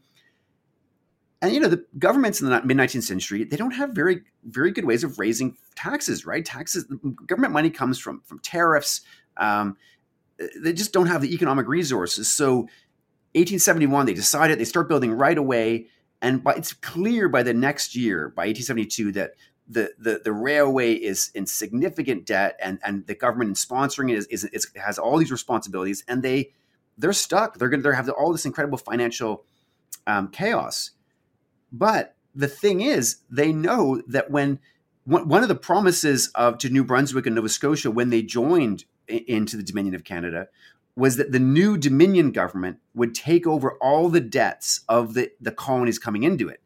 And, 1.40 1.52
you 1.52 1.60
know, 1.60 1.68
the 1.68 1.84
governments 1.98 2.40
in 2.40 2.48
the 2.48 2.62
mid 2.62 2.76
19th 2.76 3.04
century, 3.04 3.44
they 3.44 3.56
don't 3.56 3.72
have 3.72 3.90
very, 3.90 4.22
very 4.44 4.70
good 4.72 4.86
ways 4.86 5.04
of 5.04 5.18
raising 5.18 5.56
taxes, 5.76 6.26
right? 6.26 6.44
Taxes, 6.44 6.86
government 7.26 7.52
money 7.52 7.70
comes 7.70 7.98
from, 7.98 8.22
from 8.24 8.38
tariffs. 8.40 9.02
Um, 9.36 9.76
they 10.56 10.72
just 10.72 10.92
don't 10.92 11.06
have 11.06 11.22
the 11.22 11.34
economic 11.34 11.66
resources. 11.68 12.30
So 12.32 12.68
1871, 13.34 14.06
they 14.06 14.14
decided 14.14 14.58
they 14.58 14.64
start 14.64 14.88
building 14.88 15.12
right 15.12 15.36
away 15.36 15.88
and 16.20 16.42
by, 16.42 16.54
it's 16.54 16.72
clear 16.72 17.28
by 17.28 17.42
the 17.42 17.54
next 17.54 17.94
year, 17.94 18.30
by 18.30 18.46
1872, 18.46 19.12
that 19.12 19.34
the, 19.68 19.92
the, 19.98 20.20
the 20.24 20.32
railway 20.32 20.94
is 20.94 21.30
in 21.34 21.46
significant 21.46 22.26
debt 22.26 22.58
and, 22.60 22.80
and 22.82 23.06
the 23.06 23.14
government 23.14 23.48
in 23.50 23.54
sponsoring 23.54 24.10
it 24.10 24.16
is, 24.16 24.26
is, 24.26 24.44
is, 24.46 24.66
has 24.76 24.98
all 24.98 25.18
these 25.18 25.30
responsibilities 25.30 26.04
and 26.08 26.22
they 26.22 26.52
they're 27.00 27.12
stuck. 27.12 27.56
They're 27.56 27.68
going 27.68 27.82
to 27.82 27.94
have 27.94 28.08
all 28.10 28.32
this 28.32 28.44
incredible 28.44 28.76
financial 28.76 29.44
um, 30.06 30.28
chaos. 30.28 30.90
But 31.70 32.16
the 32.34 32.48
thing 32.48 32.80
is, 32.80 33.18
they 33.30 33.52
know 33.52 34.02
that 34.08 34.30
when 34.30 34.58
one 35.04 35.42
of 35.42 35.48
the 35.48 35.54
promises 35.54 36.28
of 36.34 36.58
to 36.58 36.68
New 36.68 36.84
Brunswick 36.84 37.24
and 37.24 37.34
Nova 37.34 37.48
Scotia 37.48 37.90
when 37.90 38.10
they 38.10 38.20
joined 38.20 38.84
into 39.08 39.56
the 39.56 39.62
Dominion 39.62 39.94
of 39.94 40.04
Canada 40.04 40.48
was 40.96 41.16
that 41.16 41.30
the 41.30 41.38
new 41.38 41.78
Dominion 41.78 42.32
government 42.32 42.78
would 42.94 43.14
take 43.14 43.46
over 43.46 43.74
all 43.74 44.08
the 44.08 44.20
debts 44.20 44.80
of 44.88 45.14
the, 45.14 45.30
the 45.40 45.52
colonies 45.52 45.98
coming 45.98 46.24
into 46.24 46.48
it. 46.48 46.60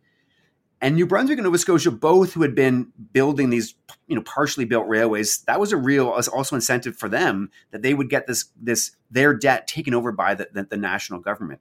And 0.80 0.96
New 0.96 1.06
Brunswick 1.06 1.38
and 1.38 1.44
Nova 1.44 1.58
Scotia, 1.58 1.92
both 1.92 2.32
who 2.32 2.42
had 2.42 2.56
been 2.56 2.92
building 3.12 3.50
these, 3.50 3.74
you 4.08 4.16
know, 4.16 4.22
partially 4.22 4.64
built 4.64 4.88
railways, 4.88 5.42
that 5.42 5.60
was 5.60 5.70
a 5.70 5.76
real 5.76 6.08
also 6.08 6.56
incentive 6.56 6.96
for 6.96 7.08
them 7.08 7.50
that 7.70 7.82
they 7.82 7.94
would 7.94 8.10
get 8.10 8.26
this 8.26 8.46
this 8.60 8.96
their 9.08 9.32
debt 9.32 9.68
taken 9.68 9.94
over 9.94 10.10
by 10.10 10.34
the, 10.34 10.48
the, 10.52 10.64
the 10.64 10.76
national 10.76 11.20
government. 11.20 11.60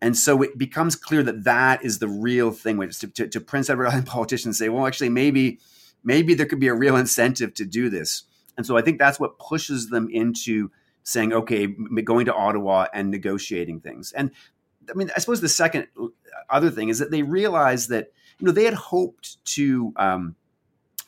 And 0.00 0.16
so 0.16 0.40
it 0.40 0.56
becomes 0.56 0.96
clear 0.96 1.22
that 1.24 1.44
that 1.44 1.84
is 1.84 1.98
the 1.98 2.08
real 2.08 2.52
thing. 2.52 2.78
Which 2.78 2.98
to, 3.00 3.08
to, 3.08 3.28
to 3.28 3.40
Prince 3.40 3.68
Edward 3.68 3.88
Island 3.88 4.06
politicians 4.06 4.56
say, 4.56 4.70
well, 4.70 4.86
actually, 4.86 5.10
maybe 5.10 5.58
maybe 6.02 6.32
there 6.32 6.46
could 6.46 6.60
be 6.60 6.68
a 6.68 6.74
real 6.74 6.96
incentive 6.96 7.52
to 7.54 7.66
do 7.66 7.90
this. 7.90 8.22
And 8.56 8.66
so 8.66 8.76
I 8.76 8.82
think 8.82 8.98
that's 8.98 9.18
what 9.18 9.38
pushes 9.38 9.88
them 9.88 10.08
into 10.10 10.70
saying, 11.04 11.32
okay, 11.32 11.66
going 11.66 12.26
to 12.26 12.34
Ottawa 12.34 12.86
and 12.94 13.10
negotiating 13.10 13.80
things. 13.80 14.12
And 14.12 14.30
I 14.90 14.94
mean, 14.94 15.10
I 15.14 15.20
suppose 15.20 15.40
the 15.40 15.48
second 15.48 15.88
other 16.50 16.70
thing 16.70 16.88
is 16.88 16.98
that 16.98 17.10
they 17.10 17.22
realized 17.22 17.88
that, 17.90 18.12
you 18.38 18.46
know, 18.46 18.52
they 18.52 18.64
had 18.64 18.74
hoped 18.74 19.44
to, 19.46 19.92
um, 19.96 20.36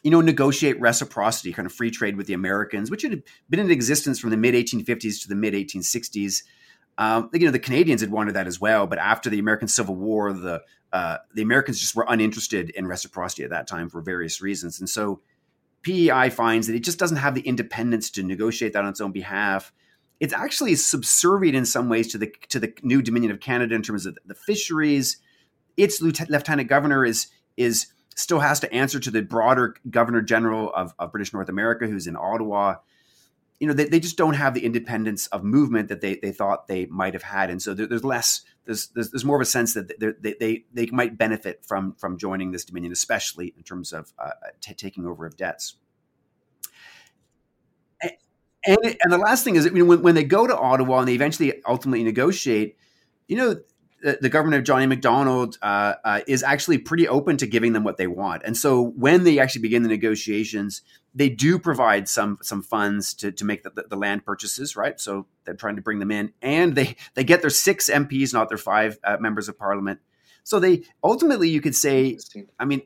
you 0.03 0.11
know, 0.11 0.21
negotiate 0.21 0.81
reciprocity, 0.81 1.53
kind 1.53 1.67
of 1.67 1.73
free 1.73 1.91
trade 1.91 2.17
with 2.17 2.27
the 2.27 2.35
Americans, 2.35 2.91
which 2.91 3.03
had 3.03 3.23
been 3.49 3.61
in 3.61 3.71
existence 3.71 4.19
from 4.19 4.31
the 4.31 4.37
mid 4.37 4.55
1850s 4.55 5.23
to 5.23 5.29
the 5.29 5.35
mid 5.35 5.55
1860s. 5.55 6.43
Um, 6.97 7.31
you 7.33 7.47
know, 7.47 7.51
the 7.51 7.59
Canadians 7.59 8.01
had 8.01 8.11
wanted 8.11 8.35
that 8.35 8.47
as 8.47 8.61
well, 8.61 8.87
but 8.87 8.99
after 8.99 9.29
the 9.29 9.39
American 9.39 9.67
Civil 9.67 9.97
War, 9.97 10.33
the 10.33 10.63
uh, 10.93 11.19
the 11.35 11.43
Americans 11.43 11.81
just 11.81 11.97
were 11.97 12.07
uninterested 12.09 12.71
in 12.71 12.87
reciprocity 12.87 13.43
at 13.43 13.51
that 13.51 13.67
time 13.67 13.89
for 13.89 14.01
various 14.01 14.41
reasons, 14.41 14.79
and 14.79 14.89
so 14.89 15.21
PEI 15.85 16.31
finds 16.31 16.67
that 16.67 16.75
it 16.75 16.85
just 16.85 16.99
doesn't 16.99 17.19
have 17.19 17.35
the 17.35 17.43
independence 17.43 18.11
to 18.11 18.23
negotiate 18.23 18.73
that 18.73 18.83
on 18.83 18.91
its 18.91 19.01
own 19.01 19.13
behalf 19.13 19.73
it's 20.21 20.33
actually 20.33 20.75
subservient 20.77 21.57
in 21.57 21.67
some 21.67 21.89
ways 21.89 22.09
to 22.09 22.19
the 22.19 22.33
to 22.49 22.59
the 22.59 22.73
new 22.83 23.03
Dominion 23.03 23.33
of 23.33 23.41
Canada 23.41 23.75
in 23.75 23.83
terms 23.83 24.07
of 24.07 24.17
the 24.25 24.35
fisheries. 24.35 25.19
Its 25.77 26.01
lieutenant 26.01 26.69
governor 26.69 27.05
is 27.05 27.27
is 27.57 27.87
still 28.17 28.41
has 28.41 28.61
to 28.61 28.73
answer 28.73 29.01
to 29.01 29.11
the 29.11 29.23
broader 29.23 29.75
governor 29.91 30.23
general 30.23 30.73
of, 30.73 30.95
of 30.99 31.11
British 31.11 31.33
North 31.33 31.49
America, 31.49 31.87
who's 31.87 32.07
in 32.07 32.17
Ottawa. 32.17 32.77
You 33.59 33.67
know, 33.67 33.75
they, 33.75 33.87
they 33.87 34.01
just 34.01 34.17
don't 34.17 34.35
have 34.35 34.55
the 34.55 34.65
independence 34.65 35.27
of 35.29 35.43
movement 35.43 35.89
that 35.89 36.01
they, 36.01 36.17
they 36.17 36.33
thought 36.33 36.69
they 36.69 36.87
might 36.87 37.15
have 37.15 37.23
had, 37.23 37.51
and 37.51 37.61
so 37.61 37.75
there, 37.75 37.87
there's 37.87 38.05
less. 38.05 38.43
There's, 38.67 38.89
there's, 38.89 39.11
there's 39.11 39.25
more 39.25 39.37
of 39.37 39.43
a 39.43 39.47
sense 39.47 39.75
that 39.75 39.93
they, 40.23 40.35
they 40.41 40.65
they 40.73 40.87
might 40.87 41.19
benefit 41.19 41.65
from 41.65 41.95
from 41.95 42.19
joining 42.19 42.53
this 42.53 42.65
dominion, 42.65 42.93
especially 42.93 43.55
in 43.57 43.63
terms 43.63 43.93
of 43.93 44.13
uh, 44.19 44.31
t- 44.61 44.75
taking 44.75 45.07
over 45.07 45.27
of 45.27 45.37
debts. 45.37 45.77
And, 48.67 48.79
and 48.83 49.13
the 49.13 49.19
last 49.19 49.45
thing 49.45 49.57
is, 49.57 49.65
that, 49.65 49.75
you 49.77 49.81
know, 49.81 49.85
when, 49.85 50.01
when 50.01 50.15
they 50.15 50.25
go 50.25 50.47
to 50.47 50.57
Ottawa 50.57 51.01
and 51.01 51.09
they 51.09 51.13
eventually 51.13 51.63
ultimately 51.67 52.03
negotiate, 52.03 52.79
you 53.29 53.37
know, 53.37 53.61
the, 54.05 54.19
the 54.21 54.29
governor 54.29 54.61
John 54.61 54.83
A. 54.83 54.87
Macdonald 54.87 55.57
uh, 55.63 55.95
uh, 56.05 56.21
is 56.27 56.43
actually 56.43 56.77
pretty 56.77 57.09
open 57.09 57.39
to 57.39 57.47
giving 57.47 57.73
them 57.73 57.85
what 57.85 57.97
they 57.97 58.07
want. 58.07 58.43
And 58.45 58.55
so 58.55 58.83
when 58.83 59.25
they 59.25 59.39
actually 59.39 59.63
begin 59.63 59.83
the 59.83 59.89
negotiations, 59.89 60.83
they 61.15 61.31
do 61.31 61.59
provide 61.59 62.07
some 62.07 62.39
some 62.43 62.63
funds 62.63 63.15
to, 63.15 63.33
to 63.33 63.45
make 63.47 63.63
the, 63.63 63.71
the, 63.71 63.85
the, 63.89 63.97
land 63.97 64.27
purchases, 64.27 64.77
right? 64.77 65.01
So 65.01 65.27
they're 65.45 65.55
trying 65.55 65.77
to 65.77 65.83
bring 65.83 66.01
them 66.01 66.11
in, 66.11 66.35
and 66.43 66.75
they 66.75 66.97
they 67.15 67.25
get 67.25 67.41
their 67.41 67.51
six 67.51 67.89
MPs, 67.89 68.35
not 68.35 68.51
their 68.51 68.59
five 68.59 68.99
uh, 69.05 69.17
members 69.19 69.49
of 69.49 69.59
parliament. 69.59 70.01
So 70.43 70.61
they 70.61 70.83
ultimately, 71.03 71.49
you 71.49 71.63
could 71.63 71.75
say, 71.75 72.19
I 72.59 72.67
mean, 72.67 72.83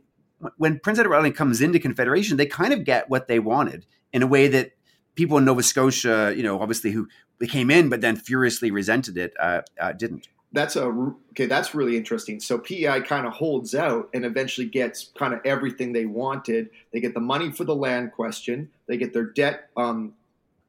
when 0.56 0.78
Prince 0.78 1.00
Edward 1.00 1.16
Island 1.16 1.34
comes 1.34 1.60
into 1.60 1.80
Confederation, 1.80 2.36
they 2.36 2.46
kind 2.46 2.72
of 2.72 2.84
get 2.84 3.10
what 3.10 3.26
they 3.26 3.40
wanted 3.40 3.86
in 4.12 4.22
a 4.22 4.26
way 4.28 4.46
that 4.46 4.70
people 5.16 5.36
in 5.36 5.44
Nova 5.44 5.64
Scotia, 5.64 6.32
you 6.36 6.44
know, 6.44 6.60
obviously 6.60 6.92
who 6.92 7.08
they 7.40 7.48
came 7.48 7.72
in 7.72 7.88
but 7.88 8.00
then 8.00 8.14
furiously 8.14 8.70
resented 8.70 9.18
it, 9.18 9.34
uh, 9.40 9.62
uh, 9.80 9.90
didn't. 9.90 10.28
That's 10.52 10.76
a 10.76 10.84
okay. 11.30 11.46
That's 11.46 11.74
really 11.74 11.96
interesting. 11.96 12.40
So 12.40 12.58
PEI 12.58 13.02
kind 13.02 13.26
of 13.26 13.34
holds 13.34 13.74
out 13.74 14.08
and 14.14 14.24
eventually 14.24 14.66
gets 14.66 15.10
kind 15.18 15.34
of 15.34 15.40
everything 15.44 15.92
they 15.92 16.06
wanted. 16.06 16.70
They 16.92 17.00
get 17.00 17.12
the 17.14 17.20
money 17.20 17.52
for 17.52 17.64
the 17.64 17.74
land 17.74 18.12
question. 18.12 18.70
They 18.86 18.96
get 18.96 19.12
their 19.12 19.24
debt 19.24 19.68
um, 19.76 20.14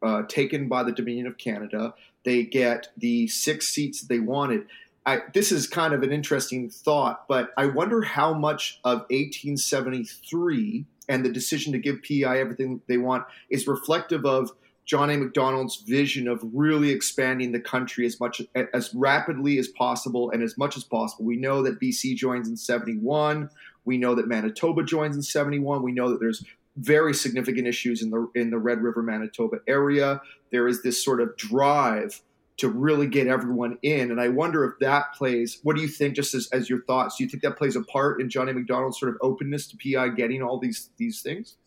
uh, 0.01 0.23
taken 0.23 0.67
by 0.67 0.83
the 0.83 0.91
Dominion 0.91 1.27
of 1.27 1.37
Canada. 1.37 1.93
They 2.25 2.43
get 2.43 2.89
the 2.97 3.27
six 3.27 3.69
seats 3.69 4.01
they 4.01 4.19
wanted. 4.19 4.67
I, 5.05 5.21
this 5.33 5.51
is 5.51 5.65
kind 5.65 5.93
of 5.93 6.03
an 6.03 6.11
interesting 6.11 6.69
thought, 6.69 7.27
but 7.27 7.51
I 7.57 7.65
wonder 7.67 8.01
how 8.01 8.33
much 8.33 8.79
of 8.83 8.99
1873 9.09 10.85
and 11.07 11.25
the 11.25 11.31
decision 11.31 11.71
to 11.71 11.79
give 11.79 12.03
PEI 12.03 12.39
everything 12.39 12.81
they 12.87 12.97
want 12.97 13.25
is 13.49 13.65
reflective 13.65 14.25
of 14.25 14.51
John 14.89 15.11
A. 15.11 15.17
Macdonald's 15.17 15.83
vision 15.83 16.27
of 16.27 16.41
really 16.51 16.89
expanding 16.89 17.51
the 17.51 17.59
country 17.59 18.07
as 18.07 18.19
much 18.19 18.41
as 18.73 18.91
rapidly 18.95 19.59
as 19.59 19.67
possible 19.67 20.31
and 20.31 20.41
as 20.41 20.57
much 20.57 20.75
as 20.75 20.83
possible. 20.83 21.25
We 21.25 21.35
know 21.35 21.61
that 21.61 21.79
BC 21.79 22.15
joins 22.15 22.49
in 22.49 22.57
71. 22.57 23.51
We 23.85 23.99
know 23.99 24.15
that 24.15 24.27
Manitoba 24.27 24.83
joins 24.83 25.15
in 25.15 25.21
71. 25.21 25.83
We 25.83 25.91
know 25.91 26.09
that 26.09 26.19
there's 26.19 26.43
very 26.75 27.13
significant 27.13 27.67
issues 27.67 28.01
in 28.01 28.09
the 28.09 28.31
in 28.33 28.49
the 28.49 28.57
Red 28.57 28.81
River, 28.81 29.03
Manitoba 29.03 29.57
area. 29.67 30.21
There 30.51 30.67
is 30.67 30.81
this 30.81 31.05
sort 31.05 31.21
of 31.21 31.37
drive 31.37 32.19
to 32.57 32.67
really 32.67 33.05
get 33.05 33.27
everyone 33.27 33.77
in, 33.83 34.09
and 34.09 34.19
I 34.19 34.29
wonder 34.29 34.65
if 34.65 34.79
that 34.79 35.13
plays. 35.13 35.59
What 35.61 35.75
do 35.75 35.83
you 35.83 35.87
think? 35.87 36.15
Just 36.15 36.33
as, 36.33 36.49
as 36.51 36.67
your 36.67 36.81
thoughts, 36.85 37.17
do 37.17 37.23
you 37.23 37.29
think 37.29 37.43
that 37.43 37.59
plays 37.59 37.75
a 37.75 37.83
part 37.83 38.19
in 38.19 38.27
John 38.27 38.49
A. 38.49 38.53
Macdonald's 38.53 38.99
sort 38.99 39.11
of 39.11 39.19
openness 39.21 39.67
to 39.67 39.77
PEI 39.77 40.09
getting 40.17 40.41
all 40.41 40.57
these 40.57 40.89
these 40.97 41.21
things? 41.21 41.57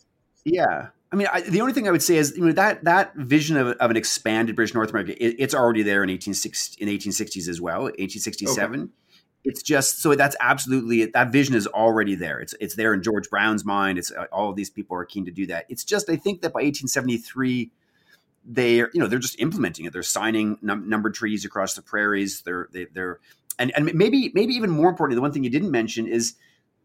Yeah, 0.44 0.88
I 1.12 1.16
mean, 1.16 1.28
I, 1.30 1.42
the 1.42 1.60
only 1.60 1.74
thing 1.74 1.86
I 1.86 1.90
would 1.90 2.02
say 2.02 2.16
is 2.16 2.34
you 2.36 2.46
know 2.46 2.52
that 2.52 2.84
that 2.84 3.14
vision 3.14 3.56
of, 3.56 3.68
of 3.68 3.90
an 3.90 3.96
expanded 3.96 4.56
British 4.56 4.74
North 4.74 4.90
America, 4.90 5.12
it, 5.22 5.36
it's 5.38 5.54
already 5.54 5.82
there 5.82 6.02
in 6.02 6.10
eighteen 6.10 6.34
sixty 6.34 6.82
in 6.82 6.88
eighteen 6.88 7.12
sixties 7.12 7.48
as 7.48 7.60
well, 7.60 7.90
eighteen 7.98 8.20
sixty 8.20 8.46
seven. 8.46 8.80
Okay. 8.80 8.90
It's 9.44 9.62
just 9.62 10.00
so 10.00 10.14
that's 10.14 10.36
absolutely 10.40 11.04
that 11.06 11.32
vision 11.32 11.54
is 11.54 11.66
already 11.66 12.14
there. 12.14 12.40
It's 12.40 12.54
it's 12.60 12.76
there 12.76 12.94
in 12.94 13.02
George 13.02 13.28
Brown's 13.28 13.64
mind. 13.64 13.98
It's 13.98 14.10
uh, 14.10 14.26
all 14.32 14.48
of 14.48 14.56
these 14.56 14.70
people 14.70 14.96
are 14.96 15.04
keen 15.04 15.24
to 15.26 15.32
do 15.32 15.46
that. 15.46 15.66
It's 15.68 15.84
just 15.84 16.08
I 16.08 16.16
think 16.16 16.40
that 16.42 16.52
by 16.52 16.62
eighteen 16.62 16.88
seventy 16.88 17.18
three, 17.18 17.70
they're 18.44 18.88
you 18.94 19.00
know 19.00 19.06
they're 19.06 19.18
just 19.18 19.38
implementing 19.40 19.84
it. 19.84 19.92
They're 19.92 20.02
signing 20.02 20.58
num- 20.62 20.88
numbered 20.88 21.14
treaties 21.14 21.44
across 21.44 21.74
the 21.74 21.82
prairies. 21.82 22.42
They're 22.42 22.68
they, 22.72 22.86
they're 22.86 23.18
and 23.58 23.70
and 23.76 23.92
maybe 23.94 24.30
maybe 24.34 24.54
even 24.54 24.70
more 24.70 24.88
importantly, 24.88 25.16
the 25.16 25.22
one 25.22 25.32
thing 25.32 25.44
you 25.44 25.50
didn't 25.50 25.72
mention 25.72 26.06
is 26.06 26.34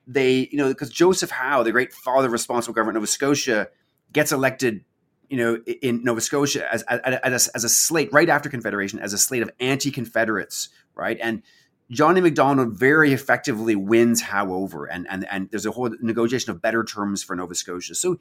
they 0.07 0.47
you 0.51 0.57
know 0.57 0.69
because 0.69 0.89
Joseph 0.89 1.29
Howe, 1.29 1.63
the 1.63 1.71
great 1.71 1.93
father 1.93 2.29
responsible 2.29 2.73
government 2.73 2.97
of 2.97 3.01
Nova 3.01 3.07
Scotia 3.07 3.67
gets 4.13 4.31
elected, 4.31 4.83
you 5.29 5.37
know, 5.37 5.61
in 5.81 6.03
Nova 6.03 6.21
Scotia 6.21 6.71
as, 6.73 6.81
as, 6.83 6.99
as, 7.23 7.47
a, 7.47 7.55
as 7.55 7.63
a 7.65 7.69
slate 7.69 8.09
right 8.13 8.29
after 8.29 8.49
Confederation, 8.49 8.99
as 8.99 9.11
a 9.11 9.17
slate 9.17 9.41
of 9.41 9.51
anti-Confederates, 9.59 10.69
right? 10.95 11.17
And 11.21 11.43
John 11.91 12.17
A. 12.17 12.21
Macdonald 12.21 12.77
very 12.77 13.13
effectively 13.13 13.75
wins 13.75 14.21
Howe 14.21 14.51
over, 14.51 14.85
and 14.85 15.07
and 15.09 15.25
and 15.29 15.49
there's 15.51 15.65
a 15.65 15.71
whole 15.71 15.89
negotiation 16.01 16.51
of 16.51 16.61
better 16.61 16.83
terms 16.83 17.23
for 17.23 17.35
Nova 17.35 17.55
Scotia. 17.55 17.95
So 17.95 18.19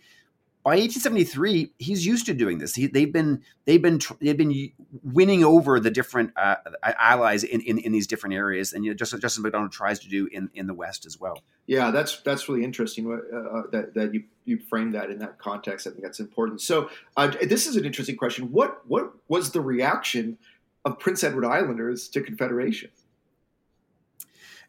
by 0.66 0.72
1873, 0.72 1.74
he's 1.78 2.04
used 2.04 2.26
to 2.26 2.34
doing 2.34 2.58
this. 2.58 2.74
He, 2.74 2.88
they've 2.88 3.12
been 3.12 3.40
they've 3.66 3.80
been 3.80 4.00
they've 4.20 4.36
been 4.36 4.72
winning 5.04 5.44
over 5.44 5.78
the 5.78 5.92
different 5.92 6.32
uh, 6.36 6.56
allies 6.82 7.44
in, 7.44 7.60
in, 7.60 7.78
in 7.78 7.92
these 7.92 8.08
different 8.08 8.34
areas, 8.34 8.72
and 8.72 8.84
you 8.84 8.90
know, 8.90 8.96
just 8.96 9.16
Justin 9.20 9.44
Macdonald 9.44 9.70
tries 9.70 10.00
to 10.00 10.08
do 10.08 10.28
in, 10.32 10.50
in 10.54 10.66
the 10.66 10.74
West 10.74 11.06
as 11.06 11.20
well. 11.20 11.40
Yeah, 11.68 11.92
that's 11.92 12.20
that's 12.22 12.48
really 12.48 12.64
interesting 12.64 13.06
uh, 13.06 13.36
uh, 13.36 13.62
that 13.70 13.94
that 13.94 14.12
you 14.12 14.24
you 14.44 14.58
frame 14.58 14.90
that 14.90 15.08
in 15.08 15.20
that 15.20 15.38
context. 15.38 15.86
I 15.86 15.90
think 15.90 16.02
that's 16.02 16.18
important. 16.18 16.60
So 16.60 16.90
uh, 17.16 17.30
this 17.44 17.68
is 17.68 17.76
an 17.76 17.84
interesting 17.84 18.16
question. 18.16 18.50
What 18.50 18.80
what 18.88 19.12
was 19.28 19.52
the 19.52 19.60
reaction 19.60 20.36
of 20.84 20.98
Prince 20.98 21.22
Edward 21.22 21.44
Islanders 21.44 22.08
to 22.08 22.20
Confederation? 22.20 22.90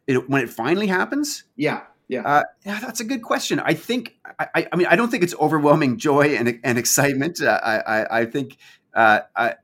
It, 0.06 0.30
when 0.30 0.44
it 0.44 0.52
finally 0.52 0.88
happens, 0.88 1.46
yeah, 1.56 1.86
yeah. 2.08 2.22
Uh, 2.22 2.44
yeah, 2.66 2.80
that's 2.80 3.00
a 3.00 3.04
good 3.04 3.22
question. 3.22 3.60
I 3.60 3.74
think, 3.74 4.16
I, 4.40 4.68
I 4.72 4.76
mean, 4.76 4.88
I 4.88 4.96
don't 4.96 5.10
think 5.10 5.24
it's 5.24 5.36
overwhelming 5.36 5.98
joy 5.98 6.36
and, 6.36 6.60
and 6.64 6.78
excitement. 6.78 7.42
Uh, 7.42 7.60
I, 7.62 7.80
I, 7.80 8.20
I, 8.20 8.26
think, 8.26 8.58
uh, 8.94 9.22
I, 9.36 9.56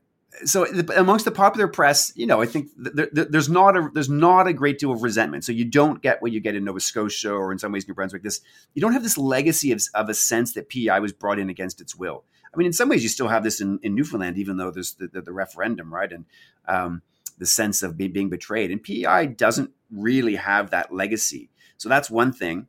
so 0.44 0.66
the, 0.66 0.98
amongst 0.98 1.24
the 1.24 1.30
popular 1.30 1.68
press, 1.68 2.12
you 2.16 2.26
know, 2.26 2.42
I 2.42 2.46
think 2.46 2.68
there, 2.76 3.08
there's 3.12 3.48
not 3.48 3.76
a 3.76 3.88
there's 3.94 4.08
not 4.08 4.46
a 4.46 4.52
great 4.52 4.78
deal 4.78 4.90
of 4.90 5.02
resentment. 5.02 5.44
So 5.44 5.52
you 5.52 5.64
don't 5.64 6.02
get 6.02 6.20
what 6.20 6.32
you 6.32 6.40
get 6.40 6.54
in 6.54 6.64
Nova 6.64 6.80
Scotia 6.80 7.32
or 7.32 7.52
in 7.52 7.58
some 7.58 7.72
ways 7.72 7.86
New 7.86 7.94
Brunswick. 7.94 8.22
This 8.22 8.40
you 8.74 8.82
don't 8.82 8.92
have 8.92 9.04
this 9.04 9.16
legacy 9.16 9.70
of, 9.72 9.82
of 9.94 10.08
a 10.08 10.14
sense 10.14 10.54
that 10.54 10.68
PEI 10.68 10.98
was 11.00 11.12
brought 11.12 11.38
in 11.38 11.50
against 11.50 11.80
its 11.80 11.94
will. 11.94 12.24
I 12.52 12.56
mean, 12.56 12.66
in 12.66 12.72
some 12.72 12.88
ways, 12.88 13.02
you 13.02 13.08
still 13.08 13.28
have 13.28 13.42
this 13.42 13.60
in, 13.60 13.80
in 13.82 13.94
Newfoundland, 13.94 14.38
even 14.38 14.56
though 14.56 14.70
there's 14.70 14.94
the, 14.94 15.08
the, 15.08 15.22
the 15.22 15.32
referendum, 15.32 15.92
right? 15.92 16.12
And 16.12 16.24
um, 16.68 17.02
the 17.38 17.46
sense 17.46 17.82
of 17.82 17.96
be, 17.96 18.08
being 18.08 18.28
betrayed. 18.28 18.70
And 18.70 18.82
PEI 18.82 19.26
doesn't 19.26 19.70
really 19.90 20.36
have 20.36 20.70
that 20.70 20.94
legacy. 20.94 21.50
So 21.76 21.88
that's 21.88 22.10
one 22.10 22.32
thing. 22.32 22.68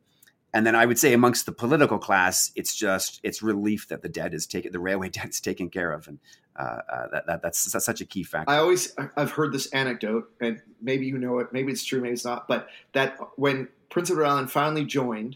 And 0.56 0.66
then 0.66 0.74
I 0.74 0.86
would 0.86 0.98
say 0.98 1.12
amongst 1.12 1.46
the 1.46 1.52
political 1.52 1.98
class, 1.98 2.54
it's 2.56 2.74
just 2.74 3.20
it's 3.24 3.44
relief 3.44 3.90
that 3.90 4.02
the 4.02 4.08
debt 4.08 4.34
is 4.34 4.48
taken, 4.48 4.72
the 4.72 4.80
railway 4.80 5.10
debt 5.18 5.30
is 5.30 5.42
taken 5.42 5.70
care 5.70 5.92
of, 5.92 6.08
and 6.08 6.20
uh, 6.58 6.80
uh, 6.90 7.08
that, 7.12 7.28
that, 7.28 7.42
that's 7.42 7.72
that's 7.74 7.86
such 7.86 8.00
a 8.00 8.06
key 8.06 8.24
factor. 8.24 8.50
I 8.50 8.60
always 8.60 8.96
I've 9.18 9.32
heard 9.32 9.52
this 9.52 9.68
anecdote, 9.68 10.32
and 10.40 10.62
maybe 10.82 11.08
you 11.08 11.18
know 11.18 11.40
it, 11.40 11.52
maybe 11.52 11.74
it's 11.74 11.84
true, 11.84 12.00
maybe 12.00 12.14
it's 12.14 12.24
not, 12.24 12.48
but 12.48 12.70
that 12.94 13.18
when 13.36 13.68
Prince 13.90 14.10
Edward 14.10 14.28
Island 14.28 14.50
finally 14.50 14.86
joined, 14.86 15.36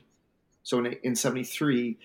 so 0.64 0.80
in 0.80 0.94
in 1.04 1.18
'73, 1.18 1.98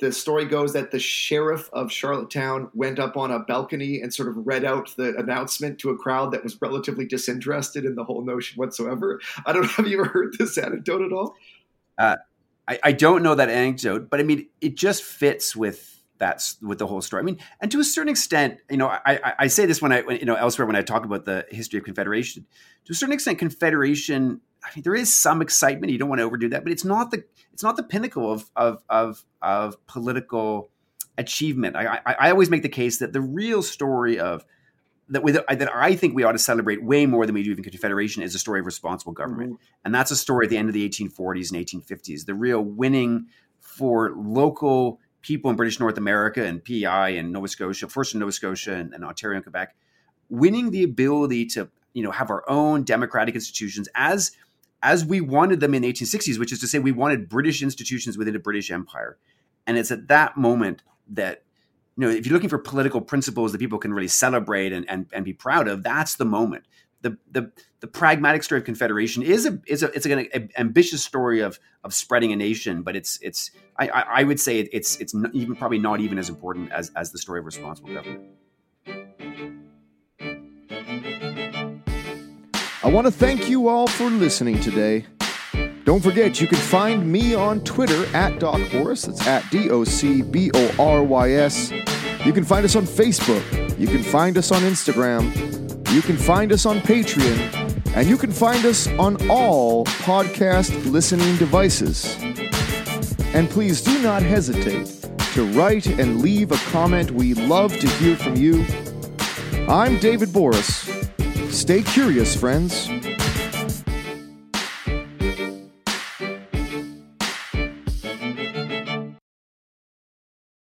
the 0.00 0.10
story 0.12 0.44
goes 0.44 0.72
that 0.72 0.90
the 0.90 0.98
sheriff 0.98 1.70
of 1.72 1.92
Charlottetown 1.92 2.70
went 2.74 2.98
up 2.98 3.16
on 3.16 3.30
a 3.30 3.38
balcony 3.40 4.00
and 4.00 4.12
sort 4.12 4.28
of 4.28 4.46
read 4.46 4.64
out 4.64 4.92
the 4.96 5.16
announcement 5.16 5.78
to 5.78 5.90
a 5.90 5.96
crowd 5.96 6.32
that 6.32 6.42
was 6.42 6.60
relatively 6.60 7.06
disinterested 7.06 7.84
in 7.84 7.94
the 7.94 8.04
whole 8.04 8.24
notion 8.24 8.56
whatsoever. 8.56 9.20
I 9.46 9.52
don't 9.52 9.62
know. 9.62 9.68
Have 9.68 9.86
you 9.86 10.00
ever 10.00 10.08
heard 10.08 10.34
this 10.38 10.58
anecdote 10.58 11.02
at 11.02 11.12
all? 11.12 11.34
Uh, 11.98 12.16
I, 12.66 12.78
I 12.82 12.92
don't 12.92 13.22
know 13.22 13.34
that 13.34 13.48
anecdote, 13.48 14.08
but 14.10 14.20
I 14.20 14.22
mean, 14.22 14.48
it 14.60 14.76
just 14.76 15.02
fits 15.02 15.54
with 15.54 15.91
that's 16.22 16.56
with 16.62 16.78
the 16.78 16.86
whole 16.86 17.00
story. 17.00 17.20
I 17.20 17.24
mean, 17.24 17.38
and 17.60 17.68
to 17.72 17.80
a 17.80 17.84
certain 17.84 18.08
extent, 18.08 18.60
you 18.70 18.76
know, 18.76 18.86
I, 18.86 19.34
I, 19.40 19.46
say 19.48 19.66
this 19.66 19.82
when 19.82 19.90
I, 19.90 20.02
when, 20.02 20.18
you 20.18 20.24
know, 20.24 20.36
elsewhere 20.36 20.66
when 20.66 20.76
I 20.76 20.82
talk 20.82 21.04
about 21.04 21.24
the 21.24 21.44
history 21.50 21.80
of 21.80 21.84
Confederation. 21.84 22.46
To 22.84 22.92
a 22.92 22.94
certain 22.94 23.12
extent, 23.12 23.40
Confederation. 23.40 24.40
I 24.64 24.68
mean, 24.76 24.84
there 24.84 24.94
is 24.94 25.12
some 25.12 25.42
excitement. 25.42 25.92
You 25.92 25.98
don't 25.98 26.08
want 26.08 26.20
to 26.20 26.22
overdo 26.22 26.48
that, 26.50 26.62
but 26.62 26.70
it's 26.70 26.84
not 26.84 27.10
the 27.10 27.24
it's 27.52 27.64
not 27.64 27.76
the 27.76 27.82
pinnacle 27.82 28.30
of 28.30 28.48
of 28.54 28.84
of, 28.88 29.24
of 29.42 29.84
political 29.88 30.70
achievement. 31.18 31.74
I, 31.74 31.98
I, 32.06 32.14
I 32.20 32.30
always 32.30 32.50
make 32.50 32.62
the 32.62 32.68
case 32.68 32.98
that 32.98 33.12
the 33.12 33.20
real 33.20 33.60
story 33.60 34.20
of 34.20 34.44
that 35.08 35.24
with 35.24 35.34
that 35.34 35.74
I 35.74 35.96
think 35.96 36.14
we 36.14 36.22
ought 36.22 36.32
to 36.32 36.38
celebrate 36.38 36.84
way 36.84 37.04
more 37.04 37.26
than 37.26 37.34
we 37.34 37.42
do 37.42 37.50
even 37.50 37.64
Confederation 37.64 38.22
is 38.22 38.36
a 38.36 38.38
story 38.38 38.60
of 38.60 38.66
responsible 38.66 39.12
government, 39.12 39.54
mm-hmm. 39.54 39.84
and 39.84 39.92
that's 39.92 40.12
a 40.12 40.16
story 40.16 40.46
at 40.46 40.50
the 40.50 40.56
end 40.56 40.68
of 40.68 40.74
the 40.74 40.88
1840s 40.88 41.52
and 41.52 41.66
1850s. 41.66 42.26
The 42.26 42.34
real 42.34 42.62
winning 42.62 43.26
for 43.58 44.12
local 44.16 45.00
people 45.22 45.50
in 45.50 45.56
British 45.56 45.80
North 45.80 45.96
America 45.96 46.44
and 46.44 46.62
PEI 46.62 47.16
and 47.16 47.32
Nova 47.32 47.48
Scotia, 47.48 47.88
first 47.88 48.14
in 48.14 48.20
Nova 48.20 48.32
Scotia 48.32 48.74
and, 48.74 48.92
and 48.92 49.04
Ontario 49.04 49.36
and 49.36 49.44
Quebec, 49.44 49.74
winning 50.28 50.70
the 50.70 50.82
ability 50.82 51.46
to 51.46 51.68
you 51.94 52.02
know 52.02 52.10
have 52.10 52.30
our 52.30 52.48
own 52.48 52.84
democratic 52.84 53.34
institutions 53.34 53.88
as 53.94 54.32
as 54.82 55.04
we 55.04 55.20
wanted 55.20 55.60
them 55.60 55.74
in 55.74 55.82
the 55.82 55.92
1860s, 55.92 56.38
which 56.38 56.52
is 56.52 56.58
to 56.58 56.66
say 56.66 56.78
we 56.78 56.92
wanted 56.92 57.28
British 57.28 57.62
institutions 57.62 58.18
within 58.18 58.34
a 58.34 58.40
British 58.40 58.70
Empire. 58.70 59.16
And 59.64 59.78
it's 59.78 59.92
at 59.92 60.08
that 60.08 60.36
moment 60.36 60.82
that 61.08 61.44
you 61.96 62.06
know, 62.06 62.10
if 62.10 62.26
you're 62.26 62.32
looking 62.32 62.48
for 62.48 62.58
political 62.58 63.00
principles 63.00 63.52
that 63.52 63.58
people 63.58 63.78
can 63.78 63.92
really 63.92 64.08
celebrate 64.08 64.72
and, 64.72 64.88
and, 64.88 65.06
and 65.12 65.24
be 65.24 65.32
proud 65.32 65.68
of, 65.68 65.82
that's 65.82 66.16
the 66.16 66.24
moment. 66.24 66.64
The, 67.02 67.18
the 67.30 67.52
the 67.80 67.88
pragmatic 67.88 68.44
story 68.44 68.60
of 68.60 68.64
confederation 68.64 69.22
is 69.24 69.44
a 69.44 69.58
is 69.66 69.82
a 69.82 69.86
it's 69.88 70.06
an 70.06 70.50
ambitious 70.56 71.02
story 71.04 71.40
of 71.40 71.58
of 71.82 71.92
spreading 71.92 72.32
a 72.32 72.36
nation, 72.36 72.82
but 72.82 72.94
it's 72.94 73.18
it's 73.20 73.50
I, 73.78 73.88
I 73.88 74.22
would 74.22 74.38
say 74.38 74.60
it's 74.60 74.96
it's 75.00 75.14
even 75.32 75.56
probably 75.56 75.78
not 75.78 76.00
even 76.00 76.18
as 76.18 76.28
important 76.28 76.70
as 76.70 76.92
as 76.94 77.10
the 77.10 77.18
story 77.18 77.40
of 77.40 77.44
responsible 77.44 77.92
government. 77.92 78.30
I 82.84 82.88
want 82.88 83.06
to 83.06 83.12
thank 83.12 83.48
you 83.48 83.68
all 83.68 83.86
for 83.86 84.10
listening 84.10 84.60
today. 84.60 85.06
Don't 85.84 86.00
forget, 86.02 86.40
you 86.40 86.46
can 86.46 86.58
find 86.58 87.10
me 87.10 87.34
on 87.34 87.62
Twitter 87.64 88.06
at 88.14 88.38
Doc 88.38 88.60
Borys. 88.70 89.06
That's 89.06 89.26
at 89.26 89.48
D 89.50 89.70
O 89.70 89.84
C 89.84 90.22
B 90.22 90.50
O 90.54 90.74
R 90.78 91.02
Y 91.02 91.30
S. 91.32 91.72
You 92.24 92.32
can 92.32 92.44
find 92.44 92.64
us 92.64 92.76
on 92.76 92.84
Facebook. 92.84 93.78
You 93.78 93.88
can 93.88 94.02
find 94.02 94.38
us 94.38 94.52
on 94.52 94.62
Instagram. 94.62 95.61
You 95.92 96.00
can 96.00 96.16
find 96.16 96.52
us 96.52 96.64
on 96.64 96.80
Patreon. 96.80 97.94
And 97.94 98.08
you 98.08 98.16
can 98.16 98.32
find 98.32 98.64
us 98.64 98.86
on 98.98 99.28
all 99.28 99.84
podcast 99.84 100.90
listening 100.90 101.36
devices. 101.36 102.16
And 103.34 103.50
please 103.50 103.82
do 103.82 104.00
not 104.00 104.22
hesitate 104.22 104.86
to 105.34 105.44
write 105.52 105.86
and 105.86 106.22
leave 106.22 106.50
a 106.50 106.56
comment. 106.70 107.10
We 107.10 107.34
love 107.34 107.78
to 107.78 107.86
hear 107.86 108.16
from 108.16 108.36
you. 108.36 108.64
I'm 109.68 109.98
David 109.98 110.30
Borys. 110.30 110.88
Stay 111.52 111.82
curious, 111.82 112.34
friends. 112.34 112.88